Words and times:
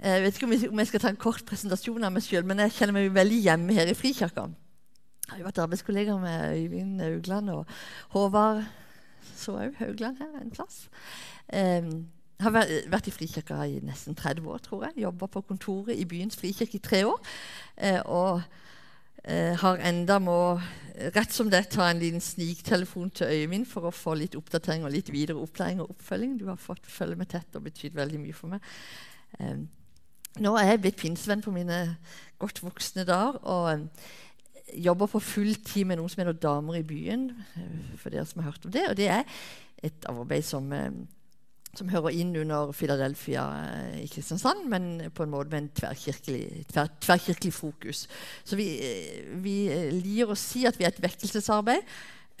Jeg 0.00 0.22
vet 0.24 0.36
ikke 0.36 0.46
om 0.48 0.80
jeg, 0.80 0.88
skal 0.88 1.02
ta 1.02 1.10
en 1.12 1.20
kort 1.20 1.44
presentasjon 1.44 2.04
av 2.06 2.12
meg 2.14 2.24
sjøl, 2.24 2.46
men 2.48 2.62
jeg 2.64 2.72
kjenner 2.78 2.96
meg 2.96 3.10
veldig 3.12 3.40
hjemme 3.44 3.74
her 3.76 3.90
i 3.90 3.96
Frikirka. 3.96 4.46
Jeg 5.26 5.36
har 5.36 5.46
vært 5.46 5.60
arbeidskollegaer 5.62 6.22
med 6.22 6.54
Øyvind 6.56 7.02
Haugland 7.04 7.52
og 7.52 7.74
Håvard 8.14 8.64
så 9.40 9.56
òg 9.56 9.76
Haugland 9.80 10.20
her 10.20 10.40
en 10.40 10.52
plass. 10.52 10.82
Jeg 11.50 12.44
har 12.44 12.54
vært 12.92 13.08
i 13.10 13.14
Frikirka 13.14 13.60
i 13.68 13.80
nesten 13.84 14.16
30 14.16 14.48
år, 14.48 14.60
tror 14.64 14.86
jeg. 14.88 15.02
Jobba 15.04 15.28
på 15.28 15.42
kontoret 15.48 15.96
i 15.96 16.06
byens 16.08 16.38
frikirke 16.40 16.78
i 16.78 16.84
tre 16.84 17.02
år. 17.08 17.18
Eh, 17.76 18.00
og 18.04 18.40
eh, 19.24 19.56
har 19.60 19.82
enda 19.84 20.18
må 20.22 20.38
rett 21.14 21.32
som 21.32 21.50
det 21.52 21.66
ta 21.74 21.90
en 21.90 22.00
liten 22.00 22.24
sniktelefon 22.24 23.12
til 23.16 23.32
Øyvind 23.32 23.68
for 23.68 23.88
å 23.88 23.94
få 23.94 24.16
litt 24.20 24.36
oppdatering 24.36 24.84
og 24.84 24.94
litt 24.94 25.12
videre 25.12 25.40
opplæring 25.40 25.84
og 25.84 25.92
oppfølging. 25.94 26.38
Du 26.40 26.48
har 26.48 26.60
fått 26.60 26.88
følge 26.88 27.20
med 27.20 27.32
tett 27.32 27.56
og 27.56 27.68
betydd 27.68 27.96
veldig 27.96 28.22
mye 28.24 28.36
for 28.36 28.56
meg. 28.56 28.72
Um, 29.40 29.68
nå 30.38 30.54
er 30.56 30.70
jeg 30.70 30.82
blitt 30.84 31.00
pinsevenn 31.00 31.42
på 31.42 31.54
mine 31.54 31.80
godt 32.40 32.62
voksne 32.62 33.04
dager 33.08 33.40
og 33.42 33.72
um, 33.74 33.86
jobber 34.70 35.10
på 35.10 35.18
full 35.18 35.56
tid 35.66 35.88
med 35.90 35.98
noe 35.98 36.10
som 36.10 36.22
heter 36.22 36.38
Damer 36.38 36.78
i 36.78 36.86
byen. 36.86 37.30
for 37.98 38.10
dere 38.10 38.26
som 38.26 38.42
har 38.42 38.52
hørt 38.52 38.64
om 38.64 38.72
det, 38.72 38.84
og 38.88 38.96
det 38.96 39.08
er 39.10 39.24
et 39.82 40.06
arbeid 40.06 40.46
som 40.46 40.70
um, 40.72 41.00
som 41.76 41.90
hører 41.90 42.16
inn 42.18 42.32
under 42.40 42.72
Philadelphia 42.74 43.44
eh, 43.62 44.00
i 44.02 44.08
Kristiansand, 44.10 44.64
men 44.70 45.10
på 45.14 45.22
en 45.22 45.30
måte 45.30 45.52
med 45.52 45.62
en 45.62 45.68
tverrkirkelig, 45.78 46.64
tver, 46.72 46.90
tverrkirkelig 47.02 47.52
fokus. 47.54 48.06
Så 48.44 48.58
vi, 48.58 48.72
eh, 48.82 49.28
vi 49.42 49.54
liker 49.94 50.32
å 50.32 50.38
si 50.38 50.64
at 50.66 50.78
vi 50.78 50.86
er 50.88 50.94
et 50.94 51.02
vekkelsesarbeid 51.04 51.84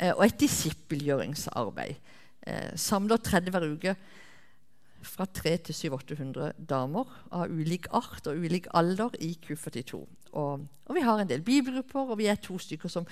eh, 0.00 0.10
og 0.16 0.24
et 0.26 0.40
disippelgjøringsarbeid. 0.42 2.10
Eh, 2.50 2.72
samler 2.80 3.22
30 3.22 3.54
hver 3.54 3.68
uke 3.70 3.94
fra 5.02 5.26
300 5.26 5.62
til 5.68 5.76
700-800 5.90 6.66
damer 6.68 7.08
av 7.32 7.52
ulik 7.52 7.88
art 7.96 8.26
og 8.26 8.40
ulik 8.40 8.66
alder 8.74 9.14
i 9.20 9.32
Q42. 9.46 10.00
Og, 10.32 10.66
og, 10.86 10.92
vi 10.94 11.04
har 11.04 11.20
en 11.20 11.28
del 11.28 11.42
bibelgrupper, 11.42 12.12
og 12.12 12.18
vi 12.18 12.28
er 12.30 12.38
to 12.40 12.58
stykker 12.58 12.88
som 12.88 13.08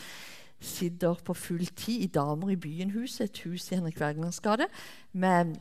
sitter 0.61 1.15
på 1.25 1.35
full 1.35 1.67
tid 1.67 2.03
i 2.03 2.11
Damer 2.15 2.51
i 2.51 2.59
byen-huset, 2.59 3.25
et 3.31 3.43
hus 3.47 3.71
i 3.71 3.79
Henrik 3.79 4.01
Wergelands 4.01 4.41
gate, 4.43 4.67
med 5.13 5.57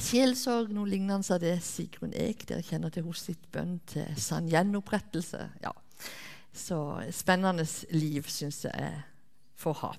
sjelsorg, 0.00 0.72
noe 0.72 0.88
lignende 0.88 1.34
av 1.34 1.40
det 1.42 1.58
Sigrun 1.64 2.14
Eek 2.16 2.46
dere 2.48 2.64
kjenner 2.64 2.92
til 2.92 3.04
hos 3.06 3.26
sitt 3.28 3.44
bønn 3.52 3.78
til 3.88 4.08
sann 4.20 4.48
gjenopprettelse. 4.48 5.44
Ja. 5.64 5.72
Så 6.52 6.78
spennende 7.12 7.66
liv 7.92 8.28
syns 8.28 8.64
jeg 8.66 8.72
jeg 8.76 9.02
får 9.62 9.78
ha. 9.84 9.92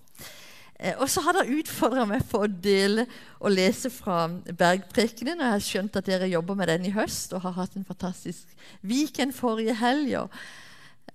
Eh, 0.80 0.96
og 0.98 1.10
så 1.12 1.22
har 1.26 1.38
dere 1.38 1.60
utfordra 1.60 2.06
meg 2.10 2.26
på 2.30 2.44
å 2.44 2.50
dele 2.50 3.06
og 3.40 3.54
lese 3.54 3.92
fra 3.94 4.26
Bergprekenen. 4.30 5.40
Og 5.40 5.46
jeg 5.46 5.56
har 5.56 5.66
skjønt 5.68 6.00
at 6.00 6.10
dere 6.10 6.32
jobber 6.32 6.58
med 6.60 6.72
den 6.72 6.88
i 6.90 6.94
høst 6.96 7.36
og 7.36 7.46
har 7.46 7.58
hatt 7.60 7.78
en 7.78 7.88
fantastisk 7.88 8.54
weekend 8.82 9.36
forrige 9.38 9.78
helg. 9.80 10.16
Og, 10.24 10.40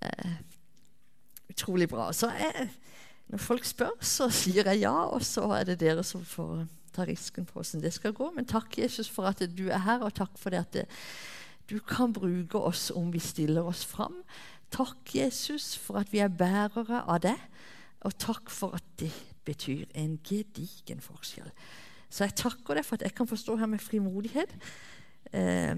eh, 0.01 0.37
utrolig 1.49 1.89
bra. 1.89 2.11
Så 2.13 2.31
jeg, 2.39 2.69
når 3.27 3.43
folk 3.43 3.65
spør, 3.65 3.95
så 4.01 4.29
sier 4.31 4.65
jeg 4.71 4.85
ja, 4.85 4.95
og 5.05 5.23
så 5.25 5.49
er 5.57 5.71
det 5.71 5.79
dere 5.81 6.03
som 6.03 6.23
får 6.25 6.67
ta 6.95 7.05
risken 7.05 7.45
på 7.45 7.59
hvordan 7.59 7.83
det 7.83 7.93
skal 7.93 8.15
gå. 8.15 8.31
Men 8.35 8.47
takk, 8.49 8.77
Jesus, 8.77 9.09
for 9.09 9.29
at 9.29 9.43
du 9.55 9.67
er 9.69 9.83
her, 9.85 10.01
og 10.05 10.15
takk 10.17 10.37
for 10.39 10.49
det 10.49 10.63
at 10.63 10.73
det, 10.73 10.85
du 11.69 11.77
kan 11.85 12.13
bruke 12.13 12.57
oss 12.57 12.89
om 12.95 13.11
vi 13.13 13.21
stiller 13.21 13.67
oss 13.67 13.83
fram. 13.85 14.23
Takk, 14.73 14.97
Jesus, 15.13 15.75
for 15.77 16.01
at 16.01 16.09
vi 16.13 16.23
er 16.23 16.33
bærere 16.33 17.03
av 17.05 17.21
det. 17.21 17.37
Og 18.05 18.15
takk 18.17 18.49
for 18.49 18.73
at 18.77 18.85
det 18.99 19.11
betyr 19.49 19.89
en 19.97 20.17
gedigen 20.25 21.01
forskjell. 21.03 21.49
Så 22.09 22.25
jeg 22.25 22.37
takker 22.39 22.77
deg 22.79 22.85
for 22.85 22.97
at 22.97 23.05
jeg 23.05 23.15
kan 23.17 23.29
få 23.29 23.37
stå 23.37 23.57
her 23.59 23.69
med 23.69 23.81
frimodighet. 23.81 24.53
Eh, 25.33 25.75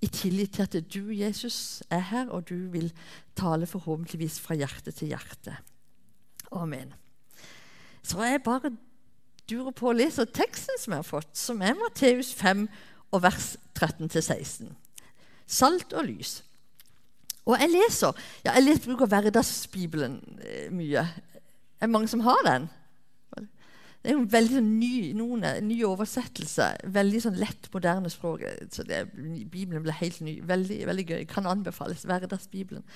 I 0.00 0.08
tillit 0.14 0.54
til 0.54 0.62
at 0.62 0.76
du, 0.94 1.10
Jesus, 1.12 1.82
er 1.90 2.04
her, 2.12 2.28
og 2.28 2.48
du 2.48 2.68
vil 2.72 2.92
tale 3.36 3.66
forhåpentligvis 3.66 4.40
fra 4.40 4.54
hjerte 4.54 4.94
til 4.94 5.12
hjerte. 5.12 5.56
Amen. 6.52 6.94
Så 8.02 8.22
jeg 8.22 8.42
bare 8.44 8.72
durer 9.48 9.72
på 9.72 9.90
å 9.90 9.96
lese 9.96 10.24
teksten 10.24 10.78
som 10.80 10.94
jeg 10.94 11.02
har 11.02 11.08
fått, 11.08 11.32
som 11.36 11.60
er 11.64 11.76
Matteus 11.76 12.32
5 12.36 12.66
og 13.12 13.24
vers 13.24 13.56
13-16. 13.76 14.70
Salt 15.48 15.92
og 15.96 16.08
lys. 16.08 16.38
Og 17.48 17.56
jeg 17.56 17.72
leser 17.72 18.12
ja, 18.44 18.52
jeg 18.52 18.66
leser, 18.66 18.90
bruker 18.90 19.08
Hverdagsbibelen 19.08 20.18
eh, 20.44 20.68
mye. 20.72 21.04
Er 21.78 21.86
det 21.86 21.94
mange 21.94 22.10
som 22.10 22.24
har 22.26 22.40
den? 22.44 22.68
Det 23.98 24.12
er 24.12 24.14
jo 24.14 24.26
veldig 24.30 24.60
sånn 24.60 24.68
ny, 24.78 24.92
noen, 25.18 25.44
ny 25.66 25.80
oversettelse. 25.86 26.68
Veldig 26.94 27.22
sånn 27.24 27.38
lett, 27.40 27.66
moderne 27.74 28.10
språk. 28.12 28.44
Så 28.72 28.84
det, 28.86 29.02
Bibelen 29.14 29.82
ble 29.82 29.94
helt 29.98 30.20
ny. 30.24 30.36
Veldig, 30.46 30.78
veldig 30.88 31.06
gøy. 31.08 31.24
Kan 31.30 31.48
anbefales. 31.50 32.06
Hverdagsbibelen. 32.06 32.86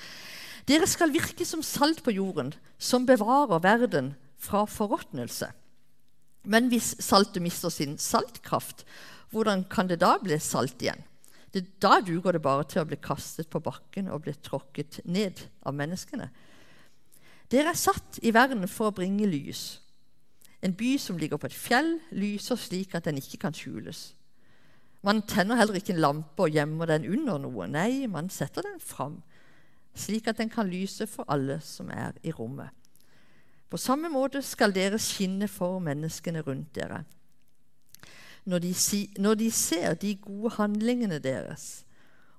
Dere 0.70 0.86
skal 0.86 1.10
virke 1.10 1.44
som 1.48 1.64
salt 1.66 2.04
på 2.06 2.14
jorden, 2.14 2.52
som 2.78 3.06
bevarer 3.08 3.64
verden 3.64 4.12
fra 4.38 4.62
forråtnelse. 4.70 5.50
Men 6.46 6.70
hvis 6.70 6.94
saltet 7.02 7.42
mister 7.42 7.70
sin 7.70 7.98
saltkraft, 7.98 8.86
hvordan 9.34 9.66
kan 9.70 9.90
det 9.90 10.00
da 10.02 10.16
bli 10.22 10.38
salt 10.42 10.82
igjen? 10.82 11.02
Det, 11.52 11.66
da 11.82 11.98
duger 12.00 12.38
det 12.38 12.42
bare 12.44 12.64
til 12.68 12.82
å 12.82 12.88
bli 12.88 12.96
kastet 13.02 13.50
på 13.52 13.60
bakken 13.62 14.08
og 14.08 14.24
bli 14.24 14.34
tråkket 14.38 15.02
ned 15.04 15.44
av 15.66 15.76
menneskene. 15.76 16.30
Dere 17.52 17.74
er 17.74 17.78
satt 17.78 18.22
i 18.24 18.32
verden 18.32 18.64
for 18.70 18.88
å 18.88 18.96
bringe 18.96 19.28
lys. 19.28 19.81
En 20.62 20.74
by 20.78 20.96
som 20.98 21.18
ligger 21.18 21.40
på 21.42 21.48
et 21.50 21.56
fjell, 21.56 21.96
lyser 22.14 22.58
slik 22.60 22.94
at 22.94 23.08
den 23.08 23.18
ikke 23.18 23.40
kan 23.42 23.54
skjules. 23.56 24.12
Man 25.02 25.24
tenner 25.26 25.58
heller 25.58 25.80
ikke 25.80 25.96
en 25.96 26.04
lampe 26.04 26.44
og 26.44 26.54
gjemmer 26.54 26.86
den 26.86 27.08
under 27.10 27.40
noe. 27.42 27.66
Nei, 27.66 28.06
man 28.06 28.30
setter 28.30 28.62
den 28.62 28.78
fram, 28.78 29.18
slik 29.98 30.30
at 30.30 30.38
den 30.38 30.52
kan 30.52 30.70
lyse 30.70 31.08
for 31.10 31.26
alle 31.26 31.58
som 31.66 31.90
er 31.90 32.14
i 32.22 32.30
rommet. 32.30 32.70
På 33.72 33.80
samme 33.80 34.10
måte 34.12 34.42
skal 34.44 34.74
dere 34.76 35.00
skinne 35.00 35.48
for 35.50 35.80
menneskene 35.82 36.44
rundt 36.46 36.74
dere. 36.76 37.02
Når 38.44 38.62
de, 38.62 38.72
når 39.22 39.34
de 39.40 39.50
ser 39.54 39.94
de 39.98 40.14
gode 40.20 40.54
handlingene 40.58 41.18
deres, 41.22 41.82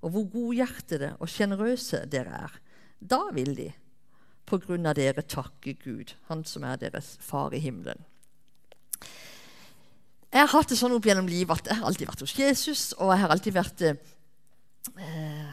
og 0.03 0.13
hvor 0.13 0.27
godhjertede 0.31 1.15
og 1.19 1.31
sjenerøse 1.31 2.03
dere 2.11 2.39
er, 2.47 2.57
da 2.99 3.19
vil 3.35 3.55
de, 3.57 3.69
på 4.45 4.59
grunn 4.63 4.87
av 4.87 4.95
dere, 4.99 5.23
takke 5.23 5.75
Gud, 5.79 6.15
Han 6.27 6.43
som 6.45 6.63
er 6.63 6.79
deres 6.79 7.17
far 7.19 7.55
i 7.55 7.59
himmelen. 7.63 8.03
Jeg 10.33 10.41
har 10.41 10.49
hatt 10.55 10.71
det 10.71 10.79
sånn 10.79 10.95
opp 10.95 11.05
gjennom 11.05 11.29
livet 11.29 11.61
at 11.61 11.69
jeg 11.69 11.77
har 11.77 11.89
alltid 11.89 12.09
vært 12.09 12.23
hos 12.25 12.35
Jesus, 12.37 12.83
og 12.97 13.11
jeg 13.13 13.21
har 13.21 13.33
alltid 13.35 13.53
vært 13.53 13.83
eh, 13.85 15.51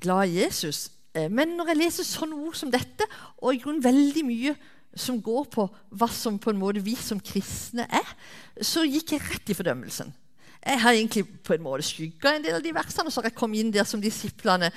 glad 0.00 0.30
i 0.30 0.38
Jesus. 0.40 0.86
Eh, 1.12 1.28
men 1.28 1.56
når 1.58 1.72
jeg 1.72 1.80
leser 1.82 2.08
sånne 2.08 2.38
ord 2.40 2.56
som 2.56 2.72
dette, 2.72 3.04
og 3.42 3.52
i 3.52 3.60
grunnen 3.60 3.84
veldig 3.84 4.24
mye 4.24 4.54
som 4.96 5.20
går 5.24 5.44
på 5.52 5.66
hva 5.96 6.08
som 6.12 6.38
på 6.40 6.52
en 6.52 6.60
måte 6.60 6.82
vi 6.84 6.96
som 6.96 7.20
kristne 7.20 7.84
er, 7.88 8.16
så 8.64 8.84
gikk 8.84 9.14
jeg 9.14 9.24
rett 9.28 9.52
i 9.52 9.56
fordømmelsen. 9.56 10.12
Jeg 10.62 10.80
har 10.80 10.94
egentlig 10.94 11.26
på 11.42 11.56
en 11.56 11.64
måte 11.64 11.84
skygga 11.86 12.36
en 12.36 12.44
del 12.44 12.58
av 12.58 12.64
de 12.64 12.74
versene, 12.76 13.08
og 13.08 13.12
så 13.12 13.20
har 13.20 13.30
jeg 13.30 13.38
kommet 13.38 13.60
inn 13.60 13.72
der 13.74 13.88
som 13.88 14.00
disiplene 14.00 14.70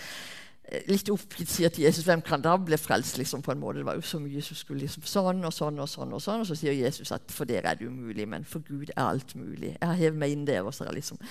litt 0.90 1.10
oppgitt 1.14 1.50
sier 1.52 1.70
til 1.70 1.84
Jesus 1.86 2.08
hvem 2.08 2.24
kan 2.26 2.42
da 2.42 2.56
bli 2.58 2.78
frelst. 2.78 3.18
liksom 3.18 3.42
på 3.46 3.52
en 3.52 3.60
måte. 3.60 3.78
Det 3.78 3.86
var 3.86 3.96
jo 4.00 4.02
så 4.02 4.20
mye 4.20 4.42
som 4.42 4.58
skulle 4.58 4.86
liksom 4.86 5.04
sånn 5.06 5.46
og 5.46 5.54
sånn 5.54 5.80
og 5.80 5.90
sånn. 5.90 6.14
Og 6.14 6.22
sånn, 6.22 6.42
og 6.42 6.50
så 6.50 6.58
sier 6.58 6.74
Jesus 6.74 7.12
at 7.12 7.30
for 7.32 7.46
dere 7.46 7.70
er 7.70 7.80
det 7.80 7.88
umulig, 7.88 8.28
men 8.28 8.46
for 8.46 8.66
Gud 8.66 8.90
er 8.96 9.04
alt 9.04 9.36
mulig. 9.36 9.76
Jeg 9.76 9.88
har 9.88 10.00
hevet 10.00 10.20
meg 10.20 10.34
inn 10.34 10.46
der. 10.48 10.66
Også, 10.66 10.88
liksom. 10.92 11.22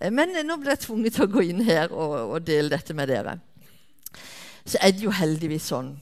Eh, 0.00 0.10
men 0.10 0.36
nå 0.46 0.58
ble 0.62 0.76
jeg 0.76 0.84
tvunget 0.86 1.18
til 1.18 1.26
å 1.26 1.32
gå 1.34 1.42
inn 1.48 1.64
her 1.66 1.90
og, 1.90 2.16
og 2.36 2.46
dele 2.46 2.70
dette 2.70 2.94
med 2.94 3.10
dere. 3.10 3.38
Så 4.66 4.78
er 4.82 4.94
det 4.94 5.02
jo 5.02 5.14
heldigvis 5.14 5.70
sånn 5.70 5.94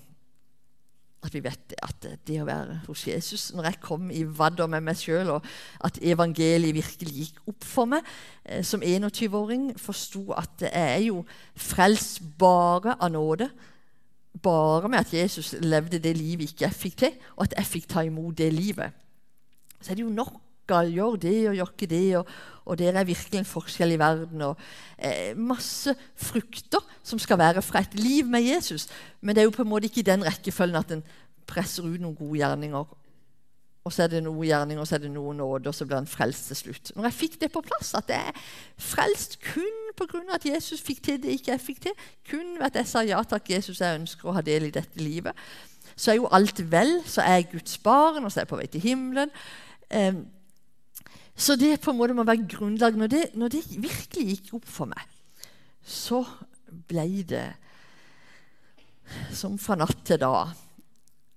at 1.24 1.34
vi 1.34 1.42
vet 1.44 1.74
at 1.82 2.06
det 2.26 2.38
å 2.42 2.46
være 2.48 2.80
hos 2.86 3.06
Jesus 3.08 3.46
Når 3.54 3.68
jeg 3.70 3.80
kom 3.82 4.10
i 4.12 4.22
vadder 4.24 4.68
med 4.70 4.84
meg 4.84 4.98
sjøl, 5.00 5.30
og 5.36 5.46
at 5.84 5.98
evangeliet 6.04 6.76
virkelig 6.76 7.14
gikk 7.14 7.40
opp 7.50 7.64
for 7.64 7.90
meg 7.90 8.04
eh, 8.44 8.62
som 8.66 8.84
21-åring, 8.84 9.70
forsto 9.80 10.26
at 10.36 10.66
jeg 10.68 10.72
er 10.74 11.04
jo 11.06 11.22
frelst 11.56 12.22
bare 12.38 12.98
av 13.00 13.14
nåde. 13.14 13.48
Bare 14.44 14.90
med 14.90 15.04
at 15.04 15.14
Jesus 15.14 15.54
levde 15.62 16.02
det 16.02 16.16
livet 16.18 16.52
ikke 16.52 16.66
jeg 16.66 16.80
fikk 16.80 17.00
til, 17.04 17.18
og 17.36 17.48
at 17.48 17.58
jeg 17.58 17.72
fikk 17.72 17.90
ta 17.94 18.04
imot 18.04 18.36
det 18.38 18.52
livet. 18.52 18.92
Så 19.80 19.92
er 19.92 20.00
det 20.00 20.06
jo 20.06 20.12
nok 20.12 20.43
å 20.72 20.80
gjøre 20.88 21.20
det 21.20 21.36
og 21.50 21.58
gjør 21.58 21.72
ikke 21.74 21.90
det, 21.90 22.16
og, 22.16 22.30
og 22.64 22.78
dere 22.80 23.02
er 23.02 23.08
virkelig 23.08 23.42
en 23.42 23.48
forskjell 23.48 23.92
i 23.92 24.00
verden. 24.00 24.42
og 24.42 24.56
eh, 24.96 25.36
Masse 25.36 25.94
frukter 26.16 26.80
som 27.02 27.20
skal 27.20 27.38
være 27.38 27.62
fra 27.62 27.84
et 27.84 27.94
liv 27.98 28.26
med 28.26 28.46
Jesus. 28.46 28.88
Men 29.20 29.34
det 29.34 29.42
er 29.42 29.50
jo 29.50 29.56
på 29.58 29.62
en 29.62 29.68
måte 29.68 29.90
ikke 29.90 30.00
i 30.00 30.10
den 30.10 30.24
rekkefølgen 30.24 30.80
at 30.80 30.94
en 30.96 31.04
presser 31.46 31.84
ut 31.84 32.00
noen 32.00 32.16
gode 32.16 32.38
gjerninger. 32.40 32.94
Og 33.84 33.92
så 33.92 34.06
er 34.06 34.14
det 34.14 34.22
noen 34.24 34.46
gjerninger, 34.48 34.80
og 34.80 34.88
så 34.88 34.96
er 34.96 35.02
det 35.02 35.10
noen 35.12 35.36
nåde, 35.36 35.68
og 35.68 35.76
så 35.76 35.84
blir 35.84 35.98
en 35.98 36.08
frelst 36.08 36.48
til 36.48 36.56
slutt. 36.56 36.92
Når 36.96 37.10
jeg 37.10 37.16
fikk 37.18 37.34
det 37.42 37.50
på 37.52 37.60
plass, 37.66 37.92
at 37.98 38.08
jeg 38.08 38.32
er 38.32 38.46
frelst 38.80 39.36
kun 39.44 39.92
pga. 39.98 40.22
at 40.32 40.46
Jesus 40.46 40.80
fikk 40.80 41.02
til 41.04 41.20
det 41.22 41.36
ikke 41.36 41.52
jeg 41.52 41.60
fikk 41.60 41.82
til, 41.82 41.92
kun 42.30 42.56
ved 42.56 42.66
at 42.70 42.78
jeg 42.80 42.88
sa 42.88 43.02
ja 43.04 43.20
takk, 43.22 43.50
Jesus, 43.50 43.80
jeg 43.80 44.00
ønsker 44.00 44.28
å 44.28 44.36
ha 44.38 44.40
del 44.40 44.70
i 44.70 44.72
dette 44.72 44.96
livet, 44.96 45.36
så 45.96 46.10
er 46.10 46.16
jo 46.16 46.30
alt 46.32 46.64
vel. 46.72 47.02
Så 47.06 47.20
er 47.20 47.42
jeg 47.42 47.50
Guds 47.52 47.76
barn, 47.78 48.24
og 48.24 48.32
så 48.32 48.40
er 48.40 48.46
jeg 48.46 48.52
på 48.54 48.60
vei 48.62 48.66
til 48.72 48.80
himmelen. 48.80 49.30
Um, 49.92 50.24
så 51.36 51.56
det 51.58 51.80
på 51.82 51.90
en 51.90 51.98
måte 51.98 52.14
må 52.14 52.24
være 52.24 52.46
grunnlag. 52.48 52.96
Når 52.96 53.06
det, 53.10 53.24
når 53.34 53.48
det 53.48 53.64
virkelig 53.70 54.26
gikk 54.28 54.54
opp 54.60 54.68
for 54.70 54.90
meg, 54.90 55.02
så 55.82 56.22
ble 56.88 57.22
det 57.28 57.48
som 59.34 59.58
fra 59.58 59.76
natt 59.78 60.04
til 60.06 60.20
dag. 60.20 60.54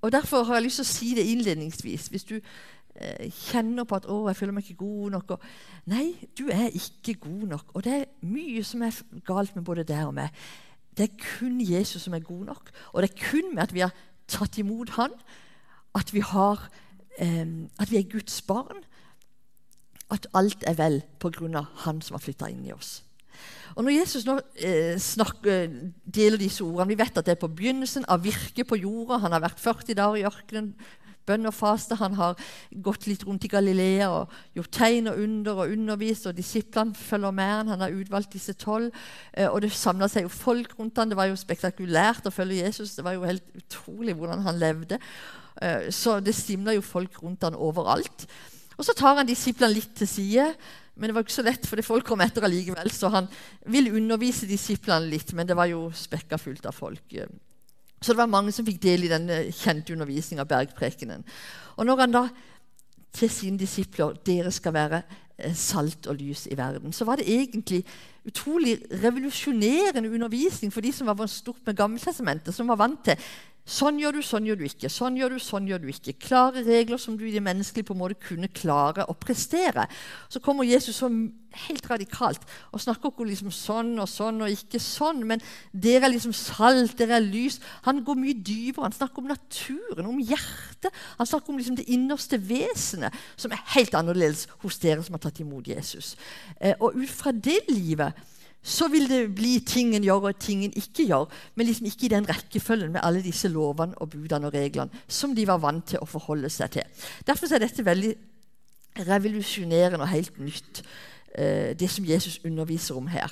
Og 0.02 0.12
Derfor 0.12 0.44
har 0.44 0.60
jeg 0.60 0.68
lyst 0.68 0.82
til 0.82 0.86
å 0.86 0.92
si 0.92 1.10
det 1.18 1.26
innledningsvis. 1.32 2.08
Hvis 2.14 2.28
du 2.30 2.36
eh, 2.38 3.32
kjenner 3.50 3.84
på 3.84 3.98
at 3.98 4.06
'å, 4.06 4.28
jeg 4.28 4.36
føler 4.36 4.54
meg 4.54 4.64
ikke 4.64 4.86
god 4.86 5.12
nok' 5.12 5.32
og, 5.32 5.42
Nei, 5.86 6.16
du 6.38 6.48
er 6.54 6.70
ikke 6.70 7.20
god 7.20 7.48
nok. 7.48 7.66
Og 7.74 7.84
det 7.84 7.94
er 7.94 8.06
mye 8.22 8.64
som 8.64 8.82
er 8.82 9.02
galt 9.26 9.56
med 9.56 9.66
både 9.66 9.84
deg 9.84 10.06
og 10.06 10.14
meg. 10.14 10.30
Det 10.98 11.10
er 11.10 11.24
kun 11.40 11.62
Jesus 11.62 12.02
som 12.02 12.14
er 12.14 12.20
god 12.20 12.46
nok. 12.46 12.72
Og 12.94 13.02
det 13.02 13.12
er 13.12 13.30
kun 13.30 13.56
med 13.56 13.64
at 13.64 13.74
vi 13.74 13.80
har 13.80 13.94
tatt 14.28 14.58
imot 14.58 14.90
Han, 14.90 15.12
at 15.96 16.14
vi, 16.14 16.20
har, 16.20 16.70
eh, 17.18 17.48
at 17.80 17.92
vi 17.92 17.98
er 17.98 18.12
Guds 18.12 18.42
barn, 18.42 18.84
at 20.14 20.28
alt 20.38 20.64
er 20.68 20.78
vel 20.78 21.02
av 21.56 21.66
Han 21.84 22.02
som 22.02 22.16
har 22.16 22.24
flytta 22.24 22.50
inn 22.50 22.66
i 22.66 22.74
oss. 22.74 23.04
Og 23.76 23.84
Når 23.84 23.94
Jesus 23.94 24.26
nå 24.26 24.40
eh, 24.56 24.96
snakker, 24.98 25.68
deler 26.04 26.40
disse 26.42 26.64
ordene 26.66 26.90
Vi 26.90 26.98
vet 26.98 27.18
at 27.18 27.26
det 27.26 27.36
er 27.36 27.42
på 27.42 27.52
begynnelsen 27.52 28.08
av 28.10 28.24
virket 28.24 28.68
på 28.68 28.80
jorda. 28.80 29.20
Han 29.22 29.36
har 29.36 29.44
vært 29.44 29.62
40 29.62 29.98
dager 30.00 30.18
i 30.18 30.26
ørkenen, 30.26 30.72
bønn 31.28 31.46
og 31.50 31.54
faste. 31.54 31.98
Han 32.00 32.16
har 32.18 32.40
gått 32.72 33.06
litt 33.06 33.26
rundt 33.28 33.46
i 33.46 33.52
Galilea 33.52 34.10
og 34.10 34.34
gjort 34.58 34.74
tegn 34.80 35.12
og 35.12 35.22
under 35.22 35.62
og 35.62 35.76
undervist. 35.76 36.26
og 36.26 36.38
Disiplene 36.38 36.96
følger 36.96 37.36
med 37.38 37.54
han. 37.54 37.72
Han 37.76 37.86
har 37.86 38.00
utvalgt 38.00 38.34
disse 38.34 38.58
tolv. 38.58 38.90
Eh, 39.34 39.46
og 39.46 39.62
det 39.62 39.74
samla 39.76 40.10
seg 40.10 40.26
jo 40.26 40.34
folk 40.34 40.74
rundt 40.80 40.98
han. 40.98 41.12
Det 41.12 41.20
var 41.20 41.30
jo 41.30 41.38
spektakulært 41.38 42.26
å 42.26 42.34
følge 42.34 42.64
Jesus. 42.64 42.96
Det 42.98 43.06
var 43.06 43.20
jo 43.20 43.28
helt 43.28 43.46
utrolig 43.62 44.18
hvordan 44.18 44.46
han 44.48 44.62
levde. 44.64 45.02
Eh, 45.62 45.92
så 45.94 46.18
det 46.24 46.34
stimla 46.34 46.74
jo 46.74 46.86
folk 46.86 47.22
rundt 47.22 47.46
han 47.46 47.60
overalt. 47.60 48.26
Og 48.78 48.86
Så 48.86 48.94
tar 48.94 49.18
han 49.18 49.28
disiplene 49.28 49.74
litt 49.74 49.96
til 49.98 50.08
side. 50.10 50.52
Men 50.98 51.10
det 51.10 51.16
var 51.16 51.26
ikke 51.26 51.36
så 51.36 51.46
lett, 51.46 51.68
for 51.70 51.82
folk 51.86 52.08
kom 52.10 52.22
etter 52.26 52.46
allikevel. 52.46 52.90
Så 52.94 53.10
han 53.14 53.28
ville 53.70 53.94
undervise 53.94 54.50
disiplene 54.50 55.12
litt, 55.12 55.34
men 55.38 55.46
det 55.46 55.58
var 55.58 55.70
jo 55.70 55.92
spekka 55.94 56.40
fullt 56.42 56.66
av 56.66 56.74
folk. 56.74 57.18
Så 58.02 58.14
det 58.14 58.18
var 58.18 58.30
mange 58.30 58.54
som 58.54 58.66
fikk 58.66 58.82
del 58.82 59.06
i 59.06 59.12
den 59.12 59.30
kjente 59.54 59.94
undervisninga, 59.94 60.46
bergprekenen. 60.50 61.26
Og 61.78 61.86
når 61.86 62.04
han 62.04 62.16
da 62.16 62.24
til 63.18 63.32
sine 63.34 63.62
disipler 63.62 64.18
dere 64.26 64.52
skal 64.54 64.76
være 64.76 65.02
eh, 65.38 65.56
salt 65.58 66.10
og 66.10 66.20
lys 66.20 66.46
i 66.52 66.58
verden, 66.58 66.94
så 66.94 67.06
var 67.06 67.18
det 67.18 67.30
egentlig 67.30 67.84
utrolig 68.28 68.76
revolusjonerende 69.04 70.12
undervisning 70.12 70.74
for 70.74 70.86
de 70.86 70.92
som 70.94 71.10
var 71.10 71.30
stort 71.32 71.62
med 71.66 71.78
Gammeltestamentet, 71.78 72.54
som 72.54 72.70
var 72.70 72.82
vant 72.82 73.00
til 73.06 73.18
Sånn 73.68 73.98
gjør 74.00 74.16
du, 74.16 74.22
sånn 74.24 74.46
gjør 74.48 74.62
du 74.62 74.64
ikke. 74.64 74.88
Sånn 74.88 75.18
gjør 75.20 75.34
du, 75.36 75.42
sånn 75.44 75.66
gjør 75.68 75.82
du 75.84 75.90
ikke. 75.92 76.14
Klare 76.24 76.62
regler 76.64 77.00
som 77.02 77.18
du 77.20 77.26
i 77.28 77.34
det 77.34 77.44
menneskelige 77.44 77.90
på 77.90 77.98
en 77.98 78.00
måte 78.00 78.16
kunne 78.24 78.48
klare 78.56 79.04
å 79.12 79.16
prestere. 79.20 79.84
Så 80.32 80.40
kommer 80.44 80.64
Jesus 80.64 81.02
så 81.02 81.10
helt 81.58 81.90
radikalt 81.90 82.44
og 82.72 82.80
snakker 82.80 83.12
ikke 83.12 83.26
liksom 83.28 83.50
sånn 83.52 83.92
og 84.00 84.08
sånn 84.08 84.40
og 84.46 84.54
ikke 84.54 84.80
sånn. 84.84 85.20
Men 85.28 85.44
dere 85.74 86.08
er 86.08 86.14
liksom 86.14 86.36
salt, 86.38 86.96
dere 87.00 87.18
er 87.20 87.28
lys. 87.28 87.60
Han 87.90 88.00
går 88.08 88.22
mye 88.22 88.38
dypere. 88.40 88.88
Han 88.88 88.96
snakker 88.96 89.26
om 89.26 89.30
naturen, 89.34 90.08
om 90.14 90.24
hjertet. 90.24 91.04
Han 91.20 91.28
snakker 91.28 91.52
om 91.52 91.60
liksom 91.60 91.76
det 91.82 91.90
innerste 91.92 92.40
vesenet, 92.40 93.20
som 93.36 93.52
er 93.52 93.68
helt 93.76 94.00
annerledes 94.00 94.48
hos 94.64 94.80
dere 94.80 95.04
som 95.04 95.20
har 95.20 95.26
tatt 95.28 95.44
imot 95.44 95.68
Jesus. 95.68 96.16
Eh, 96.56 96.78
og 96.80 96.96
ut 96.96 97.12
fra 97.12 97.36
det 97.36 97.66
livet 97.68 98.16
så 98.68 98.90
vil 98.92 99.08
det 99.08 99.22
bli 99.36 99.58
ting 99.64 99.94
en 99.96 100.04
gjør 100.04 100.26
og 100.28 100.40
ting 100.44 100.66
en 100.66 100.74
ikke 100.76 101.06
gjør, 101.08 101.30
men 101.56 101.70
liksom 101.70 101.88
ikke 101.88 102.08
i 102.08 102.12
den 102.12 102.28
rekkefølgen 102.28 102.92
med 102.92 103.02
alle 103.04 103.24
disse 103.24 103.48
lovene 103.48 103.96
og 103.96 104.10
budene 104.12 104.50
og 104.50 104.58
reglene 104.58 105.04
som 105.08 105.36
de 105.36 105.46
var 105.48 105.62
vant 105.64 105.86
til 105.94 106.04
å 106.04 106.10
forholde 106.10 106.52
seg 106.52 106.74
til. 106.76 107.06
Derfor 107.28 107.54
er 107.54 107.64
dette 107.64 107.86
veldig 107.86 108.12
revolusjonerende 109.08 110.04
og 110.04 110.12
helt 110.12 110.40
nytt, 110.42 110.84
eh, 111.36 111.72
det 111.80 111.90
som 111.90 112.06
Jesus 112.06 112.42
underviser 112.44 112.98
om 112.98 113.08
her. 113.08 113.32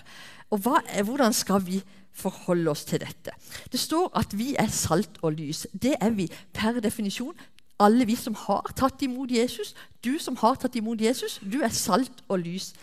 Og 0.52 0.60
hva, 0.60 0.80
Hvordan 1.04 1.34
skal 1.34 1.66
vi 1.66 1.82
forholde 2.14 2.72
oss 2.72 2.86
til 2.86 3.00
dette? 3.00 3.32
Det 3.72 3.80
står 3.80 4.12
at 4.16 4.38
vi 4.38 4.56
er 4.56 4.68
salt 4.68 5.20
og 5.22 5.34
lys. 5.34 5.68
Det 5.74 5.96
er 6.02 6.10
vi 6.10 6.30
per 6.54 6.80
definisjon. 6.80 7.36
Alle 7.80 8.06
vi 8.06 8.16
som 8.16 8.36
har 8.36 8.72
tatt 8.76 9.02
imot 9.02 9.32
Jesus. 9.32 9.76
Du 10.04 10.18
som 10.20 10.36
har 10.36 10.56
tatt 10.56 10.76
imot 10.76 11.02
Jesus, 11.02 11.42
du 11.44 11.60
er 11.62 11.70
salt 11.70 12.24
og 12.30 12.40
lys 12.40 12.74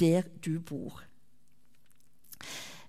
der 0.00 0.22
du 0.44 0.58
bor. 0.60 1.03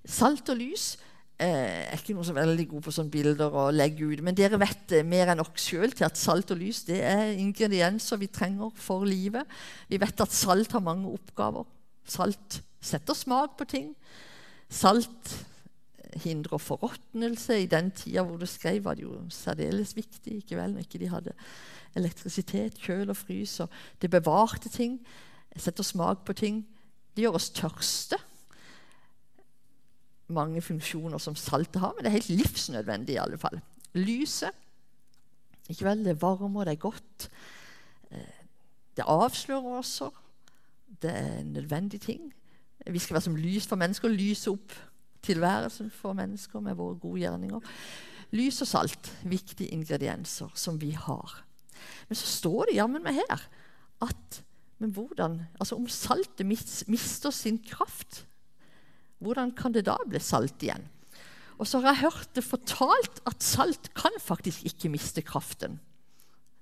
Salt 0.05 0.49
og 0.53 0.59
lys 0.59 0.95
eh, 1.41 1.89
er 1.89 1.97
ikke 1.97 2.15
noe 2.15 2.27
er 2.29 2.37
veldig 2.37 2.67
god 2.73 2.85
på 2.85 2.93
sånne 2.93 3.13
bilder 3.13 3.57
å 3.57 3.65
legge 3.73 4.05
ut, 4.05 4.21
men 4.25 4.37
dere 4.37 4.59
vet 4.61 4.85
det 4.91 5.01
mer 5.07 5.31
enn 5.31 5.41
nok 5.41 5.57
sjøl 5.59 5.95
til 5.95 6.07
at 6.07 6.19
salt 6.19 6.53
og 6.53 6.61
lys 6.61 6.83
det 6.87 7.01
er 7.05 7.33
ingredienser 7.41 8.21
vi 8.21 8.29
trenger 8.29 8.71
for 8.77 9.07
livet. 9.07 9.49
Vi 9.89 9.99
vet 10.01 10.23
at 10.23 10.35
salt 10.35 10.77
har 10.77 10.85
mange 10.85 11.09
oppgaver. 11.11 11.65
Salt 12.05 12.61
setter 12.85 13.17
smak 13.17 13.57
på 13.59 13.67
ting. 13.69 13.91
Salt 14.69 15.33
hindrer 16.23 16.61
forråtnelse. 16.61 17.59
I 17.59 17.71
den 17.71 17.91
tida 17.91 18.23
hvor 18.23 18.37
du 18.37 18.45
skrev, 18.45 18.83
var 18.85 18.95
det 18.95 19.03
jo 19.03 19.17
særdeles 19.29 19.95
viktig. 19.95 20.37
ikke 20.37 20.57
vel, 20.57 20.73
når 20.73 20.85
ikke 20.85 21.01
de 21.01 21.09
hadde 21.11 21.33
elektrisitet, 21.95 22.79
kjøl 22.79 23.09
og 23.09 23.17
frys. 23.17 23.59
Og 23.59 23.69
det 24.01 24.11
bevarte 24.13 24.69
ting. 24.69 24.99
Setter 25.55 25.83
smak 25.83 26.25
på 26.25 26.33
ting. 26.33 26.63
Det 27.15 27.25
gjør 27.25 27.39
oss 27.39 27.49
tørste. 27.49 28.19
Mange 30.27 30.61
funksjoner 30.61 31.21
som 31.21 31.35
saltet 31.37 31.81
har, 31.81 31.93
men 31.93 32.05
det 32.05 32.11
er 32.11 32.17
helt 32.19 32.29
livsnødvendig 32.29 33.15
i 33.15 33.21
alle 33.21 33.37
fall. 33.37 33.59
Lyset. 33.93 34.55
Ikke 35.69 35.85
vel, 35.85 36.05
Det 36.05 36.21
varmer, 36.21 36.65
det 36.65 36.73
er 36.73 36.81
godt. 36.81 37.29
Eh, 38.11 38.41
det 38.97 39.05
avslører 39.07 39.77
også. 39.77 40.09
Det 41.01 41.11
er 41.11 41.39
en 41.39 41.53
nødvendig 41.53 42.01
ting. 42.01 42.33
Vi 42.87 42.99
skal 42.99 43.13
være 43.13 43.21
som 43.21 43.35
lys 43.35 43.67
for 43.67 43.75
mennesker, 43.75 44.07
lyse 44.07 44.51
opp 44.51 44.73
tilværelsen 45.25 45.89
for 45.91 46.13
mennesker 46.13 46.59
med 46.59 46.77
våre 46.77 46.97
gode 47.01 47.19
gjerninger. 47.19 47.59
Lys 48.31 48.61
og 48.61 48.67
salt, 48.67 49.11
viktige 49.23 49.73
ingredienser 49.73 50.51
som 50.53 50.81
vi 50.81 50.91
har. 50.91 51.45
Men 52.09 52.15
så 52.15 52.27
står 52.27 52.65
det 52.69 52.77
jammen 52.77 53.03
meg 53.03 53.13
her 53.13 53.47
at 54.05 54.43
men 54.77 54.91
hvordan, 54.91 55.39
altså 55.59 55.77
om 55.79 55.87
saltet 55.87 56.45
mister 56.45 57.31
sin 57.31 57.57
kraft, 57.63 58.25
hvordan 59.23 59.53
kan 59.55 59.73
det 59.75 59.85
da 59.87 59.97
bli 60.07 60.19
salt 60.19 60.63
igjen? 60.63 60.85
Og 61.55 61.67
så 61.69 61.79
har 61.79 61.93
jeg 61.93 62.03
hørt 62.09 62.31
det 62.35 62.43
fortalt 62.43 63.21
at 63.29 63.43
salt 63.43 63.91
kan 63.95 64.15
faktisk 64.19 64.65
ikke 64.67 64.91
miste 64.91 65.23
kraften. 65.23 65.79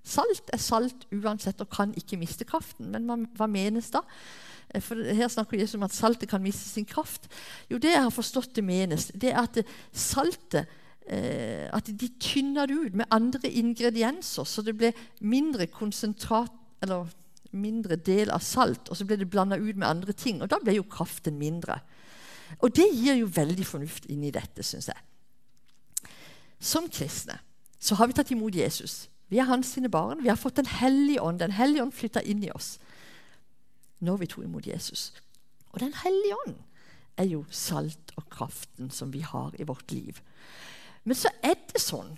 Salt 0.03 0.51
er 0.51 0.59
salt 0.59 1.05
uansett 1.15 1.61
og 1.63 1.71
kan 1.71 1.93
ikke 1.97 2.19
miste 2.19 2.45
kraften. 2.45 2.91
Men 2.91 3.27
hva, 3.37 3.47
menes 3.47 3.89
da? 3.93 4.03
Eh, 4.69 4.83
for 4.83 4.99
Her 4.99 5.31
snakker 5.31 5.57
Jesus 5.57 5.79
om 5.79 5.87
at 5.87 5.95
saltet 5.95 6.29
kan 6.29 6.43
miste 6.43 6.67
sin 6.67 6.85
kraft. 6.85 7.29
Jo, 7.71 7.79
det 7.79 7.95
jeg 7.95 8.03
har 8.03 8.13
forstått 8.13 8.53
det 8.57 8.65
menes, 8.67 9.09
det 9.15 9.31
er 9.31 9.41
at 9.45 9.61
saltet 9.95 10.67
eh, 11.07 11.71
at 11.71 11.87
de 11.87 12.11
tynner 12.19 12.67
det 12.67 12.77
ut 12.77 12.99
med 12.99 13.09
andre 13.15 13.49
ingredienser, 13.49 14.43
så 14.43 14.61
det 14.61 14.75
blir 14.77 15.05
mindre 15.23 15.69
konsentrat 15.71 16.51
eller 16.83 17.07
mindre 17.53 17.95
del 17.95 18.31
av 18.33 18.43
salt, 18.43 18.89
og 18.89 18.97
så 18.97 19.05
ble 19.07 19.15
det 19.21 19.29
blanda 19.31 19.55
ut 19.55 19.77
med 19.77 19.87
andre 19.87 20.13
ting. 20.17 20.41
Og 20.41 20.51
da 20.51 20.59
ble 20.59 20.75
jo 20.75 20.87
kraften 20.89 21.37
mindre. 21.39 21.79
Og 22.59 22.75
det 22.75 22.89
gir 22.91 23.17
jo 23.19 23.31
veldig 23.35 23.65
fornuft 23.65 24.05
inn 24.11 24.23
i 24.27 24.33
dette, 24.33 24.63
syns 24.63 24.89
jeg. 24.91 26.11
Som 26.63 26.89
kristne 26.91 27.39
så 27.83 27.97
har 27.99 28.07
vi 28.07 28.15
tatt 28.15 28.31
imot 28.31 28.55
Jesus. 28.55 29.09
Vi 29.27 29.39
er 29.41 29.49
hans 29.49 29.73
sine 29.75 29.89
barn. 29.91 30.23
Vi 30.23 30.29
har 30.29 30.39
fått 30.39 30.55
Den 30.55 30.69
hellige 30.69 31.21
ånd. 31.21 31.39
Den 31.39 31.51
hellige 31.51 31.83
ånd 31.83 31.93
flytta 31.93 32.21
inn 32.21 32.43
i 32.43 32.51
oss 32.51 32.77
når 34.03 34.17
vi 34.19 34.27
tok 34.27 34.43
imot 34.43 34.67
Jesus. 34.67 35.13
Og 35.71 35.79
Den 35.79 35.93
hellige 36.03 36.35
ånd 36.45 36.55
er 37.17 37.27
jo 37.29 37.45
salt 37.49 38.11
og 38.17 38.29
kraften 38.29 38.91
som 38.91 39.13
vi 39.13 39.21
har 39.21 39.53
i 39.59 39.63
vårt 39.67 39.91
liv. 39.91 40.19
Men 41.03 41.15
så 41.15 41.31
er 41.43 41.55
det 41.71 41.81
sånn 41.81 42.17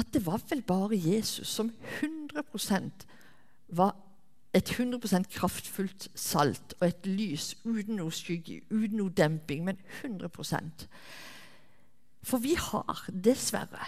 at 0.00 0.12
det 0.14 0.22
var 0.26 0.40
vel 0.48 0.62
bare 0.62 0.96
Jesus 0.96 1.48
som 1.48 1.72
100% 2.00 3.06
var 3.76 3.96
et 4.52 4.70
100% 4.70 5.28
kraftfullt 5.30 6.08
salt 6.18 6.74
og 6.80 6.88
et 6.88 7.06
lys 7.06 7.52
uten 7.64 8.00
noe 8.00 8.10
skygge, 8.14 8.60
uten 8.70 8.98
noe 8.98 9.12
demping, 9.14 9.62
men 9.68 9.78
100% 10.02 10.86
For 12.26 12.42
vi 12.42 12.56
har 12.58 13.04
dessverre 13.08 13.86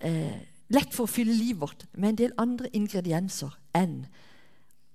eh, 0.00 0.46
lett 0.72 0.94
for 0.94 1.06
å 1.06 1.10
fylle 1.10 1.34
livet 1.34 1.60
vårt 1.60 1.86
med 1.94 2.12
en 2.12 2.20
del 2.22 2.36
andre 2.38 2.70
ingredienser 2.72 3.58
enn 3.76 4.04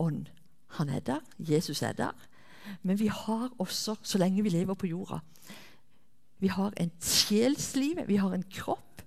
ånd. 0.02 0.32
Han 0.80 0.90
er 0.90 1.04
der, 1.06 1.20
Jesus 1.38 1.84
er 1.84 1.94
der, 1.94 2.16
men 2.82 3.00
vi 3.00 3.10
har 3.12 3.52
også, 3.60 3.98
så 4.02 4.18
lenge 4.22 4.44
vi 4.44 4.54
lever 4.54 4.78
på 4.78 4.88
jorda 4.88 5.20
Vi 6.40 6.48
har 6.48 6.74
en 6.78 6.92
sjelsliv, 7.02 8.00
vi 8.08 8.16
har 8.16 8.34
en 8.34 8.44
kropp, 8.50 9.02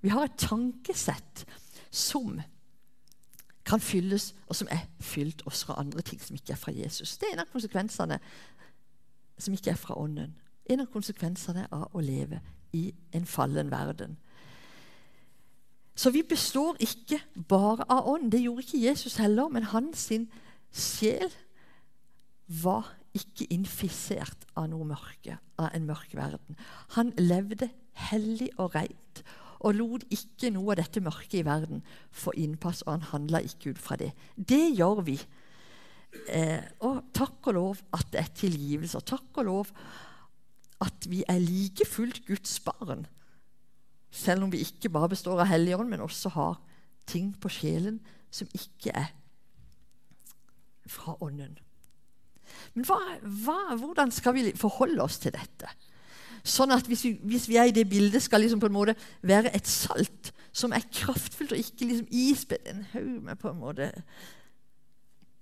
vi 0.00 0.08
har 0.08 0.24
et 0.24 0.38
tankesett 0.38 1.44
som 1.90 2.40
kan 3.70 3.80
fylles, 3.80 4.32
og 4.50 4.56
som 4.58 4.68
er 4.70 4.86
fylt 5.00 5.42
også 5.46 5.70
fra 5.70 5.78
andre 5.80 6.02
ting 6.02 6.20
som 6.22 6.34
ikke 6.34 6.52
er 6.56 6.58
fra 6.58 6.72
Jesus. 6.74 7.16
Det 7.18 7.28
er 7.28 7.36
en 7.36 7.44
av 7.44 7.52
konsekvensene 7.52 8.18
som 9.38 9.54
ikke 9.54 9.70
er 9.70 9.78
fra 9.78 9.98
Ånden. 9.98 10.34
En 10.70 10.82
av 10.82 10.90
konsekvensene 10.92 11.68
av 11.72 11.94
å 11.94 12.02
leve 12.02 12.40
i 12.76 12.90
en 13.14 13.26
fallen 13.26 13.70
verden. 13.70 14.18
Så 15.94 16.10
vi 16.10 16.22
består 16.22 16.78
ikke 16.80 17.18
bare 17.48 17.84
av 17.90 18.08
ånd. 18.08 18.30
Det 18.32 18.40
gjorde 18.40 18.64
ikke 18.64 18.82
Jesus 18.86 19.18
heller, 19.20 19.50
men 19.52 19.68
hans 19.68 20.06
sjel 20.70 21.32
var 22.62 22.94
ikke 23.14 23.48
infisert 23.50 24.46
av 24.56 24.70
noe 24.70 24.86
mørke, 24.86 25.36
av 25.58 25.74
en 25.74 25.86
mørk 25.86 26.14
verden. 26.14 26.58
Han 26.96 27.12
levde 27.18 27.68
hellig 28.10 28.50
og 28.56 28.74
reit 28.74 29.22
og 29.60 29.76
lot 29.76 30.04
ikke 30.12 30.50
noe 30.54 30.72
av 30.72 30.80
dette 30.80 31.02
mørket 31.04 31.40
i 31.42 31.46
verden 31.46 31.82
få 32.16 32.32
innpass, 32.40 32.82
og 32.86 32.94
han 32.94 33.08
handla 33.10 33.42
ikke 33.44 33.74
ut 33.74 33.80
fra 33.82 33.98
det. 34.00 34.10
Det 34.36 34.62
gjør 34.72 35.02
vi. 35.06 35.18
Eh, 36.32 36.62
og 36.86 37.12
takk 37.14 37.50
og 37.52 37.56
lov 37.56 37.82
at 37.96 38.08
det 38.12 38.22
er 38.22 38.32
tilgivelse, 38.40 38.98
og 38.98 39.06
takk 39.12 39.42
og 39.42 39.48
lov 39.50 39.72
at 40.80 41.06
vi 41.12 41.22
er 41.28 41.42
like 41.44 41.84
fullt 41.86 42.24
Guds 42.26 42.56
barn. 42.64 43.06
Selv 44.10 44.44
om 44.44 44.52
vi 44.52 44.64
ikke 44.64 44.90
bare 44.90 45.12
består 45.12 45.42
av 45.42 45.50
Helligånd, 45.52 45.92
men 45.92 46.02
også 46.02 46.32
har 46.34 46.56
ting 47.06 47.34
på 47.40 47.50
sjelen 47.52 48.00
som 48.32 48.48
ikke 48.56 48.94
er 48.96 49.12
fra 50.90 51.14
Ånden. 51.22 51.58
Men 52.74 52.86
hva, 52.88 52.98
hva, 53.22 53.58
hvordan 53.78 54.10
skal 54.14 54.34
vi 54.34 54.50
forholde 54.58 55.02
oss 55.04 55.20
til 55.22 55.34
dette? 55.36 55.70
Sånn 56.46 56.72
at 56.72 56.86
hvis 56.88 57.04
vi, 57.04 57.14
hvis 57.32 57.46
vi, 57.50 57.58
er 57.60 57.70
i 57.70 57.74
det 57.74 57.86
bildet, 57.88 58.22
skal 58.22 58.40
liksom 58.40 58.60
på 58.62 58.70
en 58.70 58.76
måte 58.76 58.96
være 59.26 59.52
et 59.56 59.68
salt 59.68 60.32
som 60.52 60.72
er 60.74 60.86
kraftfullt, 60.92 61.52
og 61.54 61.60
ikke 61.60 61.86
liksom 61.86 62.08
ispedd 62.10 62.66
en 62.70 62.86
haug 62.92 63.20
med 63.28 63.38
på 63.38 63.52
en 63.52 63.60
måte 63.60 63.90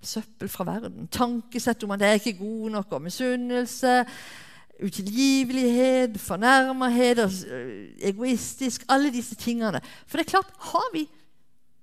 søppel 0.05 0.51
fra 0.53 0.67
verden. 0.69 1.09
Tankesett 1.11 1.83
om 1.85 1.95
at 1.95 2.05
jeg 2.05 2.11
er 2.11 2.21
ikke 2.21 2.39
god 2.43 2.75
nok, 2.77 2.93
og 2.93 3.07
misunnelse, 3.07 3.95
utilgivelighet, 4.79 6.21
fornærmerhet, 6.23 7.25
egoistisk 7.99 8.85
Alle 8.89 9.11
disse 9.11 9.35
tingene. 9.35 9.81
For 10.07 10.19
det 10.19 10.27
er 10.27 10.35
klart, 10.37 10.53
har 10.71 10.93
vi 10.93 11.09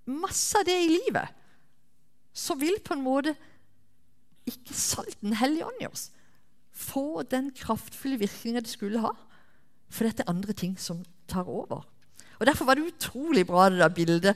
masse 0.06 0.60
av 0.60 0.68
det 0.68 0.78
i 0.84 0.94
livet, 0.94 1.34
så 2.36 2.56
vil 2.60 2.78
på 2.84 2.94
en 2.94 3.04
måte 3.04 3.36
ikke 4.46 4.76
salten 4.78 5.34
hellige 5.34 5.66
ånd 5.66 5.82
i 5.82 5.90
oss 5.90 6.10
få 6.76 7.24
den 7.24 7.52
kraftfulle 7.56 8.20
virkninga 8.20 8.64
det 8.64 8.72
skulle 8.72 9.02
ha. 9.04 9.14
For 9.90 10.08
dette 10.08 10.26
er 10.26 10.32
andre 10.34 10.54
ting 10.54 10.76
som 10.80 11.04
tar 11.28 11.48
over. 11.48 11.86
Og 12.40 12.46
Derfor 12.46 12.66
var 12.66 12.76
det 12.76 12.90
utrolig 12.90 13.46
bra 13.48 13.70
det 13.70 13.80
der 13.80 13.90
bildet 13.90 14.34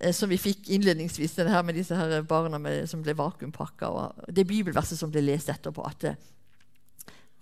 eh, 0.00 0.14
som 0.14 0.28
vi 0.30 0.36
fikk 0.36 0.68
innledningsvis, 0.68 1.34
det 1.34 1.50
her 1.50 1.62
med 1.62 1.74
disse 1.74 1.96
her 1.96 2.22
barna 2.22 2.58
med, 2.58 2.86
som 2.86 3.02
ble 3.02 3.16
vakuumpakka, 3.16 3.86
og 3.88 4.34
det 4.36 4.46
bibelverset 4.46 4.98
som 4.98 5.10
ble 5.10 5.24
lest 5.24 5.48
etterpå. 5.48 5.82
at 5.82 6.04
eh, 6.04 6.20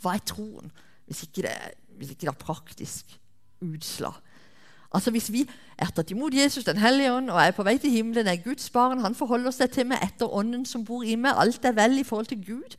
Hva 0.03 0.15
er 0.15 0.25
troen 0.27 0.71
hvis 1.07 1.23
ikke 1.23 1.43
det, 1.47 1.57
hvis 1.99 2.11
ikke 2.11 2.27
det 2.27 2.33
er 2.33 2.45
praktisk 2.45 3.19
utslag? 3.63 4.15
Altså 4.95 5.11
Hvis 5.11 5.33
vi 5.33 5.43
er 5.79 5.91
tatt 5.93 6.11
imot 6.11 6.35
Jesus 6.35 6.65
den 6.65 6.79
hellige 6.79 7.13
ånd 7.13 7.31
og 7.31 7.41
er 7.43 7.51
på 7.53 7.65
vei 7.67 7.77
til 7.79 7.91
himmelen, 7.91 8.27
er 8.27 8.41
Guds 8.45 8.71
barn, 8.71 9.03
han 9.05 9.15
forholder 9.15 9.51
seg 9.51 9.75
til 9.75 9.89
meg 9.91 10.03
etter 10.03 10.31
ånden 10.31 10.65
som 10.65 10.85
bor 10.87 11.03
i 11.05 11.17
meg, 11.21 11.35
alt 11.37 11.65
er 11.65 11.75
vel 11.77 11.99
i 11.99 12.07
forhold 12.07 12.31
til 12.31 12.41
Gud, 12.47 12.77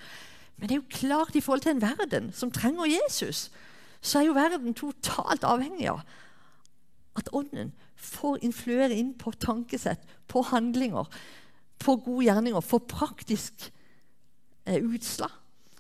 men 0.58 0.70
det 0.70 0.76
er 0.76 0.82
jo 0.82 0.90
klart 0.90 1.36
i 1.36 1.42
forhold 1.42 1.62
til 1.66 1.76
en 1.76 1.82
verden 1.84 2.32
som 2.34 2.52
trenger 2.52 2.90
Jesus, 2.90 3.48
så 4.02 4.20
er 4.20 4.30
jo 4.30 4.38
verden 4.38 4.74
totalt 4.78 5.46
avhengig 5.46 5.90
av 5.92 6.02
at 7.18 7.30
Ånden 7.34 7.74
får 7.98 8.44
influere 8.46 8.94
inn 8.94 9.14
på 9.18 9.34
tankesett, 9.42 10.02
på 10.30 10.44
handlinger, 10.52 11.10
på 11.82 11.96
gode 12.06 12.28
gjerninger, 12.28 12.62
for 12.62 12.86
praktisk 12.90 13.70
eh, 14.66 14.82
utslag. 14.82 15.34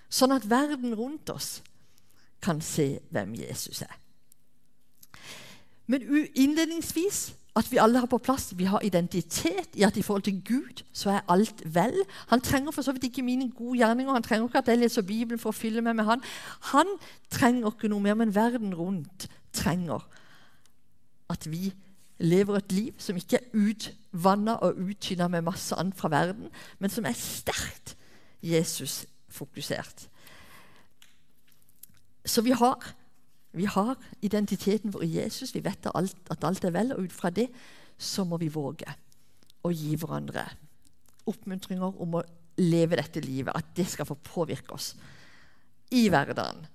Sånn 0.09 0.33
at 0.33 0.47
verden 0.49 0.95
rundt 0.97 1.29
oss 1.29 1.59
kan 2.41 2.61
se 2.61 2.97
hvem 3.13 3.35
Jesus 3.37 3.83
er. 3.85 3.93
Men 5.87 6.03
innledningsvis 6.35 7.33
at 7.57 7.71
vi 7.71 7.79
alle 7.81 7.99
har 7.99 8.09
på 8.09 8.19
plass. 8.21 8.51
Vi 8.57 8.67
har 8.69 8.83
identitet 8.85 9.73
i 9.73 9.85
at 9.87 9.97
i 9.97 10.03
forhold 10.05 10.27
til 10.27 10.41
Gud 10.45 10.83
så 10.93 11.15
er 11.15 11.25
alt 11.31 11.63
vel. 11.65 11.95
Han 12.29 12.41
trenger 12.41 12.71
for 12.71 12.85
så 12.85 12.93
vidt 12.93 13.07
ikke 13.09 13.25
mine 13.25 13.49
gode 13.51 13.79
gjerninger. 13.79 14.13
Han 14.13 14.23
trenger 14.23 14.47
ikke 14.47 14.61
at 14.61 14.67
jeg 14.67 14.81
leser 14.83 15.01
Bibelen 15.07 15.41
for 15.41 15.49
å 15.49 15.57
fylle 15.57 15.81
meg 15.81 15.97
med 15.97 16.05
han. 16.05 16.21
Han 16.73 16.91
trenger 17.33 17.71
ikke 17.71 17.89
noe 17.89 18.03
mer, 18.03 18.19
men 18.19 18.35
verden 18.35 18.75
rundt 18.77 19.27
trenger 19.57 20.05
at 21.33 21.47
vi 21.49 21.71
lever 22.19 22.57
et 22.57 22.71
liv 22.71 22.93
som 23.01 23.17
ikke 23.17 23.39
er 23.39 23.57
utvanna 23.57 24.57
og 24.65 24.77
uttynna 24.81 25.27
med 25.31 25.45
masse 25.45 25.75
annet 25.75 25.97
fra 25.97 26.11
verden, 26.13 26.49
men 26.79 26.93
som 26.93 27.05
er 27.05 27.17
sterkt 27.17 27.95
Jesus-fokusert. 28.45 30.07
Så 32.25 32.41
vi 32.45 32.51
har 32.51 32.93
vi 33.57 33.67
har 33.69 33.95
identiteten 34.21 34.93
vår 34.93 35.03
i 35.05 35.13
Jesus. 35.19 35.53
Vi 35.55 35.63
vet 35.65 35.89
at 35.89 36.43
alt, 36.43 36.65
er 36.65 36.73
vel. 36.75 36.93
Og 36.95 37.07
ut 37.07 37.13
fra 37.13 37.31
det 37.33 37.49
så 37.97 38.25
må 38.25 38.39
vi 38.41 38.51
våge 38.53 38.87
å 39.65 39.73
gi 39.73 39.95
hverandre 39.97 40.45
oppmuntringer 41.27 42.01
om 42.01 42.19
å 42.19 42.25
leve 42.61 42.99
dette 42.99 43.21
livet. 43.25 43.55
At 43.55 43.75
det 43.77 43.87
skal 43.91 44.07
få 44.07 44.17
påvirke 44.21 44.77
oss 44.77 44.93
i 45.95 46.07
hverdagen. 46.11 46.65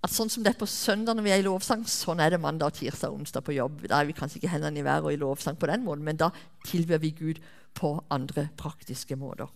At 0.00 0.12
sånn 0.14 0.30
som 0.32 0.44
det 0.44 0.54
er 0.54 0.60
på 0.60 0.68
søndag 0.70 1.16
når 1.16 1.26
vi 1.26 1.32
er 1.34 1.42
i 1.42 1.44
lovsang, 1.44 1.82
sånn 1.84 2.22
er 2.24 2.32
det 2.32 2.40
mandag, 2.40 2.72
tirsdag 2.78 3.12
og 3.12 3.20
onsdag 3.20 3.44
på 3.44 3.56
jobb. 3.58 3.82
Da 3.90 4.00
er 4.00 4.08
vi 4.08 4.16
kanskje 4.16 4.40
ikke 4.40 4.52
hendene 4.54 4.80
i 4.80 4.86
været 4.86 5.04
og 5.04 5.12
i 5.12 5.20
lovsang 5.20 5.58
på 5.60 5.68
den 5.68 5.84
måten, 5.84 6.06
men 6.06 6.20
da 6.20 6.30
tilber 6.64 7.02
vi 7.02 7.12
Gud 7.18 7.42
på 7.76 7.98
andre 8.10 8.48
praktiske 8.58 9.18
måter. 9.20 9.50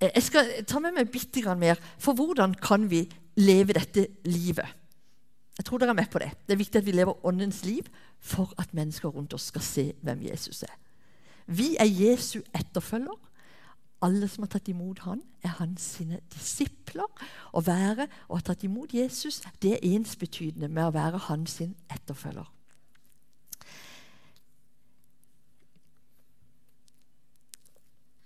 Eh, 0.00 0.10
jeg 0.14 0.24
skal 0.30 0.52
ta 0.64 0.80
med 0.80 0.96
meg 0.96 1.10
bitte 1.12 1.54
mer, 1.58 1.80
for 1.98 2.16
hvordan 2.16 2.54
kan 2.54 2.88
vi 2.90 3.04
leve 3.38 3.76
dette 3.76 4.06
livet. 4.26 4.66
Jeg 5.58 5.66
tror 5.66 5.80
dere 5.82 5.90
er 5.90 5.98
med 5.98 6.10
på 6.10 6.18
Det 6.22 6.30
Det 6.46 6.54
er 6.54 6.62
viktig 6.62 6.78
at 6.78 6.86
vi 6.86 6.92
lever 6.92 7.26
åndens 7.26 7.64
liv 7.64 7.86
for 8.20 8.52
at 8.58 8.74
mennesker 8.74 9.08
rundt 9.08 9.34
oss 9.34 9.50
skal 9.50 9.62
se 9.62 9.92
hvem 10.02 10.22
Jesus 10.22 10.62
er. 10.62 10.74
Vi 11.46 11.76
er 11.76 11.86
Jesu 11.86 12.40
etterfølger. 12.54 13.16
Alle 14.02 14.28
som 14.28 14.44
har 14.44 14.52
tatt 14.52 14.68
imot 14.68 15.00
han, 15.02 15.22
er 15.42 15.56
hans 15.58 15.82
sine 15.82 16.20
disipler. 16.30 17.08
Å 17.52 17.60
være 17.60 18.06
og 18.28 18.36
ha 18.38 18.44
tatt 18.46 18.62
imot 18.62 18.94
Jesus 18.94 19.42
det 19.62 19.72
er 19.74 19.96
ensbetydende 19.96 20.68
med 20.68 20.86
å 20.86 20.94
være 20.94 21.18
hans 21.26 21.58
etterfølger. 21.90 22.46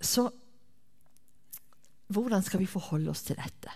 Så 0.03 0.29
hvordan 2.13 2.43
skal 2.43 2.61
vi 2.61 2.67
forholde 2.67 3.11
oss 3.11 3.23
til 3.25 3.39
dette? 3.39 3.73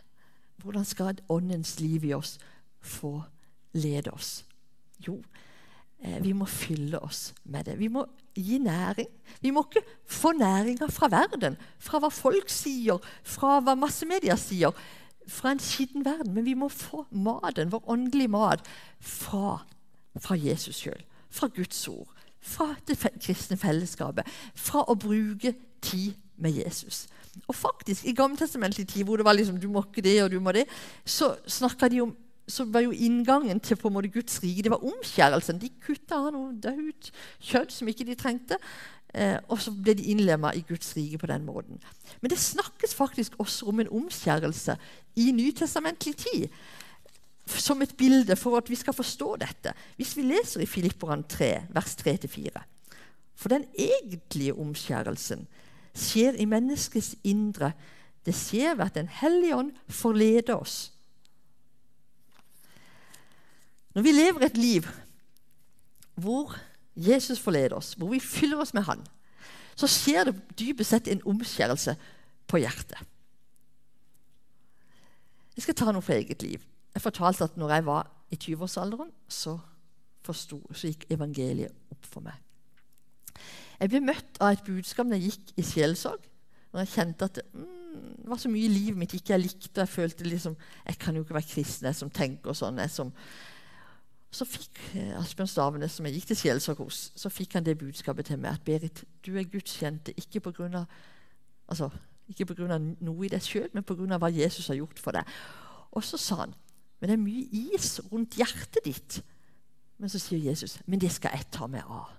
Hvordan 0.67 0.85
skal 0.85 1.19
åndens 1.29 1.81
liv 1.81 2.05
i 2.05 2.13
oss 2.17 2.39
få 2.83 3.21
lede 3.73 4.11
oss? 4.11 4.45
Jo, 4.99 5.21
eh, 6.03 6.19
vi 6.25 6.33
må 6.33 6.45
fylle 6.51 6.99
oss 6.99 7.35
med 7.45 7.65
det. 7.65 7.79
Vi 7.79 7.89
må 7.89 8.03
gi 8.35 8.59
næring. 8.59 9.07
Vi 9.41 9.51
må 9.51 9.63
ikke 9.63 9.87
få 10.05 10.33
næringa 10.33 10.89
fra 10.91 11.09
verden, 11.09 11.57
fra 11.79 12.01
hva 12.03 12.11
folk 12.11 12.51
sier, 12.51 12.99
fra 13.23 13.61
hva 13.61 13.77
massemedia 13.79 14.35
sier, 14.37 14.75
fra 15.29 15.55
en 15.55 15.63
skitten 15.63 16.05
verden. 16.05 16.35
Men 16.35 16.45
vi 16.45 16.55
må 16.55 16.69
få 16.69 17.05
maten, 17.11 17.71
vår 17.71 17.87
åndelige 17.87 18.35
mat, 18.35 18.67
fra, 18.99 19.61
fra 20.19 20.35
Jesus 20.35 20.83
sjøl, 20.83 21.05
fra 21.31 21.47
Guds 21.47 21.89
ord, 21.89 22.11
fra 22.43 22.73
det 22.89 22.99
kristne 23.23 23.57
fellesskapet, 23.57 24.27
fra 24.55 24.83
å 24.83 24.99
bruke 24.99 25.55
tid 25.81 26.19
med 26.37 26.59
Jesus. 26.59 27.07
Og 27.47 27.55
faktisk, 27.55 28.05
I 28.05 28.15
Gammeltestamentlig 28.17 28.89
tid, 28.89 29.05
hvor 29.05 29.17
det 29.17 29.27
var 29.27 29.37
liksom, 29.37 29.61
du 29.61 29.69
må 29.69 29.85
ikke 29.85 30.05
det 30.05 30.17
og 30.25 30.31
du 30.31 30.41
må 30.41 30.53
det, 30.53 30.65
så 31.05 31.35
de 31.91 32.01
om, 32.01 32.17
så 32.49 32.65
var 32.65 32.81
jo 32.81 32.91
inngangen 32.91 33.61
til 33.61 33.77
på 33.77 33.89
en 33.89 33.97
måte 33.97 34.11
Guds 34.15 34.39
rike 34.43 34.63
det 34.63 34.71
var 34.71 34.85
omskjærelsen. 34.87 35.59
De 35.59 35.71
kutta 35.83 36.21
av 36.21 36.31
noe 36.35 36.53
daud 36.63 37.11
kjøtt 37.43 37.75
som 37.75 37.89
ikke 37.91 38.07
de 38.07 38.15
trengte. 38.19 38.59
Eh, 39.15 39.39
og 39.49 39.61
så 39.63 39.73
ble 39.73 39.97
de 39.97 40.11
innlemma 40.13 40.53
i 40.55 40.63
Guds 40.67 40.93
rike 40.97 41.19
på 41.19 41.31
den 41.31 41.47
måten. 41.47 41.81
Men 42.21 42.31
det 42.31 42.39
snakkes 42.39 42.95
faktisk 42.95 43.39
også 43.43 43.67
om 43.71 43.81
en 43.81 43.93
omskjærelse 44.03 44.77
i 45.17 45.31
nytestamentlig 45.33 46.17
tid. 46.21 46.49
Som 47.47 47.83
et 47.83 47.95
bilde 47.97 48.37
for 48.37 48.59
at 48.59 48.71
vi 48.71 48.79
skal 48.79 48.95
forstå 48.95 49.37
dette. 49.43 49.73
Hvis 49.97 50.17
vi 50.19 50.27
leser 50.27 50.63
i 50.63 50.71
Filipperne 50.71 51.27
3, 51.31 51.51
vers 51.75 51.97
3-4. 52.03 52.63
For 53.37 53.53
den 53.53 53.67
egentlige 53.79 54.55
omskjærelsen 54.55 55.47
skjer 55.97 56.37
i 56.41 56.47
menneskets 56.49 57.15
indre. 57.25 57.73
Det 58.27 58.35
skjer 58.35 58.75
ved 58.77 58.87
at 58.87 58.95
Den 58.95 59.09
hellige 59.09 59.57
ånd 59.57 59.73
forleder 59.89 60.55
oss. 60.55 60.93
Når 63.95 64.03
vi 64.03 64.13
lever 64.13 64.45
et 64.45 64.57
liv 64.57 64.87
hvor 66.17 66.57
Jesus 66.97 67.41
forleder 67.41 67.77
oss, 67.77 67.93
hvor 67.93 68.09
vi 68.09 68.21
fyller 68.21 68.61
oss 68.61 68.75
med 68.75 68.83
Han, 68.83 69.03
så 69.77 69.87
skjer 69.87 70.25
det 70.25 70.59
dypest 70.59 70.91
sett 70.91 71.09
en 71.09 71.21
omskjærelse 71.29 71.97
på 72.49 72.61
hjertet. 72.61 72.99
Jeg 75.57 75.65
skal 75.65 75.77
ta 75.77 75.93
noe 75.93 76.05
fra 76.05 76.17
eget 76.17 76.43
liv. 76.45 76.65
Jeg 76.95 77.05
fortalte 77.05 77.45
at 77.45 77.57
når 77.57 77.73
jeg 77.75 77.87
var 77.87 78.09
i 78.33 78.39
20-årsalderen, 78.41 79.13
så, 79.29 79.59
så 80.25 80.89
gikk 80.89 81.05
evangeliet 81.13 81.73
opp 81.93 82.09
for 82.09 82.25
meg. 82.25 82.41
Jeg 83.81 83.93
ble 83.93 84.03
møtt 84.05 84.39
av 84.41 84.55
et 84.55 84.65
budskap 84.67 85.09
når 85.09 85.21
jeg 85.21 85.33
gikk 85.33 85.53
i 85.61 85.65
sjelsorg. 85.67 86.23
Når 86.73 86.85
jeg 86.85 86.93
kjente 86.93 87.29
at 87.29 87.41
mm, 87.53 87.67
det 88.23 88.31
var 88.31 88.41
så 88.41 88.51
mye 88.53 88.69
i 88.69 88.73
livet 88.73 89.01
mitt 89.01 89.15
ikke 89.17 89.35
jeg 89.35 89.45
likte. 89.45 89.83
Jeg 89.83 89.93
følte 89.93 90.25
liksom 90.25 90.57
Jeg 90.87 90.99
kan 90.99 91.17
jo 91.17 91.25
ikke 91.25 91.37
være 91.39 91.51
kristen, 91.51 91.87
jeg 91.91 91.99
som 91.99 92.11
tenker 92.11 92.57
sånn. 92.57 92.83
Jeg 92.83 92.93
som 92.95 93.13
så 94.37 94.45
fikk 94.45 94.81
eh, 94.99 95.15
Asbjørn 95.17 95.49
Stavene, 95.49 95.89
som 95.89 96.05
jeg 96.09 96.19
gikk 96.19 96.27
til 96.33 96.37
sjelsorg 96.37 96.83
hos, 96.83 96.99
så 97.17 97.31
fikk 97.33 97.55
han 97.57 97.65
det 97.65 97.79
budskapet 97.81 98.27
til 98.29 98.41
meg 98.43 98.59
at 98.59 98.65
Berit, 98.67 99.05
du 99.25 99.31
er 99.39 99.47
Guds 99.49 99.79
kjente 99.79 100.13
ikke 100.19 100.43
pga. 100.51 100.83
Altså, 101.71 101.89
Ikke 102.29 102.45
pga. 102.45 102.77
noe 102.79 103.25
i 103.25 103.31
deg 103.31 103.43
sjøl, 103.43 103.71
men 103.73 103.87
pga. 103.87 104.19
hva 104.19 104.29
Jesus 104.35 104.67
har 104.69 104.77
gjort 104.77 104.99
for 104.99 105.17
deg. 105.17 105.25
Og 105.93 106.05
så 106.05 106.19
sa 106.21 106.43
han 106.43 106.55
men 107.01 107.11
det 107.11 107.17
er 107.17 107.21
mye 107.21 107.75
is 107.77 108.01
rundt 108.11 108.39
hjertet 108.41 108.85
ditt. 108.85 109.19
Men 110.01 110.13
så 110.13 110.21
sier 110.21 110.49
Jesus 110.51 110.79
men 110.87 111.01
det 111.01 111.13
skal 111.13 111.37
jeg 111.37 111.49
ta 111.53 111.69
meg 111.69 111.85
av. 111.85 112.16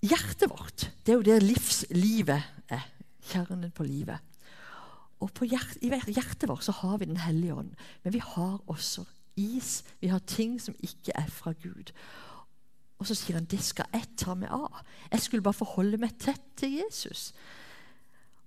Hjertet 0.00 0.48
vårt 0.48 0.88
det 1.04 1.12
er 1.12 1.18
jo 1.18 1.26
der 1.26 1.44
livslivet 1.44 2.42
er. 2.72 2.84
Kjernen 3.30 3.70
på 3.74 3.84
livet. 3.84 4.18
Og 5.20 5.28
på 5.36 5.44
hjert, 5.44 5.76
I 5.84 5.90
hjertet 5.90 6.48
vårt 6.48 6.64
så 6.64 6.72
har 6.72 6.98
vi 6.98 7.10
Den 7.10 7.20
hellige 7.20 7.54
ånd, 7.54 7.74
men 8.02 8.12
vi 8.12 8.22
har 8.24 8.60
også 8.66 9.04
is. 9.36 9.82
Vi 10.00 10.08
har 10.08 10.18
ting 10.18 10.60
som 10.60 10.74
ikke 10.80 11.12
er 11.14 11.28
fra 11.28 11.52
Gud. 11.52 11.92
Og 12.98 13.06
så 13.08 13.16
sier 13.16 13.38
han 13.38 13.48
det 13.48 13.60
skal 13.64 13.88
jeg 13.92 14.08
ta 14.20 14.34
meg 14.36 14.52
av. 14.52 14.82
Jeg 15.12 15.24
skulle 15.24 15.44
bare 15.44 15.56
forholde 15.56 16.00
meg 16.00 16.16
tett 16.20 16.42
til 16.60 16.80
Jesus. 16.80 17.30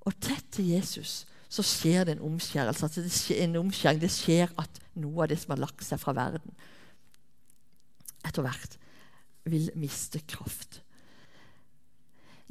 Og 0.05 0.13
tett 0.22 0.45
til 0.53 0.74
Jesus 0.74 1.24
så 1.53 1.65
skjer 1.65 2.05
det 2.05 2.17
en 2.17 2.27
omskjærelse. 2.31 2.86
Altså 2.86 3.01
det 3.01 3.13
skjer 3.13 3.43
en 3.43 3.60
omskjæring. 3.63 4.01
Det 4.01 4.12
skjer 4.13 4.53
at 4.62 4.79
noe 4.98 5.25
av 5.25 5.29
det 5.29 5.39
som 5.41 5.53
har 5.55 5.63
lagt 5.65 5.86
seg 5.86 6.01
fra 6.01 6.13
verden, 6.17 6.53
etter 8.24 8.45
hvert 8.45 8.77
vil 9.50 9.69
miste 9.77 10.22
kraft. 10.29 10.83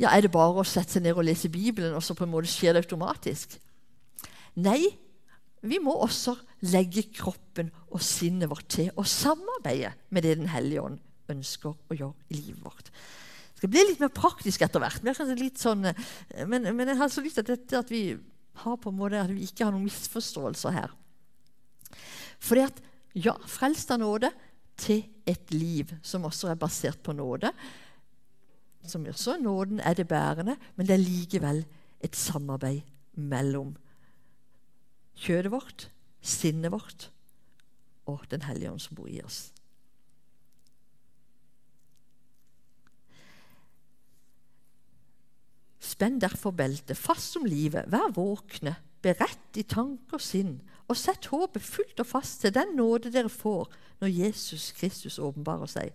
Ja, 0.03 0.11
Er 0.11 0.25
det 0.25 0.33
bare 0.35 0.59
å 0.59 0.67
sette 0.67 0.97
seg 0.97 1.05
ned 1.05 1.15
og 1.15 1.27
lese 1.29 1.51
Bibelen, 1.53 1.95
og 1.95 2.03
så 2.03 2.17
på 2.19 2.27
en 2.27 2.33
måte 2.33 2.51
skjer 2.51 2.75
det 2.75 2.83
automatisk? 2.83 3.55
Nei, 4.59 4.91
vi 5.63 5.79
må 5.79 5.95
også 5.95 6.35
legge 6.73 7.05
kroppen 7.15 7.71
og 7.93 8.03
sinnet 8.03 8.51
vårt 8.51 8.67
til 8.73 8.91
og 8.97 9.07
samarbeide 9.07 9.93
med 10.11 10.27
det 10.27 10.39
Den 10.41 10.51
hellige 10.51 10.83
ånd 10.83 10.99
ønsker 11.31 11.71
å 11.71 11.97
gjøre 11.97 12.35
i 12.35 12.41
livet 12.41 12.65
vårt. 12.65 12.91
Det 12.91 13.63
skal 13.63 13.71
bli 13.71 13.85
litt 13.87 14.03
mer 14.03 14.11
praktisk 14.11 14.65
etter 14.67 14.83
hvert. 14.83 15.07
Sånn, 15.61 15.87
eh, 15.87 16.47
men, 16.51 16.67
men, 16.75 16.89
jeg 16.91 16.99
har 16.99 17.13
så 17.13 17.23
lyst 17.23 17.39
til 17.39 17.47
dette 17.53 17.79
at 17.79 17.93
vi 17.93 18.19
har 18.65 18.81
på 18.83 18.91
en 18.91 18.99
måte, 18.99 19.23
at 19.23 19.31
vi 19.31 19.47
ikke 19.47 19.69
har 19.69 19.73
noen 19.73 19.87
misforståelser 19.87 20.75
her. 20.75 20.91
Fordi 22.43 22.67
at 22.67 22.83
ja, 23.15 23.37
frelst 23.47 23.95
av 23.95 24.03
nåde 24.03 24.33
til 24.83 25.05
et 25.29 25.55
liv 25.55 25.95
som 26.03 26.27
også 26.27 26.51
er 26.51 26.59
basert 26.59 26.99
på 27.07 27.15
nåde. 27.15 27.53
Som 28.83 29.07
gjør 29.07 29.17
så. 29.17 29.37
nåden 29.39 29.81
er 29.81 29.95
det 29.95 30.09
bærende, 30.09 30.57
men 30.77 30.87
det 30.87 30.95
er 30.95 31.05
likevel 31.05 31.65
et 32.03 32.17
samarbeid 32.17 32.83
mellom 33.15 33.77
kjødet 35.23 35.53
vårt, 35.53 35.91
sinnet 36.21 36.73
vårt 36.73 37.11
og 38.07 38.25
Den 38.31 38.43
hellige 38.43 38.71
ånd 38.71 38.81
som 38.83 38.97
bor 38.99 39.07
i 39.07 39.21
oss. 39.23 39.53
Spenn 45.83 46.19
derfor 46.19 46.51
beltet 46.51 46.99
fast 46.99 47.35
som 47.35 47.47
livet, 47.47 47.87
vær 47.87 48.11
våkne, 48.15 48.75
beredt 49.03 49.59
i 49.59 49.63
tanke 49.67 50.17
og 50.19 50.23
sinn, 50.23 50.57
og 50.91 50.99
sett 50.99 51.29
håpet 51.31 51.63
fullt 51.63 52.03
og 52.03 52.09
fast 52.09 52.43
til 52.43 52.55
den 52.55 52.75
nåde 52.79 53.11
dere 53.15 53.31
får 53.31 53.71
når 54.03 54.11
Jesus 54.11 54.71
Kristus 54.77 55.19
åpenbarer 55.23 55.71
seg. 55.71 55.93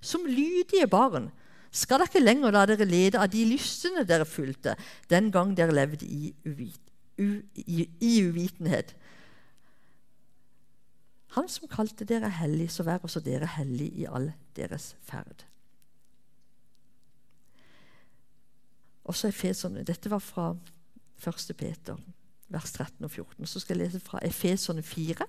Som 0.00 0.24
lydige 0.28 0.88
barn 0.90 1.28
skal 1.70 2.00
dere 2.00 2.10
ikke 2.10 2.22
lenger 2.22 2.54
la 2.54 2.64
dere 2.66 2.86
lede 2.88 3.20
av 3.20 3.30
de 3.30 3.44
lystene 3.46 4.02
dere 4.06 4.26
fulgte 4.26 4.74
den 5.10 5.30
gang 5.34 5.52
dere 5.56 5.74
levde 5.74 6.06
i, 6.06 6.32
uvit, 6.46 6.80
u, 7.18 7.38
i, 7.54 7.86
i 8.02 8.14
uvitenhet. 8.26 8.94
Han 11.36 11.46
som 11.48 11.70
kalte 11.70 12.04
dere 12.04 12.30
hellige, 12.40 12.72
så 12.74 12.82
vær 12.82 13.04
også 13.06 13.22
dere 13.22 13.46
hellige 13.54 14.02
i 14.02 14.08
all 14.10 14.32
deres 14.58 14.96
ferd. 15.06 15.44
Også 19.04 19.30
Efeserne. 19.30 19.84
Dette 19.86 20.10
var 20.10 20.18
fra 20.18 20.56
1. 21.22 21.56
Peter, 21.56 21.96
vers 22.48 22.72
13 22.72 23.04
og 23.04 23.10
14. 23.10 23.46
Så 23.46 23.60
skal 23.60 23.78
jeg 23.78 23.86
lese 23.86 24.00
fra 24.00 24.18
Efeserne 24.26 24.82
4, 24.82 25.26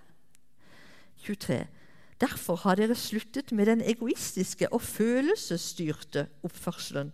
23. 1.22 1.68
Derfor 2.22 2.60
har 2.64 2.78
dere 2.78 2.96
sluttet 2.96 3.52
med 3.52 3.66
den 3.66 3.82
egoistiske 3.82 4.70
og 4.74 4.84
følelsesstyrte 4.86 6.28
oppførselen 6.46 7.14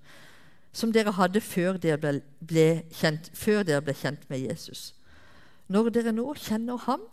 som 0.77 0.91
dere 0.93 1.15
hadde 1.17 1.41
før 1.41 1.79
dere 1.81 1.97
ble, 1.97 2.13
ble, 2.43 2.67
kjent, 2.93 3.31
før 3.33 3.63
dere 3.65 3.81
ble 3.81 3.95
kjent 3.97 4.27
med 4.29 4.43
Jesus. 4.45 4.91
Når 5.73 5.89
dere 5.95 6.13
nå 6.13 6.27
kjenner 6.37 6.77
ham, 6.85 7.07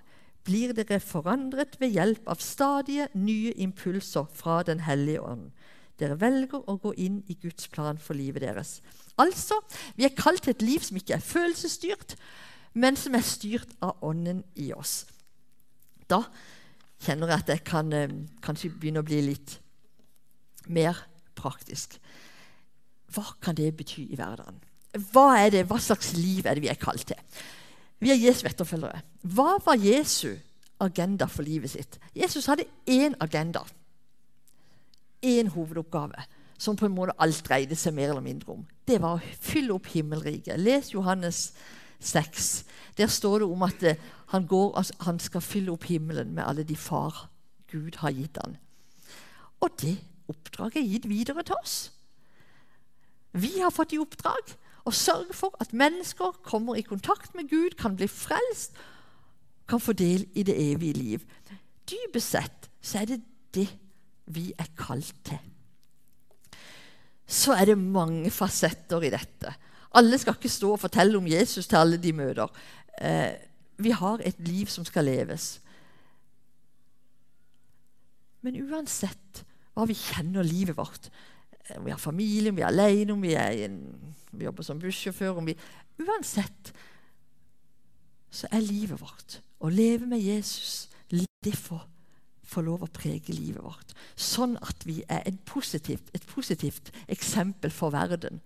blir 0.45 0.75
dere 0.77 0.99
forandret 1.01 1.79
ved 1.81 1.95
hjelp 1.97 2.29
av 2.29 2.43
stadige 2.45 3.07
nye 3.17 3.55
impulser 3.65 4.27
fra 4.37 4.63
Den 4.67 4.83
hellige 4.85 5.23
ånd. 5.25 5.49
Dere 5.97 6.19
velger 6.21 6.67
å 6.69 6.77
gå 6.83 6.93
inn 7.01 7.23
i 7.31 7.39
Guds 7.41 7.71
plan 7.73 7.99
for 8.03 8.19
livet 8.19 8.43
deres. 8.45 8.81
Altså, 9.17 9.61
vi 9.97 10.05
er 10.05 10.17
kalt 10.19 10.45
til 10.45 10.53
et 10.53 10.67
liv 10.67 10.83
som 10.85 10.99
ikke 10.99 11.17
er 11.17 11.25
følelsesstyrt, 11.25 12.17
men 12.75 12.99
som 12.99 13.15
er 13.15 13.25
styrt 13.25 13.73
av 13.81 14.03
Ånden 14.03 14.43
i 14.59 14.73
oss. 14.75 15.05
Da 16.11 16.25
kjenner 17.03 17.35
at 17.35 17.51
jeg 17.51 17.65
kan 17.67 17.93
eh, 17.93 18.13
kanskje 18.45 18.73
begynne 18.75 19.03
å 19.03 19.07
bli 19.07 19.21
litt 19.31 19.59
mer 20.71 20.99
praktisk. 21.37 21.99
Hva 23.15 23.35
kan 23.43 23.57
det 23.59 23.75
bety 23.79 24.07
i 24.11 24.19
hverdagen? 24.19 24.61
Hva, 25.13 25.35
er 25.43 25.51
det, 25.51 25.67
hva 25.71 25.81
slags 25.83 26.13
liv 26.17 26.47
er 26.47 26.57
det 26.57 26.65
vi 26.65 26.71
er 26.71 26.81
kalt 26.81 27.07
til? 27.09 27.19
Vi 28.03 28.13
er 28.13 28.21
Jesu 28.21 28.45
etterfølgere. 28.47 29.03
Hva 29.35 29.57
var 29.65 29.81
Jesu 29.81 30.37
agenda 30.83 31.27
for 31.31 31.47
livet 31.47 31.73
sitt? 31.75 31.99
Jesus 32.15 32.47
hadde 32.51 32.69
én 32.91 33.17
agenda. 33.23 33.65
Én 35.25 35.51
hovedoppgave 35.51 36.27
som 36.59 36.77
på 36.77 36.87
en 36.87 36.95
måte 36.95 37.17
alt 37.19 37.43
dreide 37.47 37.77
seg 37.79 37.95
mer 37.97 38.13
eller 38.13 38.25
mindre 38.25 38.55
om. 38.55 38.67
Det 38.87 39.01
var 39.03 39.19
å 39.19 39.39
fylle 39.43 39.75
opp 39.75 39.89
himmelriket. 39.93 40.61
Les 40.61 40.93
Johannes 40.95 41.49
6. 42.05 42.65
Der 42.99 43.11
står 43.11 43.43
det 43.43 43.49
om 43.49 43.63
at 43.67 43.83
eh, 43.83 44.01
han, 44.33 44.47
går, 44.47 44.77
altså, 44.79 44.95
han 45.01 45.21
skal 45.21 45.45
fylle 45.45 45.73
opp 45.73 45.87
himmelen 45.89 46.35
med 46.35 46.45
alle 46.47 46.65
de 46.67 46.77
far 46.77 47.29
Gud 47.71 47.99
har 48.03 48.15
gitt 48.15 48.39
han. 48.45 48.57
Og 49.61 49.73
det 49.81 49.97
oppdraget 50.29 50.83
er 50.83 50.89
gitt 50.89 51.09
videre 51.09 51.43
til 51.43 51.57
oss. 51.63 51.93
Vi 53.33 53.59
har 53.59 53.73
fått 53.75 53.95
i 53.97 53.99
oppdrag 53.99 54.55
å 54.87 54.93
sørge 54.95 55.35
for 55.35 55.57
at 55.61 55.73
mennesker 55.75 56.37
kommer 56.45 56.79
i 56.79 56.87
kontakt 56.87 57.35
med 57.35 57.49
Gud, 57.51 57.75
kan 57.81 57.97
bli 57.97 58.07
frelst, 58.09 58.77
kan 59.69 59.81
få 59.81 59.97
del 59.97 60.29
i 60.35 60.45
det 60.47 60.55
evige 60.61 61.01
liv. 61.01 61.25
Dypest 61.89 62.37
sett 62.37 62.71
så 62.85 63.01
er 63.03 63.15
det 63.15 63.21
det 63.57 63.69
vi 64.31 64.53
er 64.61 64.71
kalt 64.79 65.17
til 65.25 65.41
så 67.27 67.55
er 67.57 67.71
det 67.71 67.79
mange 67.81 68.31
fasetter 68.33 69.05
i 69.05 69.13
dette. 69.13 69.53
Alle 69.95 70.19
skal 70.19 70.37
ikke 70.37 70.53
stå 70.53 70.73
og 70.75 70.81
fortelle 70.83 71.19
om 71.19 71.27
Jesus 71.29 71.69
til 71.71 71.81
alle 71.81 71.99
de 72.03 72.13
møter. 72.13 72.51
Eh, 73.01 73.35
vi 73.79 73.91
har 73.95 74.23
et 74.25 74.41
liv 74.47 74.67
som 74.71 74.87
skal 74.87 75.07
leves. 75.09 75.61
Men 78.43 78.59
uansett 78.67 79.45
hva 79.75 79.87
vi 79.89 79.97
kjenner 79.99 80.47
livet 80.47 80.77
vårt 80.77 81.09
eh, 81.09 81.79
Om 81.79 81.87
vi 81.87 81.95
har 81.95 81.99
familie, 81.99 82.51
om 82.51 82.59
vi 82.59 82.63
er 82.63 82.71
alene, 82.71 83.13
om 83.13 83.23
vi, 83.23 83.33
er 83.35 83.65
en, 83.67 83.79
om 84.33 84.39
vi 84.39 84.45
jobber 84.45 84.67
som 84.67 84.83
bussjåfør 84.83 85.41
vi, 85.47 85.57
Uansett 86.03 86.75
så 88.35 88.51
er 88.51 88.67
livet 88.67 88.99
vårt 89.01 89.39
å 89.63 89.71
leve 89.71 90.07
med 90.11 90.19
Jesus 90.19 90.89
det 91.45 91.55
for 91.61 91.85
få 92.55 92.63
lov 92.65 92.85
å 92.85 92.93
prege 92.93 93.35
livet 93.35 93.63
vårt. 93.65 93.95
Sånn 94.21 94.57
at 94.63 94.85
vi 94.87 95.01
er 95.11 95.27
positivt, 95.49 96.11
et 96.15 96.25
positivt 96.29 96.93
eksempel 97.11 97.73
for 97.75 97.95
verden. 97.95 98.43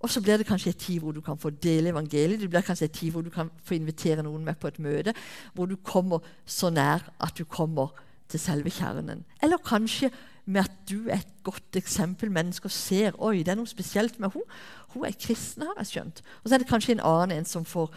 Og 0.00 0.10
så 0.12 0.20
blir 0.20 0.36
det 0.36 0.46
kanskje 0.46 0.70
et 0.74 0.80
tid 0.80 1.00
hvor 1.00 1.12
du 1.12 1.20
kan 1.24 1.38
få 1.38 1.50
dele 1.50 1.90
evangeliet. 1.90 2.40
Det 2.40 2.50
blir 2.50 2.64
kanskje 2.64 2.84
et 2.90 2.96
tid 2.98 3.10
hvor 3.14 3.24
du 3.24 3.30
kan 3.32 3.50
få 3.64 3.74
invitere 3.74 4.22
noen 4.22 4.44
med 4.44 4.58
på 4.60 4.68
et 4.68 4.78
møte. 4.78 5.14
Hvor 5.54 5.66
du 5.66 5.76
kommer 5.76 6.24
så 6.44 6.70
nær 6.70 7.06
at 7.20 7.38
du 7.38 7.44
kommer 7.44 7.94
til 8.28 8.40
selve 8.40 8.70
kjernen. 8.70 9.24
Eller 9.42 9.62
kanskje 9.64 10.10
med 10.46 10.60
at 10.60 10.72
du 10.90 11.08
er 11.08 11.22
et 11.22 11.32
godt 11.42 11.76
eksempel. 11.76 12.30
Mennesker 12.30 12.68
ser 12.68 13.16
oi, 13.18 13.38
det 13.38 13.54
er 13.54 13.58
noe 13.58 13.70
spesielt 13.70 14.20
med 14.20 14.34
henne. 14.34 14.60
Hun 14.94 15.06
er 15.06 15.16
kristen, 15.20 15.62
har 15.62 15.80
jeg 15.80 15.86
skjønt. 15.86 16.22
Og 16.42 16.48
så 16.48 16.54
er 16.54 16.62
det 16.62 16.68
kanskje 16.68 16.92
en 16.96 17.06
annen 17.06 17.38
en 17.38 17.48
som 17.48 17.64
får 17.64 17.96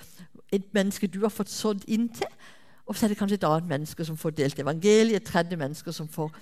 et 0.52 0.74
menneske 0.74 1.08
du 1.08 1.22
har 1.22 1.34
fått 1.34 1.52
sådd 1.52 1.84
inn 1.88 2.08
til 2.10 2.32
og 2.90 2.98
så 2.98 3.06
er 3.06 3.14
det 3.14 3.20
kanskje 3.20 3.38
et 3.38 3.46
annet 3.46 3.70
menneske 3.70 4.06
som 4.06 4.18
får 4.18 4.34
delt 4.34 4.60
evangeliet, 4.60 5.22
et 5.22 5.28
tredje 5.28 5.58
menneske 5.58 5.94
som 5.94 6.08
får 6.10 6.34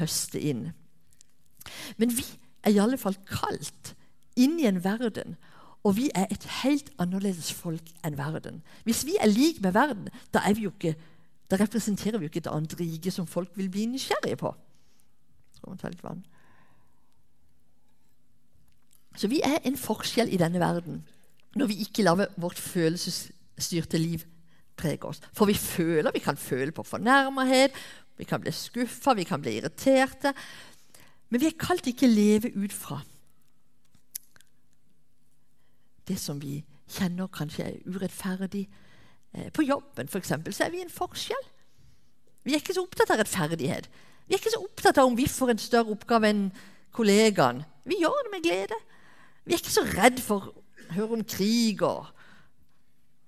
høste 0.00 0.40
inn. 0.40 0.70
Men 2.00 2.14
vi 2.16 2.24
er 2.64 2.72
i 2.72 2.80
alle 2.80 2.96
fall 3.00 3.18
kalt 3.28 3.92
inn 4.38 4.58
i 4.62 4.68
en 4.70 4.82
verden, 4.84 5.36
og 5.86 5.96
vi 5.96 6.08
er 6.14 6.26
et 6.32 6.44
helt 6.62 6.90
annerledes 6.98 7.52
folk 7.54 7.92
enn 8.06 8.18
verden. 8.18 8.62
Hvis 8.84 9.04
vi 9.06 9.14
er 9.20 9.30
lik 9.30 9.60
med 9.62 9.76
verden, 9.76 10.08
da, 10.34 10.42
vi 10.54 10.66
ikke, 10.66 10.94
da 11.50 11.58
representerer 11.60 12.18
vi 12.18 12.26
jo 12.26 12.32
ikke 12.32 12.42
et 12.44 12.50
annet 12.50 12.74
rike 12.80 13.12
som 13.14 13.28
folk 13.30 13.54
vil 13.56 13.70
bli 13.72 13.86
nysgjerrige 13.92 14.40
på. 14.40 14.54
Så 19.18 19.30
vi 19.30 19.40
er 19.44 19.62
en 19.66 19.78
forskjell 19.78 20.30
i 20.32 20.40
denne 20.40 20.60
verden 20.62 21.02
når 21.58 21.70
vi 21.70 21.78
ikke 21.82 22.04
lar 22.04 22.20
vårt 22.38 22.58
følelsesstyrte 22.60 23.98
liv 23.98 24.22
prege 24.78 25.08
oss. 25.08 25.22
For 25.34 25.48
vi 25.48 25.54
føler, 25.58 26.12
vi 26.14 26.22
kan 26.22 26.36
føle 26.36 26.72
på 26.72 26.84
fornærmethet, 26.86 27.74
vi 28.18 28.26
kan 28.28 28.40
bli 28.42 28.52
skuffa, 28.54 29.14
vi 29.14 29.26
kan 29.26 29.42
bli 29.42 29.56
irriterte. 29.58 30.34
Men 31.30 31.40
vi 31.40 31.48
er 31.50 31.58
kalt 31.58 31.86
ikke 31.86 32.06
leve 32.06 32.52
ut 32.54 32.72
fra 32.72 33.00
det 36.08 36.18
som 36.20 36.40
vi 36.42 36.62
kjenner 36.88 37.30
kanskje 37.32 37.66
er 37.68 37.78
urettferdig. 37.86 38.66
Eh, 39.34 39.48
på 39.52 39.64
jobben 39.66 40.08
for 40.08 40.18
eksempel, 40.18 40.54
så 40.54 40.66
er 40.66 40.74
vi 40.74 40.82
en 40.82 40.92
forskjell. 40.92 41.46
Vi 42.44 42.54
er 42.54 42.62
ikke 42.62 42.76
så 42.76 42.84
opptatt 42.86 43.12
av 43.12 43.20
rettferdighet. 43.20 43.88
Vi 44.28 44.34
er 44.34 44.40
ikke 44.40 44.54
så 44.54 44.62
opptatt 44.64 45.00
av 45.00 45.08
om 45.08 45.16
vi 45.16 45.28
får 45.28 45.54
en 45.54 45.60
større 45.62 45.92
oppgave 45.92 46.30
enn 46.30 46.46
kollegaen. 46.96 47.62
Vi 47.88 48.00
gjør 48.00 48.24
det 48.24 48.32
med 48.32 48.44
glede. 48.44 48.78
Vi 49.44 49.54
er 49.54 49.60
ikke 49.60 49.74
så 49.74 49.84
redd 49.88 50.20
for 50.24 50.50
å 50.50 50.94
høre 50.96 51.18
om 51.18 51.24
krig 51.24 51.82
og 51.84 52.08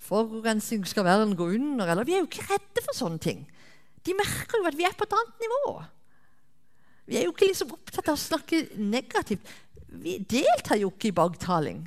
forurensning 0.04 0.84
skal 0.88 1.06
verden 1.06 1.36
gå 1.38 1.50
under. 1.54 1.88
Eller 1.88 2.08
vi 2.08 2.16
er 2.16 2.24
jo 2.24 2.28
ikke 2.28 2.48
redde 2.50 2.84
for 2.84 2.96
sånne 2.96 3.22
ting. 3.22 3.46
De 4.04 4.16
merker 4.16 4.60
jo 4.60 4.68
at 4.68 4.76
vi 4.78 4.86
er 4.88 4.96
på 4.96 5.06
et 5.06 5.16
annet 5.16 5.44
nivå. 5.44 5.64
Vi 7.10 7.18
er 7.18 7.26
jo 7.26 7.32
ikke 7.34 7.50
liksom 7.50 7.72
opptatt 7.74 8.08
av 8.08 8.16
å 8.16 8.22
snakke 8.22 8.62
negativt. 8.78 9.48
Vi 9.90 10.18
deltar 10.30 10.78
jo 10.80 10.92
ikke 10.92 11.10
i 11.10 11.16
baktaling. 11.16 11.82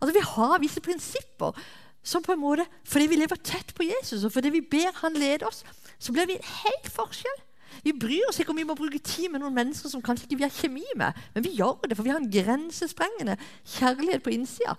Altså, 0.00 0.12
vi 0.16 0.24
har 0.26 0.60
visse 0.62 0.82
prinsipper 0.84 1.56
som 2.04 2.22
på 2.22 2.34
en 2.34 2.40
måte, 2.40 2.66
Fordi 2.84 3.06
vi 3.08 3.16
lever 3.16 3.36
tett 3.36 3.74
på 3.74 3.86
Jesus, 3.86 4.24
og 4.24 4.32
fordi 4.32 4.50
vi 4.52 4.60
ber 4.60 4.92
han 5.00 5.16
lede 5.16 5.46
oss, 5.46 5.64
så 5.98 6.12
blir 6.12 6.26
vi 6.26 6.36
en 6.36 6.50
helt 6.64 6.90
forskjell. 6.92 7.40
Vi 7.84 7.92
bryr 7.92 8.28
oss 8.28 8.38
ikke 8.40 8.52
om 8.52 8.56
vi 8.60 8.66
må 8.68 8.76
bruke 8.76 8.98
tid 8.98 9.30
med 9.32 9.40
noen 9.40 9.54
mennesker 9.54 9.90
som 9.90 10.02
kanskje 10.04 10.28
ikke 10.28 10.36
vi 10.36 10.46
har 10.46 10.52
kjemi 10.52 10.84
med, 10.96 11.16
men 11.34 11.44
vi 11.44 11.56
gjør 11.56 11.80
det, 11.88 11.96
for 11.96 12.06
vi 12.06 12.12
har 12.12 12.20
en 12.20 12.30
grensesprengende 12.30 13.38
kjærlighet 13.76 14.22
på 14.22 14.34
innsida 14.36 14.76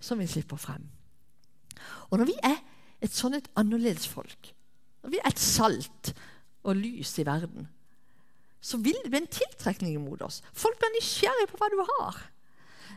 som 0.00 0.18
vi 0.18 0.26
slipper 0.26 0.56
frem. 0.60 0.88
Og 2.10 2.18
når 2.18 2.32
vi 2.32 2.38
er 2.42 2.58
et 3.04 3.14
sånn 3.14 3.36
et 3.38 3.48
annerledes 3.56 4.08
folk, 4.08 4.52
når 5.04 5.14
vi 5.14 5.20
er 5.20 5.30
et 5.30 5.40
salt 5.40 6.12
og 6.64 6.76
lys 6.76 7.14
i 7.20 7.26
verden, 7.28 7.68
så 8.60 8.80
vil 8.80 8.98
det 9.04 9.12
bli 9.12 9.22
en 9.22 9.32
tiltrekning 9.32 9.96
mot 10.02 10.20
oss. 10.24 10.42
Folk 10.52 10.76
blir 10.80 10.92
nysgjerrige 10.98 11.48
på 11.52 11.60
hva 11.60 11.70
du 11.72 11.78
har. 11.80 12.18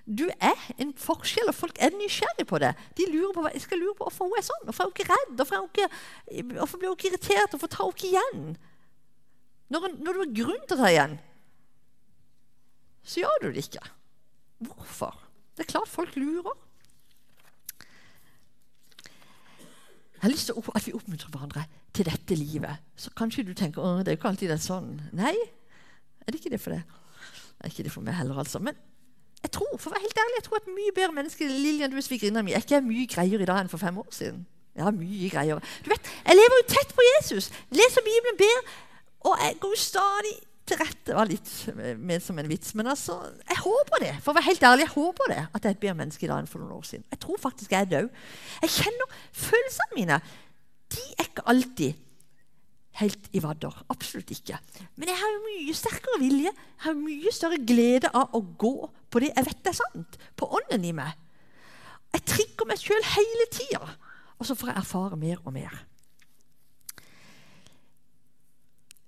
Du 0.06 0.26
er 0.28 0.64
en 0.82 0.94
forskjell, 1.00 1.50
og 1.52 1.56
folk 1.56 1.80
er 1.80 1.94
nysgjerrige 1.96 2.48
på 2.50 2.60
det. 2.64 2.74
De 2.98 3.08
lurer 3.12 3.34
på, 3.36 3.46
jeg 3.54 3.64
skal 3.64 3.82
lure 3.82 3.96
på 3.98 4.08
hvorfor 4.08 4.30
hun 4.30 4.40
er 4.40 4.46
sånn. 4.46 4.66
Hvorfor 4.68 4.84
er 4.84 4.90
hun 4.90 4.96
ikke 4.96 5.10
redd? 5.12 5.36
Hvorfor, 5.40 5.68
ikke, 5.70 5.90
hvorfor 6.58 6.82
blir 6.82 6.92
hun 6.92 6.98
ikke 7.00 7.12
irritert? 7.12 7.54
Hvorfor 7.56 7.72
tar 7.72 7.88
hun 7.88 7.96
ikke 7.96 8.12
igjen? 8.12 8.48
Når, 9.74 9.88
når 10.00 10.18
du 10.18 10.24
har 10.24 10.34
grunn 10.42 10.66
til 10.68 10.78
å 10.78 10.82
ta 10.84 10.92
igjen, 10.92 11.16
så 13.04 13.24
gjør 13.24 13.40
du 13.42 13.48
det 13.52 13.66
ikke. 13.66 13.84
Hvorfor? 14.64 15.18
Det 15.56 15.66
er 15.66 15.72
klart 15.74 15.92
folk 15.92 16.16
lurer. 16.20 16.56
Jeg 20.14 20.30
har 20.30 20.32
lyst 20.32 20.48
til 20.48 20.72
at 20.72 20.86
vi 20.88 20.94
oppmuntrer 20.96 21.32
hverandre 21.34 21.66
til 21.94 22.08
dette 22.08 22.36
livet. 22.40 22.84
Så 22.96 23.12
kanskje 23.18 23.44
du 23.44 23.52
tenker 23.58 23.84
at 23.84 24.06
det 24.06 24.14
er 24.14 24.16
jo 24.16 24.22
ikke 24.22 24.30
alltid 24.32 24.54
det 24.54 24.56
er 24.56 24.64
sånn. 24.64 24.94
Nei, 25.12 25.34
er 26.24 26.32
det 26.32 26.40
ikke 26.40 26.54
det 26.54 26.62
for 26.64 26.76
det? 26.76 26.84
Det 26.88 27.68
er 27.68 27.74
ikke 27.74 27.86
det 27.90 27.92
for 27.92 28.08
meg 28.08 28.16
heller, 28.16 28.40
altså. 28.40 28.62
Men 28.64 28.78
jeg 29.44 29.52
tror 29.58 29.76
for 29.76 29.92
å 29.92 29.94
være 29.96 30.06
helt 30.06 30.22
ærlig, 30.24 30.38
jeg 30.40 30.46
tror 30.48 30.62
at 30.62 30.72
mye 30.72 30.96
bedre 30.96 31.16
mennesker 31.18 31.52
Lillian, 31.52 31.92
du 31.92 32.00
er 32.00 32.06
svigerinna 32.06 32.44
mi, 32.46 32.56
er 32.56 32.64
ikke 32.64 32.80
mye 32.86 33.10
greiere 33.12 33.44
i 33.44 33.50
dag 33.50 33.60
enn 33.64 33.72
for 33.72 33.82
fem 33.82 33.98
år 34.00 34.10
siden. 34.16 34.46
Jeg 34.74 34.88
har 34.88 34.96
mye 34.96 35.30
greier. 35.30 35.60
Du 35.86 35.92
vet, 35.92 36.10
Jeg 36.26 36.40
lever 36.40 36.62
jo 36.62 36.66
tett 36.72 36.96
på 36.98 37.06
Jesus, 37.12 37.52
leser 37.76 38.06
Bibelen, 38.06 38.40
ber, 38.40 38.74
og 39.30 39.44
jeg 39.44 39.60
går 39.62 39.76
jo 39.76 39.80
stadig 39.80 40.34
til 40.68 40.80
rette. 40.80 41.04
Det 41.10 41.18
var 41.18 41.30
litt 41.30 41.52
med 42.00 42.24
som 42.24 42.40
en 42.40 42.50
vits, 42.50 42.72
men 42.80 42.88
altså, 42.88 43.18
jeg 43.50 43.60
håper 43.60 44.06
det. 44.06 44.14
For 44.24 44.32
å 44.32 44.38
være 44.40 44.48
helt 44.48 44.64
ærlig, 44.70 44.88
jeg 44.88 44.96
håper 44.96 45.34
det 45.34 45.42
at 45.44 45.60
jeg 45.60 45.70
er 45.70 45.76
et 45.76 45.84
bedre 45.84 46.00
menneske 46.00 46.26
i 46.26 46.32
dag 46.32 46.40
enn 46.42 46.50
for 46.50 46.64
noen 46.64 46.78
år 46.80 46.88
siden. 46.88 47.06
Jeg 47.12 47.22
tror 47.26 47.42
faktisk 47.44 47.76
jeg 47.76 47.86
er 47.86 47.92
død. 47.92 48.24
Jeg 48.64 48.74
kjenner 48.80 49.20
følelsene 49.44 50.00
mine. 50.00 50.22
De 50.96 51.06
er 51.18 51.30
ikke 51.30 51.46
alltid 51.54 52.00
helt 53.02 53.30
i 53.34 53.42
vadder. 53.44 53.78
Absolutt 53.92 54.32
ikke. 54.34 54.60
Men 54.96 55.10
jeg 55.12 55.20
har 55.20 55.36
jo 55.36 55.46
mye 55.48 55.78
sterkere 55.78 56.20
vilje. 56.22 56.52
Jeg 56.54 56.84
har 56.88 57.00
mye 57.00 57.34
større 57.34 57.62
glede 57.62 58.12
av 58.14 58.36
å 58.38 58.44
gå 58.64 58.76
på 59.14 59.22
det 59.22 59.32
jeg 59.32 59.46
vet 59.46 59.62
det 59.62 59.74
er 59.74 59.80
sant. 59.80 60.20
På 60.36 60.50
ånden 60.58 60.86
i 60.90 60.94
meg. 60.98 61.14
Jeg 62.14 62.26
trigger 62.30 62.70
meg 62.70 62.82
sjøl 62.82 63.10
hele 63.14 63.50
tida. 63.54 63.96
Og 64.40 64.48
så 64.50 64.58
får 64.58 64.74
jeg 64.74 64.82
erfare 64.82 65.20
mer 65.20 65.42
og 65.44 65.54
mer. 65.56 65.82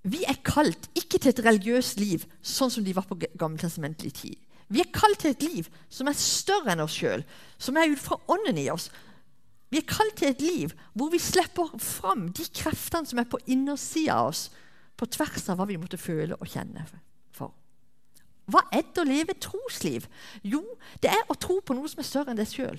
Vi 0.06 0.22
er 0.30 0.38
kalt 0.46 0.86
ikke 0.94 1.18
til 1.18 1.32
et 1.32 1.42
religiøst 1.48 1.98
liv 1.98 2.28
sånn 2.46 2.70
som 2.70 2.86
de 2.86 2.94
var 2.94 3.08
på 3.10 3.18
gammeltestamentlig 3.18 4.12
tid. 4.14 4.36
Vi 4.70 4.82
er 4.82 4.94
kalt 4.94 5.20
til 5.22 5.34
et 5.34 5.46
liv 5.46 5.70
som 5.94 6.10
er 6.10 6.18
større 6.18 6.74
enn 6.74 6.84
oss 6.86 6.98
sjøl, 6.98 7.26
som 7.58 7.78
er 7.78 7.90
ut 7.90 8.02
fra 8.02 8.20
ånden 8.30 8.62
i 8.62 8.68
oss. 8.74 8.92
Vi 9.74 9.82
er 9.82 9.90
kalt 9.90 10.14
til 10.22 10.30
et 10.30 10.46
liv 10.46 10.76
hvor 10.94 11.10
vi 11.14 11.22
slipper 11.22 11.74
fram 11.82 12.28
de 12.38 12.46
kreftene 12.54 13.10
som 13.10 13.22
er 13.22 13.30
på 13.30 13.42
innersida 13.50 14.20
av 14.22 14.30
oss, 14.30 14.48
på 14.96 15.10
tvers 15.10 15.50
av 15.50 15.60
hva 15.60 15.68
vi 15.70 15.78
måtte 15.82 16.00
føle 16.00 16.38
og 16.38 16.50
kjenne. 16.50 16.86
Hva 18.46 18.62
er 18.72 18.84
det 18.86 19.02
å 19.02 19.08
leve 19.08 19.34
et 19.34 19.42
trosliv? 19.42 20.06
Jo, 20.46 20.62
det 21.02 21.10
er 21.14 21.24
å 21.32 21.38
tro 21.40 21.58
på 21.66 21.74
noe 21.78 21.90
som 21.90 22.02
er 22.02 22.08
større 22.08 22.34
enn 22.34 22.40
deg 22.40 22.50
sjøl. 22.52 22.78